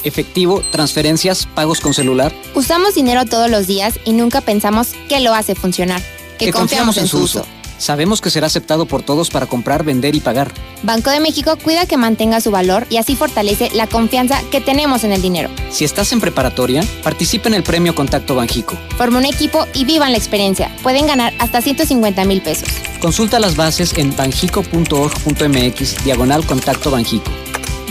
efectivo, 0.05 0.63
transferencias, 0.71 1.47
pagos 1.55 1.81
con 1.81 1.95
celular. 1.95 2.33
Usamos 2.55 2.95
dinero 2.95 3.25
todos 3.25 3.51
los 3.51 3.67
días 3.67 3.99
y 4.05 4.13
nunca 4.13 4.41
pensamos 4.41 4.93
que 5.09 5.21
lo 5.21 5.35
hace 5.35 5.55
funcionar, 5.55 6.03
que, 6.39 6.53
confiamos, 6.53 6.97
en 6.99 7.09
su 7.09 7.19
uso. 7.19 7.45
Sabemos 7.79 8.21
que 8.21 8.31
será 8.31 8.47
aceptado 8.47 8.87
por 8.87 9.03
todos 9.03 9.31
para 9.31 9.47
comprar, 9.47 9.85
vender 9.85 10.15
y 10.15 10.21
pagar. 10.21 10.53
Banco 10.83 11.11
de 11.11 11.21
México 11.21 11.57
cuida 11.63 11.87
que 11.87 11.97
mantenga 11.97 12.41
su 12.41 12.51
valor 12.51 12.87
y 12.89 12.99
así 12.99 13.17
fortalece 13.17 13.71
la 13.75 13.87
confianza 13.87 14.41
que 14.51 14.61
tenemos 14.61 15.05
en 15.05 15.13
el 15.13 15.21
dinero. 15.21 15.51
Si 15.71 15.85
estás 15.85 16.13
en 16.13 16.21
preparatoria, 16.21 16.83
participa 17.03 17.49
en 17.49 17.55
el 17.55 17.63
premio 17.63 17.95
Contacto 17.95 18.35
Banjico. 18.35 18.77
Forma 18.97 19.19
un 19.19 19.27
equipo 19.27 19.67
y 19.75 19.85
vivan 19.85 20.13
la 20.13 20.19
experiencia. 20.19 20.75
Pueden 20.83 21.07
ganar 21.07 21.35
hasta 21.39 21.61
150 21.61 22.25
mil 22.25 22.41
pesos. 22.43 22.69
Consulta 23.01 23.41
las 23.41 23.57
bases 23.57 23.93
en 23.99 24.17
banjico.org.mx, 24.17 26.05
diagonal 26.05 26.47
Contacto 26.47 26.91
Banjico. 26.91 27.31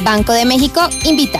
Banco 0.04 0.34
de 0.34 0.46
México 0.46 0.82
invita. 1.04 1.40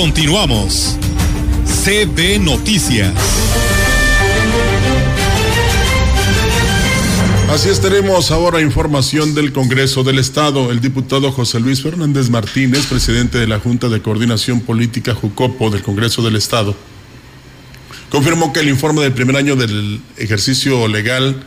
Continuamos. 0.00 0.96
CB 1.66 2.38
Noticias. 2.38 3.12
Así 7.50 7.68
es, 7.68 8.30
ahora 8.30 8.60
información 8.60 9.34
del 9.34 9.52
Congreso 9.52 10.04
del 10.04 10.20
Estado. 10.20 10.70
El 10.70 10.80
diputado 10.80 11.32
José 11.32 11.58
Luis 11.58 11.82
Fernández 11.82 12.30
Martínez, 12.30 12.86
presidente 12.86 13.38
de 13.38 13.48
la 13.48 13.58
Junta 13.58 13.88
de 13.88 14.00
Coordinación 14.00 14.60
Política 14.60 15.16
Jucopo 15.16 15.68
del 15.68 15.82
Congreso 15.82 16.22
del 16.22 16.36
Estado, 16.36 16.76
confirmó 18.08 18.52
que 18.52 18.60
el 18.60 18.68
informe 18.68 19.02
del 19.02 19.14
primer 19.14 19.34
año 19.34 19.56
del 19.56 20.00
ejercicio 20.16 20.86
legal 20.86 21.42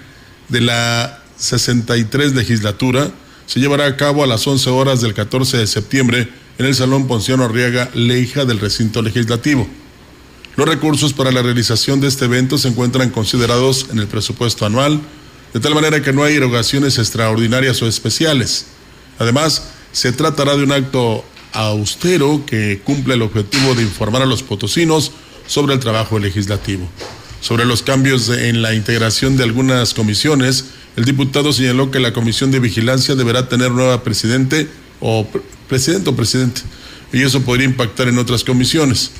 de 0.50 0.60
la 0.60 1.24
63 1.38 2.36
legislatura 2.36 3.12
se 3.46 3.62
llevará 3.62 3.86
a 3.86 3.96
cabo 3.96 4.26
a 4.26 4.28
las 4.28 4.46
11 4.46 4.70
horas 4.72 5.00
del 5.00 5.14
14 5.14 5.56
de 5.56 5.68
septiembre 5.68 6.41
en 6.62 6.68
el 6.68 6.76
Salón 6.76 7.08
Ponciano 7.08 7.44
Arriaga 7.44 7.90
Leija 7.96 8.46
del 8.46 8.60
recinto 8.60 9.02
legislativo. 9.02 9.68
Los 10.56 10.68
recursos 10.68 11.12
para 11.12 11.32
la 11.32 11.42
realización 11.42 12.00
de 12.00 12.08
este 12.08 12.26
evento 12.26 12.60
se 12.60 12.68
encuentran 12.68 13.10
considerados 13.10 13.88
en 13.92 13.98
el 13.98 14.06
presupuesto 14.06 14.68
anual, 14.68 15.02
de 15.56 15.60
tal 15.60 15.74
manera 15.74 16.04
que 16.04 16.14
no 16.14 16.24
hay 16.24 16.36
erogaciones 16.36 17.00
extraordinarias 17.00 17.82
o 17.82 17.88
especiales. 17.88 18.68
Además, 19.18 19.70
se 19.92 20.12
tratará 20.12 20.56
de 20.56 20.64
un 20.64 20.72
acto 20.72 21.26
austero 21.52 22.44
que 22.46 22.80
cumple 22.84 23.16
el 23.16 23.24
objetivo 23.24 23.74
de 23.74 23.82
informar 23.82 24.22
a 24.22 24.28
los 24.28 24.44
potosinos 24.44 25.14
sobre 25.48 25.74
el 25.74 25.80
trabajo 25.80 26.20
legislativo. 26.20 26.88
Sobre 27.40 27.66
los 27.66 27.82
cambios 27.82 28.30
en 28.30 28.62
la 28.62 28.76
integración 28.76 29.36
de 29.36 29.46
algunas 29.46 29.96
comisiones, 29.96 30.66
el 30.96 31.06
diputado 31.06 31.54
señaló 31.54 31.90
que 31.90 32.00
la 32.00 32.14
Comisión 32.14 32.52
de 32.52 32.60
Vigilancia 32.60 33.16
deberá 33.16 33.50
tener 33.50 33.72
nueva 33.72 34.04
presidente 34.04 34.70
o 35.00 35.28
presidente 35.72 36.10
o 36.10 36.16
presidente, 36.18 36.64
y 37.14 37.22
eso 37.22 37.44
podría 37.44 37.66
impactar 37.66 38.10
en 38.10 38.20
otras 38.20 38.44
comisiones. 38.44 39.12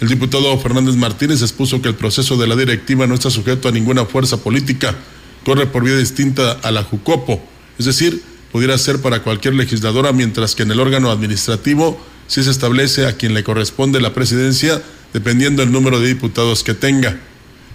El 0.00 0.08
diputado 0.08 0.58
Fernández 0.58 0.96
Martínez 0.96 1.42
expuso 1.42 1.80
que 1.80 1.88
el 1.88 1.94
proceso 1.94 2.36
de 2.36 2.48
la 2.48 2.56
directiva 2.56 3.06
no 3.06 3.14
está 3.14 3.30
sujeto 3.30 3.68
a 3.68 3.70
ninguna 3.70 4.04
fuerza 4.04 4.38
política, 4.38 4.96
corre 5.44 5.66
por 5.66 5.84
vía 5.84 5.96
distinta 5.96 6.58
a 6.64 6.72
la 6.72 6.82
JUCOPO, 6.82 7.40
es 7.78 7.86
decir, 7.86 8.20
pudiera 8.50 8.76
ser 8.78 9.00
para 9.00 9.22
cualquier 9.22 9.54
legisladora, 9.54 10.12
mientras 10.12 10.56
que 10.56 10.64
en 10.64 10.72
el 10.72 10.80
órgano 10.80 11.12
administrativo 11.12 12.04
sí 12.26 12.42
se 12.42 12.50
establece 12.50 13.06
a 13.06 13.12
quien 13.12 13.32
le 13.32 13.44
corresponde 13.44 14.00
la 14.00 14.12
presidencia, 14.12 14.82
dependiendo 15.12 15.62
del 15.62 15.70
número 15.70 16.00
de 16.00 16.08
diputados 16.08 16.64
que 16.64 16.74
tenga. 16.74 17.20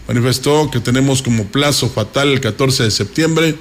Manifestó 0.05 0.69
que 0.69 0.81
tenemos 0.81 1.21
como 1.21 1.45
plazo 1.45 1.87
fatal 1.89 2.27
el 2.33 2.41
14 2.41 2.83
de 2.83 2.91
septiembre 2.91 3.55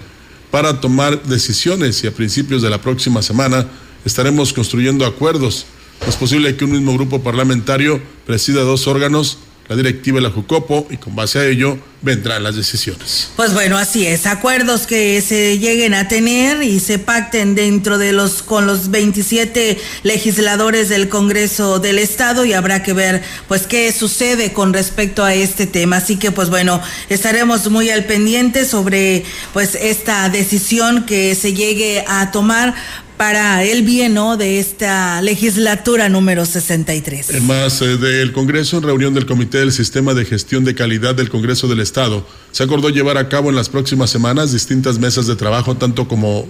para 0.51 0.81
tomar 0.81 1.23
decisiones 1.23 2.03
y 2.03 2.09
a 2.09 2.15
principios 2.15 2.63
de 2.63 2.71
la 2.71 2.81
próxima 2.81 3.23
semana 3.23 3.69
estaremos 4.09 4.53
construyendo 4.53 5.05
acuerdos. 5.05 5.67
Es 6.07 6.17
posible 6.17 6.57
que 6.57 6.65
un 6.65 6.73
mismo 6.73 6.95
grupo 6.95 7.23
parlamentario 7.23 8.01
presida 8.27 8.63
dos 8.63 8.87
órganos 8.87 9.39
la 9.69 9.75
directiva 9.75 10.17
de 10.17 10.23
la 10.23 10.31
Jucopo 10.31 10.87
y 10.91 10.97
con 10.97 11.17
base 11.17 11.41
a 11.41 11.47
ello 11.47 11.79
vendrán 12.03 12.45
las 12.45 12.55
decisiones. 12.55 13.31
Pues 13.35 13.53
bueno, 13.53 13.77
así 13.77 14.07
es, 14.07 14.27
acuerdos 14.27 14.87
que 14.87 15.21
se 15.23 15.59
lleguen 15.59 15.93
a 15.93 16.07
tener 16.07 16.63
y 16.63 16.79
se 16.79 17.01
pacten 17.01 17.57
dentro 17.57 17.99
de 17.99 18.13
los 18.13 18.43
con 18.43 18.67
los 18.67 18.91
27 18.93 19.77
legisladores 20.05 20.89
del 20.89 21.09
Congreso 21.09 21.81
del 21.81 21.99
Estado 21.99 22.45
y 22.45 22.53
habrá 22.53 22.85
que 22.85 22.93
ver 22.93 23.23
pues 23.49 23.67
qué 23.67 23.91
sucede 23.93 24.53
con 24.53 24.73
respecto 24.73 25.25
a 25.25 25.35
este 25.35 25.67
tema. 25.67 25.97
Así 25.97 26.17
que 26.17 26.31
pues 26.31 26.49
bueno, 26.49 26.81
estaremos 27.09 27.69
muy 27.69 27.91
al 27.91 28.05
pendiente 28.05 28.67
sobre 28.67 29.25
pues 29.53 29.75
esta 29.75 30.29
decisión 30.29 31.07
que 31.07 31.35
se 31.35 31.55
llegue 31.55 32.05
a 32.07 32.31
tomar 32.31 32.75
para 33.17 33.65
el 33.65 33.83
bien 33.83 34.17
de 34.39 34.59
esta 34.59 35.21
legislatura 35.21 36.09
número 36.09 36.47
63. 36.47 37.31
En 37.31 37.47
más 37.47 37.83
eh, 37.83 37.97
del 37.97 38.33
Congreso, 38.33 38.79
en 38.79 38.83
reunión 38.83 39.15
del 39.15 39.27
Comité 39.27 39.59
del 39.59 39.73
Sistema 39.73 40.15
de 40.15 40.25
Gestión 40.25 40.65
de 40.65 40.75
Calidad 40.75 41.15
del 41.15 41.29
Congreso 41.29 41.69
del 41.69 41.81
Estado, 41.81 42.27
se 42.53 42.63
acordó 42.63 42.89
llevar 42.89 43.19
a 43.19 43.29
cabo 43.29 43.51
en 43.51 43.57
las 43.57 43.69
próximas 43.69 44.11
semanas 44.11 44.53
distintas 44.53 44.99
mesas 44.99 45.27
de 45.27 45.37
trabajo, 45.37 45.77
tanto 45.77 46.09
como 46.09 46.49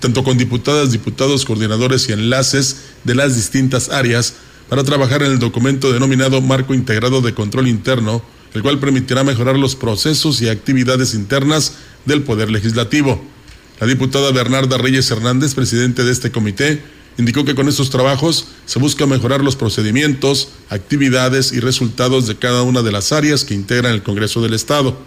tanto 0.00 0.24
con 0.24 0.36
diputadas, 0.36 0.92
diputados, 0.92 1.44
coordinadores 1.44 2.08
y 2.08 2.12
enlaces 2.12 2.82
de 3.04 3.14
las 3.14 3.34
distintas 3.34 3.88
áreas 3.88 4.34
para 4.68 4.84
trabajar 4.84 5.22
en 5.22 5.32
el 5.32 5.38
documento 5.38 5.92
denominado 5.92 6.40
Marco 6.40 6.74
Integrado 6.74 7.22
de 7.22 7.34
Control 7.34 7.68
Interno, 7.68 8.22
el 8.52 8.62
cual 8.62 8.78
permitirá 8.78 9.24
mejorar 9.24 9.56
los 9.56 9.74
procesos 9.74 10.42
y 10.42 10.48
actividades 10.48 11.14
internas 11.14 11.74
del 12.04 12.22
Poder 12.22 12.50
Legislativo. 12.50 13.35
La 13.80 13.86
diputada 13.86 14.32
Bernarda 14.32 14.78
Reyes 14.78 15.10
Hernández, 15.10 15.54
presidente 15.54 16.04
de 16.04 16.12
este 16.12 16.30
comité, 16.30 16.82
Indicó 17.18 17.46
que 17.46 17.54
con 17.54 17.68
estos 17.68 17.88
trabajos 17.88 18.48
se 18.66 18.78
busca 18.78 19.06
mejorar 19.06 19.42
los 19.42 19.56
procedimientos, 19.56 20.50
actividades 20.68 21.52
y 21.52 21.60
resultados 21.60 22.26
de 22.26 22.36
cada 22.36 22.62
una 22.62 22.82
de 22.82 22.92
las 22.92 23.10
áreas 23.12 23.44
que 23.44 23.54
integran 23.54 23.92
el 23.92 24.02
Congreso 24.02 24.42
del 24.42 24.52
Estado. 24.52 24.98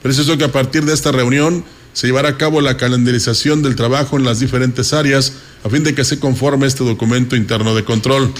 Precisó 0.00 0.38
que 0.38 0.44
a 0.44 0.52
partir 0.52 0.84
de 0.84 0.94
esta 0.94 1.10
reunión 1.10 1.64
se 1.92 2.06
llevará 2.06 2.28
a 2.28 2.38
cabo 2.38 2.60
la 2.60 2.76
calendarización 2.76 3.62
del 3.62 3.74
trabajo 3.74 4.16
en 4.16 4.24
las 4.24 4.38
diferentes 4.38 4.92
áreas 4.92 5.32
a 5.64 5.68
fin 5.68 5.82
de 5.82 5.92
que 5.92 6.04
se 6.04 6.20
conforme 6.20 6.68
este 6.68 6.84
documento 6.84 7.34
interno 7.34 7.74
de 7.74 7.84
control. 7.84 8.32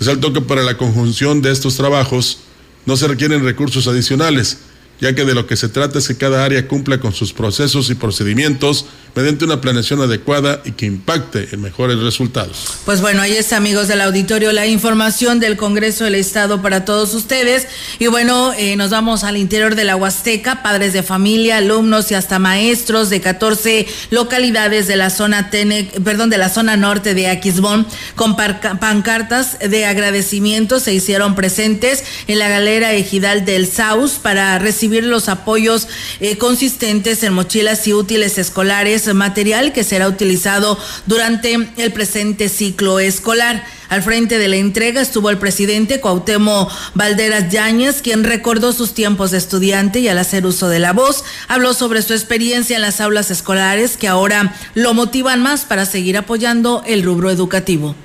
Resaltó 0.00 0.32
que 0.32 0.40
para 0.40 0.64
la 0.64 0.76
conjunción 0.76 1.42
de 1.42 1.52
estos 1.52 1.76
trabajos 1.76 2.40
no 2.84 2.96
se 2.96 3.06
requieren 3.06 3.44
recursos 3.44 3.86
adicionales, 3.86 4.58
ya 5.00 5.14
que 5.14 5.24
de 5.24 5.34
lo 5.34 5.46
que 5.46 5.56
se 5.56 5.68
trata 5.68 5.98
es 5.98 6.08
que 6.08 6.16
cada 6.16 6.44
área 6.44 6.66
cumpla 6.68 7.00
con 7.00 7.12
sus 7.12 7.32
procesos 7.32 7.90
y 7.90 7.94
procedimientos 7.94 8.86
mediante 9.14 9.44
una 9.44 9.60
planeación 9.60 10.00
adecuada 10.00 10.62
y 10.64 10.72
que 10.72 10.86
impacte 10.86 11.48
en 11.52 11.60
mejores 11.60 11.98
resultados. 11.98 12.74
Pues 12.84 13.00
bueno, 13.00 13.22
ahí 13.22 13.32
está, 13.32 13.56
amigos 13.56 13.88
del 13.88 14.00
auditorio, 14.02 14.52
la 14.52 14.66
información 14.66 15.40
del 15.40 15.56
Congreso 15.56 16.04
del 16.04 16.14
Estado 16.14 16.62
para 16.62 16.84
todos 16.84 17.14
ustedes. 17.14 17.66
Y 17.98 18.06
bueno, 18.06 18.52
eh, 18.56 18.76
nos 18.76 18.90
vamos 18.90 19.24
al 19.24 19.36
interior 19.36 19.74
de 19.74 19.84
la 19.84 19.96
Huasteca, 19.96 20.62
padres 20.62 20.92
de 20.92 21.02
familia, 21.02 21.56
alumnos 21.56 22.10
y 22.10 22.14
hasta 22.14 22.38
maestros 22.38 23.10
de 23.10 23.20
14 23.20 23.86
localidades 24.10 24.86
de 24.86 24.96
la 24.96 25.10
zona 25.10 25.50
Tenec, 25.50 26.00
perdón, 26.02 26.30
de 26.30 26.38
la 26.38 26.48
zona 26.48 26.76
norte 26.76 27.14
de 27.14 27.28
Aquisbón, 27.28 27.86
con 28.14 28.36
pancartas 28.36 29.58
de 29.58 29.86
agradecimiento 29.86 30.80
se 30.80 30.94
hicieron 30.94 31.34
presentes 31.34 32.04
en 32.26 32.38
la 32.38 32.48
galera 32.48 32.92
ejidal 32.92 33.44
del 33.44 33.66
Saus 33.66 34.12
para 34.12 34.58
recibir 34.58 34.89
los 34.90 35.28
apoyos 35.28 35.88
eh, 36.20 36.36
consistentes 36.38 37.22
en 37.22 37.32
mochilas 37.32 37.86
y 37.86 37.94
útiles 37.94 38.38
escolares 38.38 39.12
material 39.14 39.72
que 39.72 39.84
será 39.84 40.08
utilizado 40.08 40.78
durante 41.06 41.54
el 41.76 41.92
presente 41.92 42.48
ciclo 42.48 42.98
escolar. 43.00 43.64
Al 43.88 44.02
frente 44.02 44.38
de 44.38 44.46
la 44.46 44.56
entrega 44.56 45.00
estuvo 45.00 45.30
el 45.30 45.38
presidente 45.38 46.00
Cuauhtémoc 46.00 46.70
Valderas 46.94 47.50
Yáñez, 47.50 48.02
quien 48.02 48.22
recordó 48.22 48.72
sus 48.72 48.94
tiempos 48.94 49.32
de 49.32 49.38
estudiante 49.38 49.98
y 49.98 50.08
al 50.08 50.18
hacer 50.18 50.46
uso 50.46 50.68
de 50.68 50.78
la 50.78 50.92
voz, 50.92 51.24
habló 51.48 51.74
sobre 51.74 52.02
su 52.02 52.12
experiencia 52.12 52.76
en 52.76 52.82
las 52.82 53.00
aulas 53.00 53.30
escolares 53.30 53.96
que 53.96 54.06
ahora 54.06 54.54
lo 54.74 54.94
motivan 54.94 55.42
más 55.42 55.64
para 55.64 55.86
seguir 55.86 56.16
apoyando 56.16 56.82
el 56.86 57.02
rubro 57.02 57.30
educativo. 57.30 57.96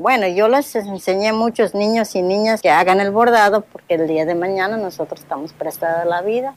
Bueno, 0.00 0.26
yo 0.28 0.48
les 0.48 0.74
enseñé 0.76 1.28
a 1.28 1.34
muchos 1.34 1.74
niños 1.74 2.14
y 2.14 2.22
niñas 2.22 2.62
que 2.62 2.70
hagan 2.70 3.00
el 3.00 3.10
bordado 3.10 3.60
porque 3.60 3.96
el 3.96 4.08
día 4.08 4.24
de 4.24 4.34
mañana 4.34 4.78
nosotros 4.78 5.20
estamos 5.20 5.52
prestados 5.52 6.00
a 6.00 6.04
la 6.06 6.22
vida. 6.22 6.54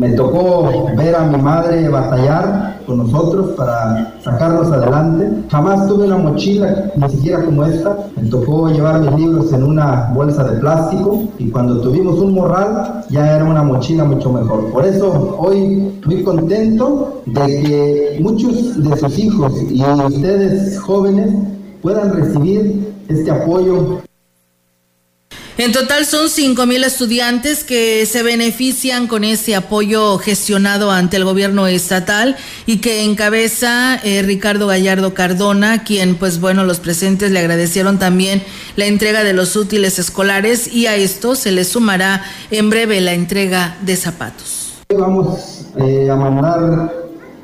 Me 0.00 0.08
tocó 0.12 0.86
ver 0.96 1.14
a 1.14 1.26
mi 1.26 1.36
madre 1.36 1.86
batallar 1.90 2.78
con 2.86 2.96
nosotros 2.96 3.50
para 3.50 4.14
sacarnos 4.24 4.72
adelante. 4.72 5.30
Jamás 5.50 5.86
tuve 5.88 6.06
una 6.06 6.16
mochila, 6.16 6.90
ni 6.96 7.08
siquiera 7.10 7.44
como 7.44 7.64
esta. 7.64 7.98
Me 8.16 8.30
tocó 8.30 8.70
llevar 8.70 9.00
mis 9.00 9.12
libros 9.20 9.52
en 9.52 9.62
una 9.62 10.10
bolsa 10.14 10.44
de 10.44 10.58
plástico 10.58 11.24
y 11.38 11.50
cuando 11.50 11.82
tuvimos 11.82 12.18
un 12.18 12.32
morral 12.32 13.04
ya 13.10 13.36
era 13.36 13.44
una 13.44 13.62
mochila 13.62 14.04
mucho 14.04 14.32
mejor. 14.32 14.70
Por 14.72 14.86
eso 14.86 15.36
hoy 15.38 15.92
muy 16.06 16.24
contento 16.24 17.20
de 17.26 17.46
que 17.62 18.18
muchos 18.22 18.82
de 18.82 18.96
sus 18.96 19.18
hijos 19.18 19.52
y 19.68 19.82
ustedes 19.82 20.80
jóvenes 20.80 21.34
puedan 21.82 22.14
recibir 22.14 22.90
este 23.08 23.30
apoyo 23.30 24.00
en 25.62 25.72
total 25.72 26.06
son 26.06 26.30
cinco 26.30 26.64
mil 26.64 26.82
estudiantes 26.84 27.64
que 27.64 28.06
se 28.06 28.22
benefician 28.22 29.06
con 29.06 29.24
ese 29.24 29.54
apoyo 29.54 30.16
gestionado 30.16 30.90
ante 30.90 31.18
el 31.18 31.24
gobierno 31.24 31.66
estatal 31.66 32.36
y 32.64 32.78
que 32.78 33.04
encabeza 33.04 33.96
eh, 34.02 34.22
Ricardo 34.22 34.68
Gallardo 34.68 35.12
Cardona, 35.12 35.84
quien 35.84 36.14
pues 36.14 36.40
bueno, 36.40 36.64
los 36.64 36.80
presentes 36.80 37.30
le 37.30 37.40
agradecieron 37.40 37.98
también 37.98 38.42
la 38.76 38.86
entrega 38.86 39.22
de 39.22 39.34
los 39.34 39.54
útiles 39.54 39.98
escolares 39.98 40.72
y 40.72 40.86
a 40.86 40.96
esto 40.96 41.34
se 41.34 41.52
le 41.52 41.64
sumará 41.64 42.22
en 42.50 42.70
breve 42.70 43.00
la 43.02 43.12
entrega 43.12 43.76
de 43.82 43.96
zapatos. 43.96 44.72
Vamos 44.98 45.66
eh, 45.76 46.08
a 46.10 46.16
mandar 46.16 46.90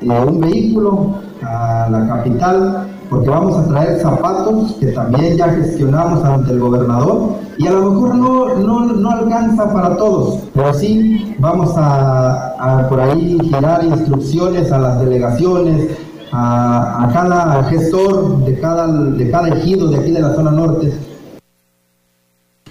eh, 0.01 0.05
un 0.07 0.41
vehículo 0.41 1.21
a 1.43 1.87
la 1.91 2.07
capital 2.07 2.96
porque 3.09 3.29
vamos 3.29 3.57
a 3.57 3.67
traer 3.67 4.01
zapatos 4.01 4.73
que 4.79 4.87
también 4.87 5.37
ya 5.37 5.49
gestionamos 5.49 6.23
ante 6.23 6.51
el 6.51 6.59
gobernador 6.59 7.35
y 7.57 7.67
a 7.67 7.71
lo 7.71 7.91
mejor 7.91 8.15
no, 8.15 8.55
no, 8.55 8.93
no 8.93 9.11
alcanza 9.11 9.71
para 9.71 9.97
todos, 9.97 10.43
pero 10.53 10.73
sí 10.73 11.35
vamos 11.39 11.71
a, 11.75 12.85
por 12.89 12.99
ahí 12.99 13.37
girar 13.43 13.83
instrucciones 13.83 14.71
a 14.71 14.77
las 14.77 14.99
delegaciones, 14.99 15.91
a, 16.31 17.05
a, 17.05 17.13
cada 17.13 17.63
gestor 17.69 18.45
de 18.45 18.59
cada, 18.59 18.87
de 18.87 19.31
cada 19.31 19.49
ejido 19.49 19.87
de 19.87 19.97
aquí 19.97 20.11
de 20.11 20.21
la 20.21 20.35
zona 20.35 20.51
norte. 20.51 20.93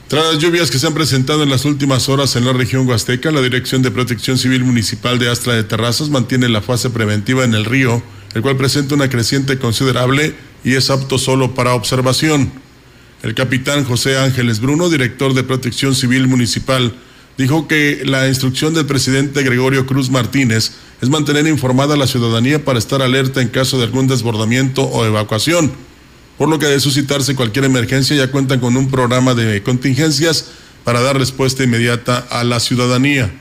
Tras 0.09 0.35
las 0.35 0.39
lluvias 0.39 0.71
que 0.71 0.79
se 0.79 0.87
han 0.87 0.95
presentado 0.95 1.43
en 1.43 1.51
las 1.51 1.65
últimas 1.65 2.09
horas 2.09 2.37
en 2.37 2.45
la 2.45 2.53
región 2.53 2.87
huasteca, 2.87 3.33
la 3.33 3.41
Dirección 3.41 3.83
de 3.83 3.91
Protección 3.91 4.39
Civil 4.39 4.63
Municipal 4.63 5.19
de 5.19 5.29
Astra 5.29 5.55
de 5.55 5.65
Terrazas 5.65 6.11
mantiene 6.11 6.49
la 6.49 6.61
fase 6.61 6.91
preventiva 6.91 7.43
en 7.43 7.55
el 7.55 7.65
río 7.65 8.03
el 8.37 8.43
cual 8.43 8.59
presenta 8.59 8.95
una 8.95 9.09
creciente 9.09 9.59
considerable 9.59 10.35
y 10.63 10.75
es 10.75 10.91
apto 10.91 11.17
solo 11.17 11.55
para 11.55 11.73
observación. 11.73 12.53
El 13.23 13.35
capitán 13.35 13.83
José 13.87 14.19
Ángeles 14.19 14.61
Bruno, 14.61 14.91
director 14.91 15.33
de 15.33 15.43
Protección 15.43 15.95
Civil 15.95 16.29
Municipal, 16.29 16.93
dijo 17.39 17.67
que 17.67 18.03
la 18.05 18.29
instrucción 18.29 18.75
del 18.75 18.85
presidente 18.85 19.43
Gregorio 19.43 19.87
Cruz 19.87 20.11
Martínez 20.11 20.73
es 21.01 21.09
mantener 21.09 21.47
informada 21.47 21.95
a 21.95 21.97
la 21.97 22.07
ciudadanía 22.07 22.63
para 22.63 22.79
estar 22.79 23.01
alerta 23.01 23.41
en 23.41 23.49
caso 23.49 23.79
de 23.79 23.85
algún 23.85 24.07
desbordamiento 24.07 24.83
o 24.83 25.07
evacuación, 25.07 25.73
por 26.37 26.51
lo 26.51 26.59
que 26.59 26.67
de 26.67 26.79
suscitarse 26.79 27.37
cualquier 27.37 27.65
emergencia 27.65 28.17
ya 28.17 28.31
cuentan 28.31 28.61
con 28.61 28.77
un 28.77 28.91
programa 28.91 29.33
de 29.33 29.63
contingencias 29.63 30.49
para 30.85 31.01
dar 31.01 31.17
respuesta 31.17 31.65
inmediata 31.65 32.19
a 32.29 32.45
la 32.45 32.61
ciudadanía. 32.61 33.33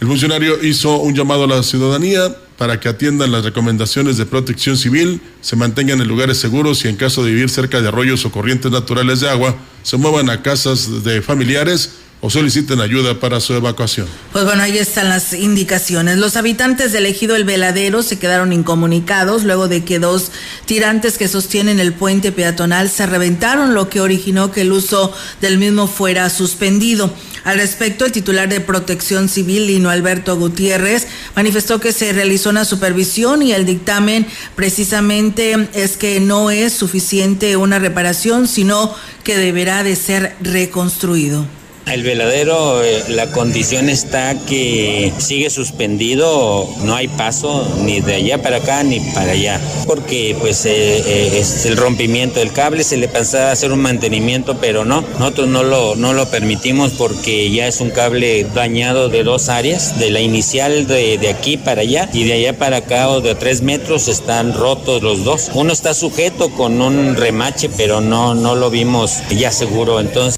El 0.00 0.06
funcionario 0.06 0.62
hizo 0.62 0.98
un 0.98 1.14
llamado 1.14 1.44
a 1.44 1.46
la 1.46 1.62
ciudadanía 1.62 2.36
para 2.58 2.80
que 2.80 2.88
atiendan 2.88 3.30
las 3.30 3.44
recomendaciones 3.44 4.16
de 4.16 4.26
protección 4.26 4.76
civil, 4.76 5.22
se 5.40 5.54
mantengan 5.54 6.00
en 6.00 6.08
lugares 6.08 6.38
seguros 6.38 6.84
y 6.84 6.88
en 6.88 6.96
caso 6.96 7.24
de 7.24 7.30
vivir 7.30 7.48
cerca 7.48 7.80
de 7.80 7.86
arroyos 7.86 8.26
o 8.26 8.32
corrientes 8.32 8.72
naturales 8.72 9.20
de 9.20 9.30
agua, 9.30 9.56
se 9.84 9.96
muevan 9.96 10.28
a 10.28 10.42
casas 10.42 11.04
de 11.04 11.22
familiares 11.22 11.92
o 12.20 12.30
soliciten 12.30 12.80
ayuda 12.80 13.20
para 13.20 13.38
su 13.38 13.54
evacuación. 13.54 14.08
Pues 14.32 14.44
bueno, 14.44 14.62
ahí 14.62 14.76
están 14.76 15.08
las 15.08 15.32
indicaciones. 15.32 16.18
Los 16.18 16.36
habitantes 16.36 16.92
del 16.92 17.06
ejido 17.06 17.36
El 17.36 17.44
Veladero 17.44 18.02
se 18.02 18.18
quedaron 18.18 18.52
incomunicados 18.52 19.44
luego 19.44 19.68
de 19.68 19.84
que 19.84 20.00
dos 20.00 20.32
tirantes 20.66 21.16
que 21.16 21.28
sostienen 21.28 21.78
el 21.78 21.92
puente 21.92 22.32
peatonal 22.32 22.90
se 22.90 23.06
reventaron, 23.06 23.72
lo 23.72 23.88
que 23.88 24.00
originó 24.00 24.50
que 24.50 24.62
el 24.62 24.72
uso 24.72 25.12
del 25.40 25.58
mismo 25.58 25.86
fuera 25.86 26.28
suspendido. 26.28 27.12
Al 27.44 27.58
respecto, 27.58 28.04
el 28.04 28.12
titular 28.12 28.48
de 28.48 28.60
Protección 28.60 29.28
Civil, 29.28 29.68
Lino 29.68 29.88
Alberto 29.88 30.36
Gutiérrez, 30.36 31.06
manifestó 31.36 31.78
que 31.78 31.92
se 31.92 32.12
realizó 32.12 32.50
una 32.50 32.64
supervisión 32.64 33.42
y 33.42 33.52
el 33.52 33.64
dictamen 33.64 34.26
precisamente 34.56 35.68
es 35.72 35.96
que 35.96 36.18
no 36.18 36.50
es 36.50 36.72
suficiente 36.72 37.56
una 37.56 37.78
reparación, 37.78 38.48
sino 38.48 38.92
que 39.22 39.36
deberá 39.36 39.84
de 39.84 39.94
ser 39.94 40.36
reconstruido. 40.40 41.46
El 41.90 42.02
veladero, 42.02 42.84
eh, 42.84 43.04
la 43.08 43.30
condición 43.30 43.88
está 43.88 44.34
que 44.46 45.10
sigue 45.16 45.48
suspendido, 45.48 46.68
no 46.84 46.94
hay 46.94 47.08
paso 47.08 47.66
ni 47.82 48.00
de 48.00 48.16
allá 48.16 48.42
para 48.42 48.58
acá 48.58 48.82
ni 48.82 49.00
para 49.00 49.32
allá, 49.32 49.58
porque 49.86 50.36
pues 50.38 50.66
eh, 50.66 50.70
eh, 50.72 51.38
es 51.40 51.64
el 51.64 51.78
rompimiento 51.78 52.40
del 52.40 52.52
cable, 52.52 52.84
se 52.84 52.98
le 52.98 53.08
pensaba 53.08 53.52
hacer 53.52 53.72
un 53.72 53.80
mantenimiento, 53.80 54.58
pero 54.60 54.84
no, 54.84 55.02
nosotros 55.18 55.48
no 55.48 55.62
lo, 55.62 55.96
no 55.96 56.12
lo 56.12 56.30
permitimos 56.30 56.92
porque 56.92 57.50
ya 57.50 57.66
es 57.66 57.80
un 57.80 57.90
cable 57.90 58.44
dañado 58.54 59.08
de 59.08 59.24
dos 59.24 59.48
áreas, 59.48 59.98
de 59.98 60.10
la 60.10 60.20
inicial 60.20 60.86
de, 60.86 61.16
de 61.16 61.28
aquí 61.30 61.56
para 61.56 61.80
allá 61.80 62.10
y 62.12 62.24
de 62.24 62.34
allá 62.34 62.58
para 62.58 62.78
acá 62.78 63.08
o 63.08 63.22
de 63.22 63.34
tres 63.34 63.62
metros 63.62 64.08
están 64.08 64.52
rotos 64.52 65.02
los 65.02 65.24
dos. 65.24 65.50
Uno 65.54 65.72
está 65.72 65.94
sujeto 65.94 66.50
con 66.50 66.82
un 66.82 67.16
remache, 67.16 67.70
pero 67.76 68.02
no, 68.02 68.34
no 68.34 68.54
lo 68.54 68.68
vimos 68.68 69.20
ya 69.30 69.50
seguro, 69.50 70.00
entonces 70.00 70.37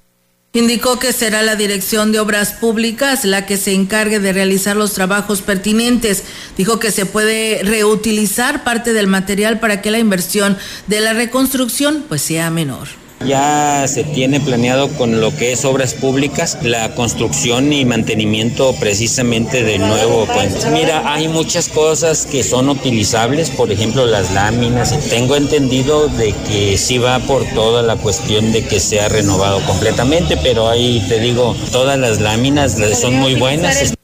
Indicó 0.53 0.99
que 0.99 1.13
será 1.13 1.43
la 1.43 1.55
Dirección 1.55 2.11
de 2.11 2.19
Obras 2.19 2.55
Públicas 2.55 3.25
la 3.25 3.47
que 3.47 3.57
se 3.57 3.73
encargue 3.73 4.19
de 4.19 4.33
realizar 4.33 4.75
los 4.75 4.95
trabajos 4.95 5.43
pertinentes. 5.43 6.25
Dijo 6.57 6.81
que 6.81 6.91
se 6.91 7.07
puede 7.07 7.63
reutilizar 7.63 8.65
parte 8.65 8.93
del 8.93 9.07
material 9.07 9.61
para 9.61 9.81
que 9.81 9.93
la 9.93 10.01
inversión 10.01 10.59
de 10.89 10.99
la 10.99 11.13
reconstrucción 11.13 12.05
pues 12.09 12.23
sea 12.23 12.51
menor. 12.51 12.89
Ya 13.27 13.87
se 13.87 14.03
tiene 14.03 14.41
planeado 14.41 14.89
con 14.89 15.21
lo 15.21 15.37
que 15.37 15.53
es 15.53 15.65
obras 15.67 15.93
públicas 15.93 16.59
la 16.63 16.95
construcción 16.95 17.73
y 17.73 17.85
mantenimiento 17.85 18.75
precisamente 18.81 19.63
del 19.63 19.81
nuevo 19.81 20.27
puente. 20.27 20.71
Mira, 20.71 21.13
hay 21.13 21.29
muchas 21.29 21.69
cosas 21.69 22.27
que 22.27 22.43
son 22.43 22.71
utilizables, 22.71 23.51
por 23.51 23.71
ejemplo 23.71 24.07
las 24.07 24.33
láminas. 24.33 24.99
Tengo 25.11 25.37
entendido 25.37 26.09
de 26.09 26.35
que 26.49 26.79
sí 26.79 26.97
va 26.99 27.19
por 27.21 27.45
toda 27.55 27.83
la 27.83 27.97
cuestión 27.97 28.53
de 28.53 28.65
que 28.65 28.81
sea 28.81 29.09
renovado 29.11 29.61
completamente, 29.67 30.39
pero 30.39 30.69
ahí 30.69 31.05
te 31.09 31.21
digo, 31.21 31.55
todas 31.73 31.99
las 31.99 32.21
láminas 32.21 32.77
son 32.99 33.17
muy 33.17 33.35
buenas. 33.35 33.95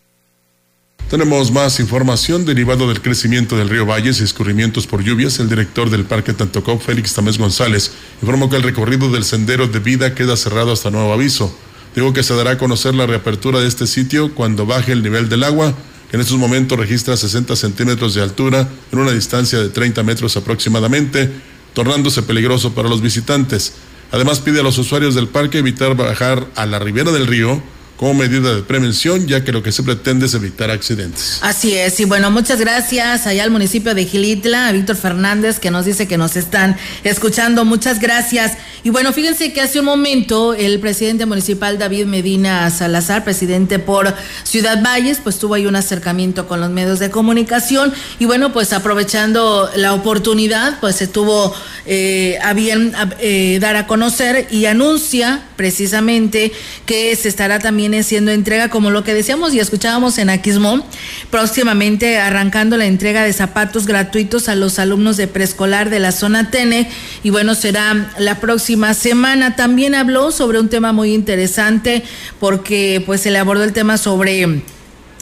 Tenemos 1.10 1.52
más 1.52 1.78
información 1.78 2.44
derivado 2.44 2.88
del 2.88 3.00
crecimiento 3.00 3.56
del 3.56 3.68
río 3.68 3.86
Valles 3.86 4.20
y 4.20 4.24
escurrimientos 4.24 4.88
por 4.88 5.04
lluvias. 5.04 5.38
El 5.38 5.48
director 5.48 5.88
del 5.88 6.04
Parque 6.04 6.32
Tantocó, 6.32 6.80
Félix 6.80 7.14
Tamés 7.14 7.38
González, 7.38 7.92
informó 8.20 8.50
que 8.50 8.56
el 8.56 8.64
recorrido 8.64 9.08
del 9.12 9.22
sendero 9.22 9.68
de 9.68 9.78
vida 9.78 10.16
queda 10.16 10.36
cerrado 10.36 10.72
hasta 10.72 10.90
nuevo 10.90 11.12
aviso. 11.12 11.56
Digo 11.94 12.12
que 12.12 12.24
se 12.24 12.34
dará 12.34 12.50
a 12.52 12.58
conocer 12.58 12.92
la 12.96 13.06
reapertura 13.06 13.60
de 13.60 13.68
este 13.68 13.86
sitio 13.86 14.34
cuando 14.34 14.66
baje 14.66 14.90
el 14.90 15.04
nivel 15.04 15.28
del 15.28 15.44
agua, 15.44 15.74
que 16.10 16.16
en 16.16 16.22
estos 16.22 16.38
momentos 16.38 16.76
registra 16.76 17.16
60 17.16 17.54
centímetros 17.54 18.14
de 18.14 18.22
altura 18.22 18.68
en 18.90 18.98
una 18.98 19.12
distancia 19.12 19.60
de 19.60 19.68
30 19.68 20.02
metros 20.02 20.36
aproximadamente, 20.36 21.30
tornándose 21.72 22.24
peligroso 22.24 22.74
para 22.74 22.88
los 22.88 23.00
visitantes. 23.00 23.74
Además 24.10 24.40
pide 24.40 24.58
a 24.58 24.64
los 24.64 24.76
usuarios 24.76 25.14
del 25.14 25.28
parque 25.28 25.58
evitar 25.58 25.94
bajar 25.94 26.48
a 26.56 26.66
la 26.66 26.80
ribera 26.80 27.12
del 27.12 27.28
río 27.28 27.62
como 27.96 28.14
medida 28.14 28.54
de 28.54 28.62
prevención, 28.62 29.26
ya 29.26 29.42
que 29.42 29.52
lo 29.52 29.62
que 29.62 29.72
se 29.72 29.82
pretende 29.82 30.26
es 30.26 30.34
evitar 30.34 30.70
accidentes. 30.70 31.38
Así 31.42 31.74
es, 31.74 31.98
y 32.00 32.04
bueno, 32.04 32.30
muchas 32.30 32.60
gracias 32.60 33.26
allá 33.26 33.42
al 33.42 33.50
municipio 33.50 33.94
de 33.94 34.04
Gilitla, 34.04 34.68
a 34.68 34.72
Víctor 34.72 34.96
Fernández, 34.96 35.58
que 35.58 35.70
nos 35.70 35.86
dice 35.86 36.06
que 36.06 36.18
nos 36.18 36.36
están 36.36 36.76
escuchando, 37.04 37.64
muchas 37.64 38.00
gracias. 38.00 38.52
Y 38.84 38.90
bueno, 38.90 39.12
fíjense 39.12 39.52
que 39.52 39.60
hace 39.60 39.80
un 39.80 39.86
momento 39.86 40.54
el 40.54 40.78
presidente 40.78 41.26
municipal 41.26 41.78
David 41.78 42.06
Medina 42.06 42.70
Salazar, 42.70 43.24
presidente 43.24 43.78
por 43.78 44.14
Ciudad 44.44 44.82
Valles, 44.82 45.18
pues 45.22 45.38
tuvo 45.38 45.54
ahí 45.54 45.66
un 45.66 45.74
acercamiento 45.74 46.46
con 46.46 46.60
los 46.60 46.70
medios 46.70 46.98
de 46.98 47.10
comunicación 47.10 47.92
y 48.18 48.26
bueno, 48.26 48.52
pues 48.52 48.72
aprovechando 48.72 49.70
la 49.74 49.94
oportunidad, 49.94 50.78
pues 50.80 50.96
se 50.96 51.08
tuvo 51.08 51.54
eh, 51.86 52.38
a 52.42 52.52
bien 52.52 52.92
eh, 53.18 53.58
dar 53.60 53.76
a 53.76 53.86
conocer 53.86 54.46
y 54.50 54.66
anuncia 54.66 55.42
precisamente 55.56 56.52
que 56.84 57.16
se 57.16 57.28
estará 57.28 57.58
también 57.58 57.85
viene 57.88 58.02
siendo 58.02 58.32
entrega, 58.32 58.68
como 58.68 58.90
lo 58.90 59.04
que 59.04 59.14
decíamos 59.14 59.54
y 59.54 59.60
escuchábamos 59.60 60.18
en 60.18 60.28
Aquismón, 60.28 60.82
próximamente 61.30 62.18
arrancando 62.18 62.76
la 62.76 62.86
entrega 62.86 63.22
de 63.22 63.32
zapatos 63.32 63.86
gratuitos 63.86 64.48
a 64.48 64.56
los 64.56 64.80
alumnos 64.80 65.16
de 65.16 65.28
preescolar 65.28 65.88
de 65.88 66.00
la 66.00 66.10
zona 66.10 66.50
Tene. 66.50 66.90
Y 67.22 67.30
bueno, 67.30 67.54
será 67.54 68.12
la 68.18 68.40
próxima 68.40 68.92
semana. 68.92 69.54
También 69.54 69.94
habló 69.94 70.32
sobre 70.32 70.58
un 70.58 70.68
tema 70.68 70.92
muy 70.92 71.14
interesante 71.14 72.02
porque 72.40 73.04
pues 73.06 73.20
se 73.20 73.30
le 73.30 73.38
abordó 73.38 73.62
el 73.62 73.72
tema 73.72 73.98
sobre 73.98 74.62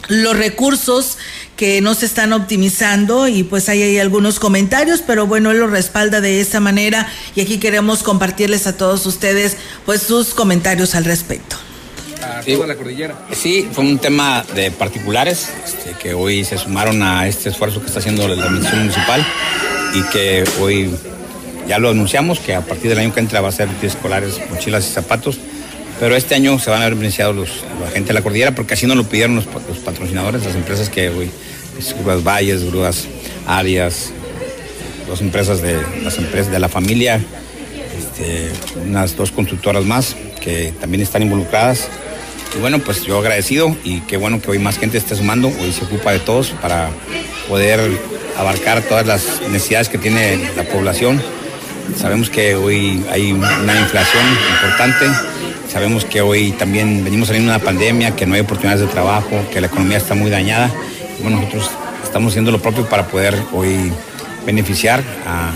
los 0.07 0.35
recursos 0.35 1.19
que 1.55 1.81
no 1.81 1.93
se 1.93 2.07
están 2.07 2.33
optimizando 2.33 3.27
y 3.27 3.43
pues 3.43 3.69
ahí 3.69 3.83
hay 3.83 3.99
algunos 3.99 4.39
comentarios, 4.39 5.03
pero 5.05 5.27
bueno, 5.27 5.51
él 5.51 5.59
lo 5.59 5.67
respalda 5.67 6.19
de 6.19 6.41
esa 6.41 6.59
manera 6.59 7.07
y 7.35 7.41
aquí 7.41 7.59
queremos 7.59 8.01
compartirles 8.01 8.65
a 8.65 8.75
todos 8.75 9.05
ustedes 9.05 9.55
pues 9.85 10.01
sus 10.01 10.33
comentarios 10.33 10.95
al 10.95 11.05
respecto 11.05 11.57
sí. 12.43 12.57
la 12.67 12.75
cordillera. 12.75 13.15
Sí, 13.31 13.67
fue 13.71 13.83
un 13.83 13.97
tema 13.99 14.45
de 14.55 14.71
particulares 14.71 15.49
este, 15.65 15.91
que 16.01 16.13
hoy 16.13 16.43
se 16.43 16.57
sumaron 16.57 17.01
a 17.03 17.27
este 17.27 17.49
esfuerzo 17.49 17.81
que 17.81 17.87
está 17.87 17.99
haciendo 17.99 18.27
la 18.27 18.43
administración 18.43 18.81
municipal 18.81 19.25
y 19.93 20.03
que 20.11 20.43
hoy 20.59 20.89
ya 21.67 21.79
lo 21.79 21.89
anunciamos 21.89 22.39
que 22.39 22.53
a 22.53 22.61
partir 22.61 22.89
del 22.89 22.99
año 22.99 23.13
que 23.13 23.19
entra 23.19 23.41
va 23.41 23.49
a 23.49 23.51
ser 23.51 23.67
escolares, 23.81 24.39
mochilas 24.51 24.87
y 24.87 24.91
zapatos. 24.91 25.39
Pero 25.99 26.15
este 26.15 26.35
año 26.35 26.59
se 26.59 26.69
van 26.69 26.81
a 26.81 26.85
ver 26.85 26.95
beneficiados 26.95 27.35
los, 27.35 27.49
la 27.81 27.89
gente 27.89 28.09
de 28.09 28.13
la 28.13 28.21
cordillera 28.21 28.53
porque 28.53 28.73
así 28.73 28.85
nos 28.85 28.97
lo 28.97 29.05
pidieron 29.05 29.35
los, 29.35 29.45
patrocinadores, 29.45 30.43
las 30.43 30.55
empresas 30.55 30.89
que 30.89 31.09
hoy, 31.09 31.29
Grúas 32.01 32.23
Valles, 32.23 32.65
Grúas 32.65 33.05
Arias, 33.47 34.11
dos 35.07 35.21
empresas 35.21 35.61
de 35.61 35.81
las 36.03 36.17
empresas 36.17 36.51
de 36.51 36.59
la 36.59 36.67
familia, 36.67 37.21
este, 37.97 38.51
unas 38.81 39.15
dos 39.15 39.31
constructoras 39.31 39.85
más 39.85 40.15
que 40.41 40.73
también 40.79 41.01
están 41.01 41.21
involucradas 41.21 41.87
y 42.55 42.59
bueno, 42.59 42.79
pues 42.79 43.03
yo 43.03 43.19
agradecido 43.19 43.75
y 43.83 43.99
qué 44.01 44.17
bueno 44.17 44.41
que 44.41 44.51
hoy 44.51 44.59
más 44.59 44.77
gente 44.77 44.97
esté 44.97 45.15
sumando, 45.15 45.49
hoy 45.49 45.71
se 45.71 45.83
ocupa 45.83 46.11
de 46.11 46.19
todos 46.19 46.51
para 46.61 46.89
poder 47.49 47.79
abarcar 48.37 48.81
todas 48.83 49.05
las 49.05 49.41
necesidades 49.49 49.89
que 49.89 49.97
tiene 49.97 50.39
la 50.55 50.63
población. 50.63 51.21
Sabemos 51.97 52.29
que 52.29 52.55
hoy 52.55 53.03
hay 53.11 53.33
una 53.33 53.79
inflación 53.79 54.23
importante, 54.49 55.05
sabemos 55.71 56.05
que 56.05 56.21
hoy 56.21 56.51
también 56.53 57.03
venimos 57.03 57.27
saliendo 57.27 57.51
de 57.51 57.57
una 57.57 57.65
pandemia, 57.65 58.15
que 58.15 58.25
no 58.25 58.35
hay 58.35 58.41
oportunidades 58.41 58.81
de 58.81 58.87
trabajo, 58.87 59.43
que 59.51 59.59
la 59.59 59.67
economía 59.67 59.97
está 59.97 60.15
muy 60.15 60.31
dañada. 60.31 60.71
Bueno, 61.21 61.37
nosotros 61.41 61.69
estamos 62.03 62.31
haciendo 62.31 62.51
lo 62.51 62.61
propio 62.61 62.87
para 62.87 63.07
poder 63.07 63.37
hoy 63.53 63.91
beneficiar 64.45 65.03
a, 65.27 65.51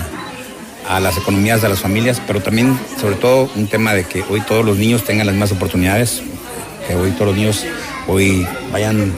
a 0.95 0.99
las 0.99 1.17
economías 1.17 1.61
de 1.61 1.69
las 1.69 1.79
familias, 1.79 2.21
pero 2.27 2.41
también 2.41 2.77
sobre 2.99 3.15
todo 3.15 3.49
un 3.55 3.67
tema 3.67 3.93
de 3.93 4.03
que 4.03 4.23
hoy 4.29 4.41
todos 4.41 4.65
los 4.65 4.77
niños 4.77 5.03
tengan 5.03 5.27
las 5.27 5.35
mismas 5.35 5.51
oportunidades, 5.51 6.21
que 6.89 6.95
hoy 6.95 7.11
todos 7.11 7.27
los 7.27 7.35
niños 7.35 7.65
hoy 8.07 8.47
vayan 8.71 9.13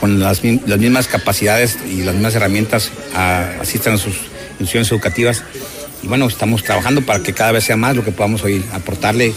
con 0.00 0.20
las, 0.20 0.44
mismas 0.44 1.08
capacidades 1.08 1.78
y 1.84 2.04
las 2.04 2.14
mismas 2.14 2.36
herramientas 2.36 2.92
a, 3.12 3.60
asistan 3.60 3.94
a 3.94 3.98
sus 3.98 4.14
instituciones 4.50 4.92
educativas. 4.92 5.42
Y 6.04 6.06
bueno, 6.06 6.28
estamos 6.28 6.62
trabajando 6.62 7.02
para 7.02 7.24
que 7.24 7.32
cada 7.32 7.50
vez 7.50 7.64
sea 7.64 7.76
más 7.76 7.96
lo 7.96 8.04
que 8.04 8.12
podamos 8.12 8.44
hoy 8.44 8.64
aportarle. 8.72 9.32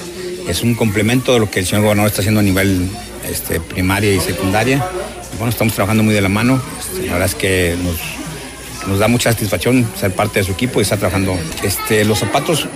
Es 0.48 0.62
un 0.62 0.76
complemento 0.76 1.34
de 1.34 1.40
lo 1.40 1.50
que 1.50 1.60
el 1.60 1.66
señor 1.66 1.84
gobernador 1.84 2.10
está 2.10 2.22
haciendo 2.22 2.40
a 2.40 2.44
nivel 2.44 2.88
este, 3.28 3.60
primaria 3.60 4.14
y 4.14 4.20
secundaria. 4.20 4.86
Y 5.34 5.38
bueno, 5.38 5.50
estamos 5.50 5.74
trabajando 5.74 6.04
muy 6.04 6.14
de 6.14 6.22
la 6.22 6.30
mano. 6.30 6.62
Este, 6.80 7.08
la 7.08 7.14
verdad 7.14 7.30
es 7.30 7.36
que 7.36 7.76
nos, 7.84 8.88
nos 8.88 9.00
da 9.00 9.08
mucha 9.08 9.32
satisfacción 9.32 9.88
ser 10.00 10.12
parte 10.14 10.40
de 10.40 10.46
su 10.46 10.52
equipo 10.52 10.80
y 10.80 10.84
estar 10.84 11.00
trabajando. 11.00 11.36
Este, 11.64 12.06
los 12.06 12.20
zapatos, 12.20 12.68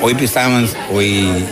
hoy 0.00 0.16
estaban, 0.20 0.68
hoy 0.92 1.44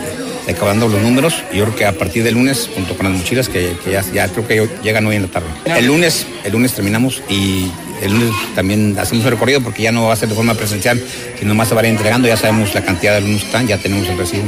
acabando 0.51 0.87
los 0.87 1.01
números. 1.01 1.43
Y 1.51 1.57
yo 1.57 1.65
creo 1.65 1.75
que 1.75 1.85
a 1.85 1.93
partir 1.93 2.23
del 2.23 2.35
lunes, 2.35 2.69
junto 2.73 2.95
con 2.95 3.07
las 3.07 3.17
mochilas, 3.17 3.49
que, 3.49 3.75
ya, 4.13 4.27
creo 4.27 4.47
que 4.47 4.69
llegan 4.83 5.05
hoy 5.05 5.15
en 5.15 5.23
la 5.23 5.27
tarde. 5.29 5.47
El 5.65 5.85
lunes, 5.85 6.25
el 6.43 6.51
lunes 6.51 6.73
terminamos 6.73 7.21
y 7.29 7.71
el 8.01 8.11
lunes 8.11 8.33
también 8.55 8.97
hacemos 8.99 9.25
el 9.25 9.31
recorrido 9.31 9.61
porque 9.61 9.83
ya 9.83 9.91
no 9.91 10.07
va 10.07 10.13
a 10.13 10.15
ser 10.15 10.29
de 10.29 10.35
forma 10.35 10.53
presencial, 10.55 11.01
sino 11.39 11.53
más 11.53 11.69
se 11.69 11.75
va 11.75 11.81
a 11.81 11.83
ir 11.85 11.91
entregando. 11.91 12.27
Ya 12.27 12.37
sabemos 12.37 12.73
la 12.73 12.83
cantidad 12.83 13.11
de 13.13 13.17
alumnos 13.17 13.41
que 13.41 13.47
están, 13.47 13.67
ya 13.67 13.77
tenemos 13.77 14.07
el 14.07 14.17
recibo. 14.17 14.43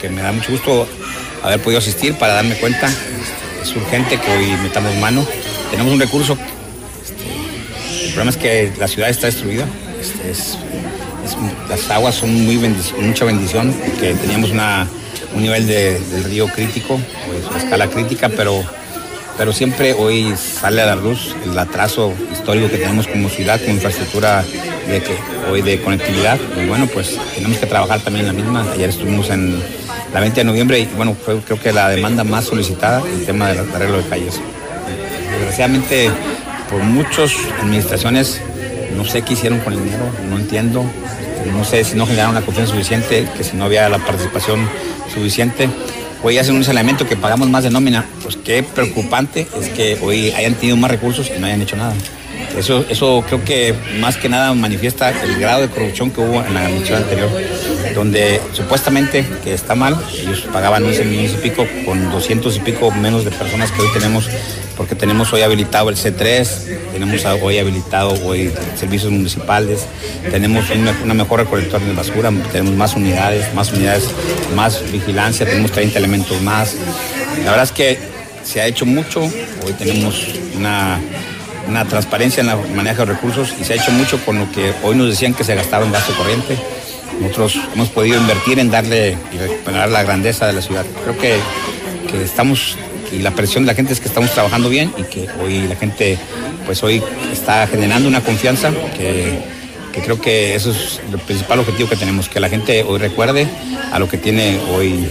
Que 0.00 0.08
me 0.08 0.22
da 0.22 0.32
mucho 0.32 0.50
gusto 0.50 0.88
haber 1.42 1.60
podido 1.60 1.78
asistir 1.78 2.14
para 2.14 2.34
darme 2.34 2.56
cuenta. 2.56 2.90
Es 3.62 3.74
urgente 3.76 4.18
que 4.18 4.30
hoy 4.30 4.46
metamos 4.62 4.94
mano. 4.96 5.26
Tenemos 5.70 5.92
un 5.92 6.00
recurso. 6.00 6.36
Este, 7.02 8.06
el 8.06 8.12
problema 8.12 8.30
es 8.30 8.36
que 8.36 8.72
la 8.78 8.88
ciudad 8.88 9.10
está 9.10 9.26
destruida. 9.26 9.66
Este, 10.00 10.32
las 11.68 11.90
aguas 11.90 12.14
son 12.14 12.44
muy 12.44 12.56
mucha 12.56 13.24
bendición, 13.24 13.74
que 14.00 14.14
teníamos 14.14 14.50
una 14.50 14.88
un 15.34 15.42
nivel 15.42 15.66
de, 15.66 15.98
del 15.98 16.24
río 16.24 16.46
crítico, 16.48 17.00
pues, 17.26 17.62
escala 17.62 17.88
crítica, 17.88 18.28
pero, 18.28 18.62
pero 19.38 19.52
siempre 19.52 19.92
hoy 19.92 20.34
sale 20.36 20.82
a 20.82 20.86
la 20.86 20.96
luz 20.96 21.34
el 21.44 21.58
atraso 21.58 22.12
histórico 22.32 22.68
que 22.68 22.78
tenemos 22.78 23.06
como 23.06 23.28
ciudad, 23.28 23.60
como 23.60 23.74
infraestructura 23.74 24.44
de 24.88 25.02
que, 25.02 25.16
hoy 25.50 25.62
de 25.62 25.80
conectividad. 25.80 26.38
Y 26.60 26.66
bueno, 26.66 26.86
pues 26.86 27.16
tenemos 27.34 27.58
que 27.58 27.66
trabajar 27.66 28.00
también 28.00 28.26
en 28.26 28.36
la 28.36 28.42
misma. 28.42 28.72
Ayer 28.72 28.90
estuvimos 28.90 29.30
en 29.30 29.60
la 30.12 30.20
20 30.20 30.40
de 30.40 30.44
noviembre 30.44 30.80
y 30.80 30.86
bueno, 30.96 31.14
fue 31.14 31.38
creo 31.40 31.60
que 31.60 31.72
la 31.72 31.88
demanda 31.88 32.24
más 32.24 32.46
solicitada, 32.46 33.02
el 33.06 33.24
tema 33.24 33.48
del 33.48 33.60
arreglo 33.74 33.98
de 33.98 34.08
calles. 34.08 34.40
Desgraciadamente, 35.32 36.10
por 36.68 36.82
muchas 36.82 37.32
administraciones, 37.62 38.40
no 38.96 39.04
sé 39.04 39.22
qué 39.22 39.34
hicieron 39.34 39.60
con 39.60 39.72
el 39.72 39.84
dinero, 39.84 40.04
no 40.28 40.38
entiendo. 40.38 40.84
No 41.46 41.64
sé 41.64 41.84
si 41.84 41.96
no 41.96 42.06
generaron 42.06 42.34
la 42.34 42.42
confianza 42.42 42.72
suficiente, 42.72 43.26
que 43.36 43.44
si 43.44 43.56
no 43.56 43.64
había 43.64 43.88
la 43.88 43.98
participación 43.98 44.68
suficiente. 45.12 45.68
Hoy 46.22 46.38
hacen 46.38 46.54
un 46.54 46.64
saneamiento 46.64 47.08
que 47.08 47.16
pagamos 47.16 47.48
más 47.48 47.64
de 47.64 47.70
nómina. 47.70 48.04
Pues 48.22 48.36
qué 48.36 48.62
preocupante 48.62 49.46
es 49.60 49.68
que 49.70 49.98
hoy 50.02 50.30
hayan 50.32 50.54
tenido 50.54 50.76
más 50.76 50.90
recursos 50.90 51.30
y 51.34 51.38
no 51.38 51.46
hayan 51.46 51.62
hecho 51.62 51.76
nada. 51.76 51.94
Eso, 52.56 52.84
eso 52.88 53.24
creo 53.26 53.44
que 53.44 53.74
más 54.00 54.16
que 54.16 54.28
nada 54.28 54.52
manifiesta 54.54 55.10
el 55.10 55.38
grado 55.38 55.62
de 55.62 55.68
corrupción 55.68 56.10
que 56.10 56.20
hubo 56.20 56.44
en 56.44 56.54
la 56.54 56.66
administración 56.66 57.04
anterior, 57.04 57.30
donde 57.94 58.40
supuestamente 58.52 59.26
que 59.42 59.54
está 59.54 59.74
mal, 59.74 59.96
ellos 60.12 60.46
pagaban 60.52 60.84
11 60.84 61.04
millones 61.04 61.34
y 61.34 61.36
pico 61.36 61.66
con 61.84 62.10
200 62.10 62.56
y 62.56 62.60
pico 62.60 62.90
menos 62.90 63.24
de 63.24 63.30
personas 63.30 63.70
que 63.72 63.82
hoy 63.82 63.88
tenemos 63.92 64.28
porque 64.80 64.94
tenemos 64.94 65.30
hoy 65.34 65.42
habilitado 65.42 65.90
el 65.90 65.96
C3, 65.96 66.92
tenemos 66.92 67.22
hoy 67.42 67.58
habilitado 67.58 68.14
hoy 68.24 68.50
servicios 68.76 69.12
municipales, 69.12 69.84
tenemos 70.30 70.64
una, 70.70 71.12
mejor 71.12 71.40
recolector 71.40 71.82
de 71.82 71.92
basura, 71.92 72.32
tenemos 72.50 72.74
más 72.74 72.94
unidades, 72.94 73.52
más 73.52 73.70
unidades, 73.72 74.08
más 74.56 74.90
vigilancia, 74.90 75.44
tenemos 75.44 75.72
30 75.72 75.98
elementos 75.98 76.40
más. 76.40 76.76
La 77.44 77.50
verdad 77.50 77.64
es 77.64 77.72
que 77.72 77.98
se 78.42 78.62
ha 78.62 78.66
hecho 78.66 78.86
mucho, 78.86 79.20
hoy 79.20 79.72
tenemos 79.76 80.24
una, 80.56 80.98
una 81.68 81.84
transparencia 81.84 82.40
en 82.40 82.46
la 82.46 82.56
manejo 82.56 83.04
de 83.04 83.12
recursos 83.12 83.52
y 83.60 83.64
se 83.64 83.74
ha 83.74 83.76
hecho 83.76 83.90
mucho 83.90 84.18
con 84.24 84.38
lo 84.38 84.50
que 84.50 84.72
hoy 84.82 84.96
nos 84.96 85.10
decían 85.10 85.34
que 85.34 85.44
se 85.44 85.54
gastaba 85.54 85.84
en 85.84 85.92
gasto 85.92 86.14
corriente. 86.14 86.56
Nosotros 87.20 87.58
hemos 87.74 87.88
podido 87.88 88.18
invertir 88.18 88.58
en 88.58 88.70
darle 88.70 89.16
y 89.32 89.38
recuperar 89.38 89.88
la 89.90 90.02
grandeza 90.02 90.46
de 90.46 90.52
la 90.52 90.62
ciudad. 90.62 90.84
Creo 91.04 91.18
que, 91.18 91.36
que 92.10 92.22
estamos, 92.22 92.76
y 93.12 93.18
la 93.18 93.32
presión 93.32 93.64
de 93.64 93.68
la 93.68 93.74
gente 93.74 93.92
es 93.92 94.00
que 94.00 94.08
estamos 94.08 94.30
trabajando 94.32 94.68
bien 94.68 94.92
y 94.96 95.02
que 95.04 95.28
hoy 95.42 95.66
la 95.66 95.76
gente, 95.76 96.18
pues 96.66 96.82
hoy 96.82 97.02
está 97.32 97.66
generando 97.66 98.08
una 98.08 98.20
confianza 98.20 98.70
que, 98.96 99.38
que 99.92 100.00
creo 100.00 100.20
que 100.20 100.54
eso 100.54 100.70
es 100.70 101.00
el 101.12 101.18
principal 101.18 101.58
objetivo 101.58 101.88
que 101.88 101.96
tenemos, 101.96 102.28
que 102.28 102.40
la 102.40 102.48
gente 102.48 102.82
hoy 102.82 102.98
recuerde 102.98 103.46
a 103.92 103.98
lo 103.98 104.08
que 104.08 104.18
tiene 104.18 104.58
hoy 104.72 105.06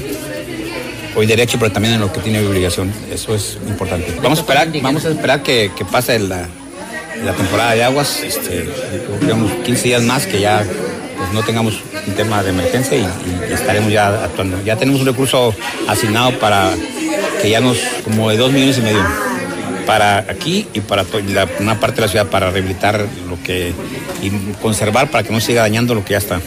hoy 1.16 1.26
derecho, 1.26 1.58
pero 1.60 1.72
también 1.72 1.96
en 1.96 2.00
lo 2.00 2.14
que 2.14 2.22
tiene 2.22 2.46
obligación. 2.46 2.94
Eso 3.12 3.36
es 3.36 3.58
importante. 3.68 4.16
Vamos 4.22 4.40
a 4.40 4.42
esperar, 4.42 4.70
vamos 4.82 5.06
a 5.06 5.10
esperar 5.10 5.44
que, 5.44 5.72
que 5.76 5.84
pase 5.84 6.18
la, 6.20 6.48
la 7.26 7.34
temporada 7.34 7.74
de 7.74 7.84
aguas, 7.84 8.22
este, 8.24 8.70
unos 9.22 9.52
15 9.66 9.84
días 9.84 10.04
más 10.04 10.26
que 10.26 10.40
ya 10.40 10.66
no 11.34 11.44
tengamos 11.44 11.80
un 12.08 12.14
tema 12.14 12.42
de 12.44 12.50
emergencia 12.52 12.98
y, 12.98 13.08
estaremos 13.54 13.92
ya 13.92 14.08
actuando. 14.24 14.62
Ya 14.64 14.76
tenemos 14.76 15.02
un 15.02 15.08
recurso 15.08 15.54
asignado 15.88 16.38
para 16.40 16.72
que 17.42 17.50
ya 17.50 17.60
nos, 17.60 17.78
como 18.04 18.30
de 18.30 18.38
dos 18.38 18.52
millones 18.52 18.78
y 18.78 18.82
medio 18.82 19.04
para 19.86 20.20
aquí 20.20 20.68
y 20.74 20.82
para 20.82 21.04
la- 21.28 21.48
una 21.60 21.80
parte 21.80 21.96
de 21.98 22.02
la 22.04 22.08
ciudad 22.08 22.28
para 22.28 22.52
rehabilitar 22.52 23.06
lo 23.28 23.42
que 23.44 23.74
y 24.22 24.30
conservar 24.62 25.10
para 25.10 25.24
que 25.24 25.32
no 25.34 25.40
siga 25.40 25.62
dañando 25.62 25.96
lo 25.96 26.04
que 26.06 26.12
ya 26.12 26.18
está. 26.20 26.40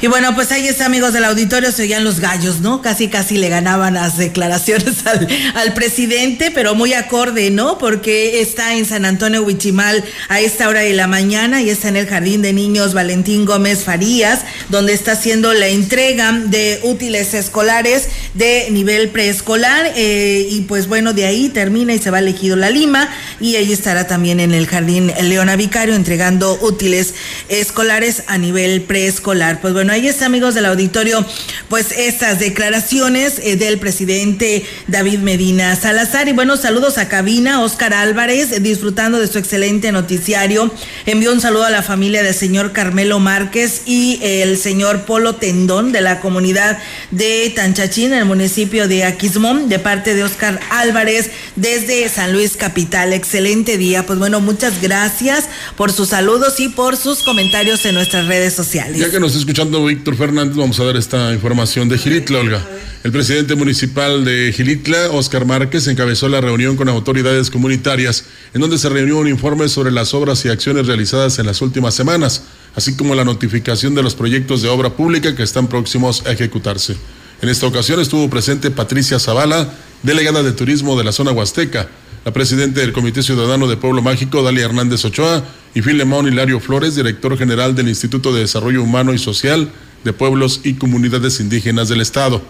Y 0.00 0.06
bueno, 0.06 0.32
pues 0.36 0.52
ahí 0.52 0.68
está, 0.68 0.86
amigos 0.86 1.12
del 1.12 1.24
auditorio, 1.24 1.72
se 1.72 1.82
oían 1.82 2.04
los 2.04 2.20
gallos, 2.20 2.60
¿no? 2.60 2.82
Casi, 2.82 3.08
casi 3.08 3.36
le 3.36 3.48
ganaban 3.48 3.94
las 3.94 4.16
declaraciones 4.16 5.04
al, 5.54 5.74
presidente, 5.74 6.52
pero 6.52 6.76
muy 6.76 6.92
acorde, 6.92 7.50
¿no? 7.50 7.78
Porque 7.78 8.40
está 8.40 8.76
en 8.76 8.86
San 8.86 9.04
Antonio 9.04 9.42
Huichimal 9.42 10.04
a 10.28 10.38
esta 10.38 10.68
hora 10.68 10.82
de 10.82 10.92
la 10.92 11.08
mañana 11.08 11.62
y 11.62 11.70
está 11.70 11.88
en 11.88 11.96
el 11.96 12.06
Jardín 12.06 12.42
de 12.42 12.52
Niños 12.52 12.94
Valentín 12.94 13.44
Gómez 13.44 13.82
Farías, 13.82 14.42
donde 14.68 14.92
está 14.92 15.12
haciendo 15.12 15.52
la 15.52 15.66
entrega 15.66 16.30
de 16.32 16.78
útiles 16.84 17.34
escolares 17.34 18.08
de 18.34 18.68
nivel 18.70 19.08
preescolar. 19.08 19.94
eh, 19.96 20.46
y 20.48 20.60
pues 20.60 20.86
bueno, 20.86 21.12
de 21.12 21.26
ahí 21.26 21.48
termina 21.48 21.92
y 21.92 21.98
se 21.98 22.12
va 22.12 22.20
elegido 22.20 22.54
La 22.54 22.70
Lima. 22.70 23.08
Y 23.40 23.56
ahí 23.56 23.72
estará 23.72 24.06
también 24.06 24.38
en 24.38 24.54
el 24.54 24.68
Jardín 24.68 25.12
Leona 25.22 25.56
Vicario 25.56 25.96
entregando 25.96 26.56
útiles 26.62 27.14
escolares 27.48 28.22
a 28.28 28.38
nivel 28.38 28.82
preescolar. 28.82 29.60
Pues 29.60 29.74
bueno, 29.74 29.87
ahí 29.92 30.08
está, 30.08 30.26
amigos 30.26 30.54
del 30.54 30.66
auditorio, 30.66 31.24
pues 31.68 31.92
estas 31.92 32.38
declaraciones 32.38 33.40
eh, 33.42 33.56
del 33.56 33.78
presidente 33.78 34.64
David 34.86 35.18
Medina 35.18 35.74
Salazar. 35.76 36.28
Y 36.28 36.32
bueno, 36.32 36.56
saludos 36.56 36.98
a 36.98 37.08
cabina, 37.08 37.62
Oscar 37.62 37.92
Álvarez, 37.94 38.62
disfrutando 38.62 39.18
de 39.18 39.26
su 39.26 39.38
excelente 39.38 39.92
noticiario. 39.92 40.72
Envió 41.06 41.32
un 41.32 41.40
saludo 41.40 41.64
a 41.64 41.70
la 41.70 41.82
familia 41.82 42.22
del 42.22 42.34
señor 42.34 42.72
Carmelo 42.72 43.18
Márquez 43.18 43.82
y 43.86 44.20
el 44.22 44.56
señor 44.58 45.02
Polo 45.02 45.34
Tendón 45.34 45.92
de 45.92 46.00
la 46.00 46.20
comunidad 46.20 46.78
de 47.10 47.52
Tanchachín, 47.54 48.12
en 48.12 48.20
el 48.20 48.24
municipio 48.24 48.88
de 48.88 49.04
Aquismón, 49.04 49.68
de 49.68 49.78
parte 49.78 50.14
de 50.14 50.24
Oscar 50.24 50.60
Álvarez 50.70 51.30
desde 51.56 52.08
San 52.08 52.32
Luis 52.32 52.56
Capital. 52.56 53.12
Excelente 53.12 53.76
día. 53.76 54.06
Pues 54.06 54.18
bueno, 54.18 54.40
muchas 54.40 54.80
gracias 54.80 55.48
por 55.76 55.92
sus 55.92 56.10
saludos 56.10 56.60
y 56.60 56.68
por 56.68 56.96
sus 56.96 57.22
comentarios 57.22 57.84
en 57.84 57.94
nuestras 57.94 58.26
redes 58.26 58.54
sociales. 58.54 59.00
Ya 59.00 59.10
que 59.10 59.20
nos 59.20 59.34
está 59.34 59.48
Víctor 59.86 60.16
Fernández, 60.16 60.56
vamos 60.56 60.78
a 60.80 60.84
dar 60.84 60.96
esta 60.96 61.32
información 61.32 61.88
de 61.88 61.98
Gilitla, 61.98 62.38
Olga. 62.38 62.66
El 63.04 63.12
presidente 63.12 63.54
municipal 63.54 64.24
de 64.24 64.52
Gilitla, 64.52 65.10
Oscar 65.10 65.44
Márquez, 65.44 65.86
encabezó 65.86 66.28
la 66.28 66.40
reunión 66.40 66.76
con 66.76 66.88
autoridades 66.88 67.50
comunitarias, 67.50 68.24
en 68.54 68.60
donde 68.60 68.78
se 68.78 68.88
reunió 68.88 69.18
un 69.18 69.28
informe 69.28 69.68
sobre 69.68 69.90
las 69.90 70.14
obras 70.14 70.44
y 70.44 70.48
acciones 70.48 70.86
realizadas 70.86 71.38
en 71.38 71.46
las 71.46 71.62
últimas 71.62 71.94
semanas, 71.94 72.42
así 72.74 72.96
como 72.96 73.14
la 73.14 73.24
notificación 73.24 73.94
de 73.94 74.02
los 74.02 74.14
proyectos 74.14 74.62
de 74.62 74.68
obra 74.68 74.90
pública 74.90 75.34
que 75.34 75.42
están 75.42 75.68
próximos 75.68 76.24
a 76.26 76.32
ejecutarse. 76.32 76.96
En 77.40 77.48
esta 77.48 77.66
ocasión 77.66 78.00
estuvo 78.00 78.28
presente 78.28 78.70
Patricia 78.70 79.18
Zavala, 79.18 79.72
delegada 80.02 80.42
de 80.42 80.52
turismo 80.52 80.96
de 80.98 81.04
la 81.04 81.12
zona 81.12 81.32
huasteca, 81.32 81.88
la 82.24 82.32
presidenta 82.32 82.80
del 82.80 82.92
Comité 82.92 83.22
Ciudadano 83.22 83.68
de 83.68 83.76
Pueblo 83.76 84.02
Mágico, 84.02 84.42
Dalia 84.42 84.64
Hernández 84.64 85.04
Ochoa, 85.04 85.44
y 85.74 85.82
Filemón 85.82 86.26
Hilario 86.26 86.60
Flores, 86.60 86.96
director 86.96 87.36
general 87.38 87.74
del 87.74 87.88
Instituto 87.88 88.32
de 88.32 88.40
Desarrollo 88.40 88.82
Humano 88.82 89.12
y 89.12 89.18
Social 89.18 89.70
de 90.04 90.12
Pueblos 90.12 90.60
y 90.64 90.74
Comunidades 90.74 91.40
Indígenas 91.40 91.88
del 91.88 92.00
Estado, 92.00 92.42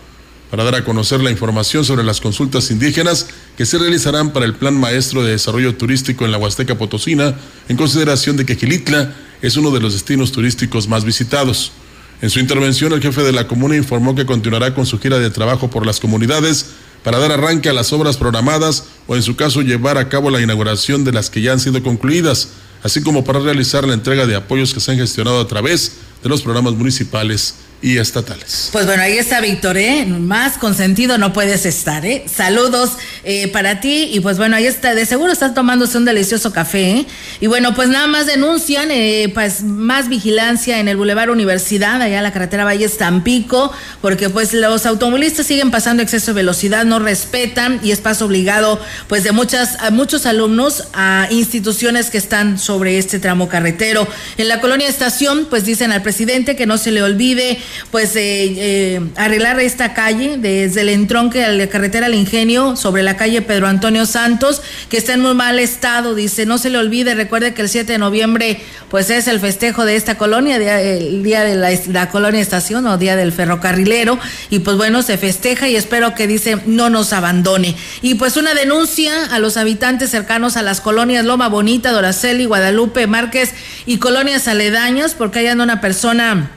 para 0.51 0.65
dar 0.65 0.77
a 0.77 0.85
conocer 0.85 1.21
la 1.21 1.31
información 1.31 1.85
sobre 1.85 2.05
las 2.05 2.21
consultas 2.21 2.71
indígenas 2.71 3.29
que 3.57 3.67
se 3.67 3.79
realizarán 3.79 4.33
para 4.33 4.47
el 4.47 4.55
Plan 4.55 4.79
Maestro 4.79 5.23
de 5.23 5.33
Desarrollo 5.33 5.75
Turístico 5.75 6.25
en 6.25 6.33
la 6.33 6.39
Huasteca 6.39 6.79
Potosina, 6.79 7.35
en 7.69 7.77
consideración 7.77 8.37
de 8.37 8.47
que 8.47 8.57
Gilitla 8.57 9.15
es 9.43 9.57
uno 9.57 9.71
de 9.71 9.81
los 9.81 9.93
destinos 9.93 10.33
turísticos 10.33 10.89
más 10.89 11.05
visitados. 11.05 11.73
En 12.21 12.31
su 12.31 12.41
intervención, 12.41 12.93
el 12.93 13.03
jefe 13.03 13.23
de 13.23 13.33
la 13.33 13.47
comuna 13.47 13.77
informó 13.77 14.15
que 14.15 14.27
continuará 14.27 14.75
con 14.75 14.87
su 14.87 14.99
gira 14.99 15.19
de 15.19 15.31
trabajo 15.31 15.71
por 15.71 15.87
las 15.87 16.01
comunidades 16.01 16.71
para 17.03 17.19
dar 17.19 17.33
arranque 17.33 17.69
a 17.69 17.73
las 17.73 17.93
obras 17.93 18.17
programadas 18.17 18.85
o, 19.07 19.17
en 19.17 19.23
su 19.23 19.37
caso, 19.37 19.63
llevar 19.63 19.99
a 19.99 20.09
cabo 20.09 20.31
la 20.31 20.41
inauguración 20.41 21.05
de 21.05 21.13
las 21.13 21.31
que 21.31 21.43
ya 21.43 21.53
han 21.53 21.61
sido 21.61 21.83
concluidas, 21.83 22.49
así 22.83 23.03
como 23.03 23.25
para 23.25 23.41
realizar 23.41 23.87
la 23.87 23.95
entrega 23.95 24.27
de 24.27 24.37
apoyos 24.37 24.75
que 24.75 24.81
se 24.81 24.93
han 24.93 24.99
gestionado 24.99 25.41
a 25.41 25.49
través 25.49 25.93
de 26.23 26.29
los 26.29 26.43
programas 26.43 26.75
municipales 26.75 27.55
y 27.81 27.99
estatales. 27.99 28.71
Pues 28.73 28.87
bueno, 28.87 29.03
ahí 29.03 29.19
está 29.19 29.41
Víctor, 29.41 29.77
¿eh? 29.77 30.05
Más 30.05 30.59
consentido 30.59 31.17
no 31.17 31.33
puedes 31.33 31.65
estar, 31.65 32.05
¿eh? 32.05 32.25
Saludos 32.27 32.93
eh, 33.23 33.47
para 33.49 33.81
ti 33.81 34.11
y 34.13 34.19
pues 34.19 34.37
bueno, 34.37 34.57
ahí 34.57 34.67
está, 34.67 34.97
de 34.97 35.07
seguro 35.07 35.33
estás 35.33 35.55
tomándose 35.55 35.97
un 35.97 36.05
delicioso 36.05 36.53
café, 36.53 36.91
¿eh? 36.91 37.07
Y 37.41 37.47
bueno, 37.47 37.75
pues 37.75 37.89
nada 37.89 38.09
más 38.09 38.27
denuncian, 38.27 38.91
eh, 38.91 39.31
pues 39.33 39.63
más 39.63 40.09
vigilancia 40.09 40.81
en 40.81 40.89
el 40.89 40.97
Boulevard 40.97 41.31
Universidad, 41.31 42.03
allá 42.03 42.19
en 42.19 42.25
la 42.25 42.33
carretera 42.33 42.65
Valles 42.65 42.99
Tampico, 42.99 43.73
porque 44.01 44.29
pues 44.29 44.55
los 44.55 44.85
automovilistas 44.85 45.47
siguen 45.47 45.71
pasando 45.71 46.03
exceso 46.03 46.33
de 46.33 46.37
velocidad, 46.37 46.85
no 46.85 46.99
respetan 46.99 47.79
y 47.85 47.93
es 47.93 48.01
paso 48.01 48.25
obligado 48.25 48.81
pues 49.07 49.23
de 49.23 49.31
muchas, 49.31 49.77
a 49.81 49.91
muchos 49.93 50.27
alumnos 50.27 50.89
a 50.95 51.29
instituciones 51.31 52.11
que 52.11 52.19
están 52.19 52.59
sobre 52.59 52.99
este 52.99 53.21
tramo 53.21 53.49
carretero. 53.49 54.09
En 54.37 54.49
la 54.49 54.61
colonia 54.61 54.89
Estación, 54.89 55.47
pues 55.49 55.65
dicen 55.65 55.93
al 55.93 56.03
presidente 56.03 56.57
que 56.57 56.67
no 56.67 56.77
se 56.77 56.91
le 56.91 57.05
olvide 57.05 57.61
pues 57.91 58.15
eh, 58.17 58.55
eh, 58.57 59.01
arreglar 59.17 59.59
esta 59.61 59.95
calle 59.95 60.37
desde 60.39 60.83
el 60.83 60.89
entronque 60.89 61.45
a 61.45 61.49
la 61.51 61.67
carretera 61.69 62.07
al 62.07 62.15
Ingenio 62.15 62.77
sobre 62.77 63.03
la 63.03 63.17
calle 63.17 63.43
Pedro 63.43 63.67
Antonio 63.69 64.07
Santos, 64.07 64.63
que 64.89 64.97
está 64.97 65.15
en 65.15 65.21
muy 65.21 65.35
mal 65.35 65.59
estado, 65.59 66.15
dice, 66.15 66.47
no 66.47 66.59
se 66.59 66.71
le 66.71 66.79
olvide, 66.79 67.15
recuerde 67.15 67.55
que 67.55 67.63
el 67.63 67.69
7 67.69 67.93
de 67.93 67.99
noviembre 67.99 68.61
pues 68.91 69.11
es 69.11 69.29
el 69.29 69.41
festejo 69.41 69.85
de 69.85 69.97
esta 69.97 70.17
colonia, 70.17 70.59
día- 70.59 70.81
el 70.81 71.23
día 71.23 71.43
de 71.45 71.55
la, 71.57 71.71
la 71.89 72.09
colonia 72.11 72.41
estación 72.41 72.87
o 72.87 72.97
día 72.99 73.17
del 73.17 73.33
ferrocarrilero, 73.33 74.19
y 74.51 74.61
pues 74.61 74.77
bueno, 74.77 75.03
se 75.03 75.19
festeja 75.19 75.69
y 75.69 75.77
espero 75.77 76.15
que 76.15 76.27
dice 76.27 76.59
no 76.67 76.89
nos 76.91 77.13
abandone. 77.13 77.75
Y 78.03 78.15
pues 78.15 78.37
una 78.37 78.55
denuncia 78.55 79.13
a 79.31 79.39
los 79.39 79.57
habitantes 79.57 80.11
cercanos 80.11 80.57
a 80.57 80.63
las 80.63 80.81
colonias 80.81 81.25
Loma 81.25 81.49
Bonita, 81.49 81.91
Doraceli, 81.93 82.47
Guadalupe, 82.47 83.07
Márquez 83.07 83.53
y 83.87 83.99
colonias 83.99 84.49
aledañas, 84.49 85.15
porque 85.15 85.41
hay 85.41 85.49
una 85.49 85.81
persona 85.81 86.51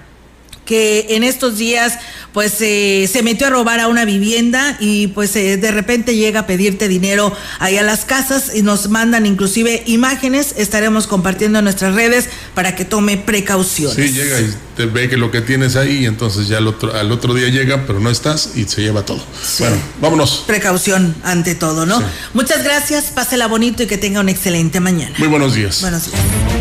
que 0.66 1.08
en 1.10 1.24
estos 1.24 1.58
días 1.58 1.98
pues 2.34 2.58
eh, 2.62 3.10
se 3.12 3.24
metió 3.24 3.48
a 3.48 3.50
robar 3.50 3.80
a 3.80 3.88
una 3.88 4.06
vivienda 4.06 4.78
y 4.80 5.08
pues 5.08 5.36
eh, 5.36 5.58
de 5.58 5.72
repente 5.72 6.16
llega 6.16 6.42
a 6.42 6.48
pedirte 6.48 6.88
dinero 6.88 7.36
ahí 7.60 7.78
a 7.78 7.84
las 7.84 8.06
casas 8.06 8.52
y 8.56 8.62
nos 8.62 8.90
mandan 8.90 9.26
inclusive 9.26 9.84
imágenes, 9.86 10.54
estaremos 10.58 11.08
compartiendo 11.08 11.60
en 11.60 11.66
nuestras 11.66 11.96
redes 11.96 12.30
para 12.54 12.76
que 12.76 12.86
tome 12.86 13.18
precauciones. 13.18 13.96
Sí, 13.96 14.14
llega 14.14 14.40
y 14.40 14.54
te 14.78 14.86
ve 14.86 15.10
que 15.10 15.18
lo 15.18 15.32
que 15.32 15.42
tienes 15.42 15.76
ahí, 15.76 16.04
y 16.04 16.06
entonces 16.06 16.48
ya 16.48 16.58
al 16.58 16.68
otro, 16.68 16.94
al 16.96 17.12
otro 17.12 17.34
día 17.34 17.50
llega, 17.50 17.86
pero 17.86 18.00
no 18.00 18.10
estás 18.10 18.52
y 18.56 18.64
se 18.66 18.82
lleva 18.82 19.06
todo. 19.06 19.24
Bueno, 19.60 19.76
vámonos. 20.00 20.44
Precaución 20.48 21.16
ante 21.24 21.56
todo, 21.56 21.86
¿no? 21.86 22.00
Sí. 22.00 22.06
Muchas 22.34 22.64
gracias, 22.64 23.06
pásela 23.06 23.48
bonito 23.48 23.84
y 23.84 23.88
que 23.88 23.98
tenga 23.98 24.22
una 24.22 24.32
excelente 24.32 24.80
mañana. 24.80 25.16
Muy 25.18 25.28
buenos 25.28 25.54
días. 25.54 25.82
Buenos 25.82 26.06
días. 26.06 26.61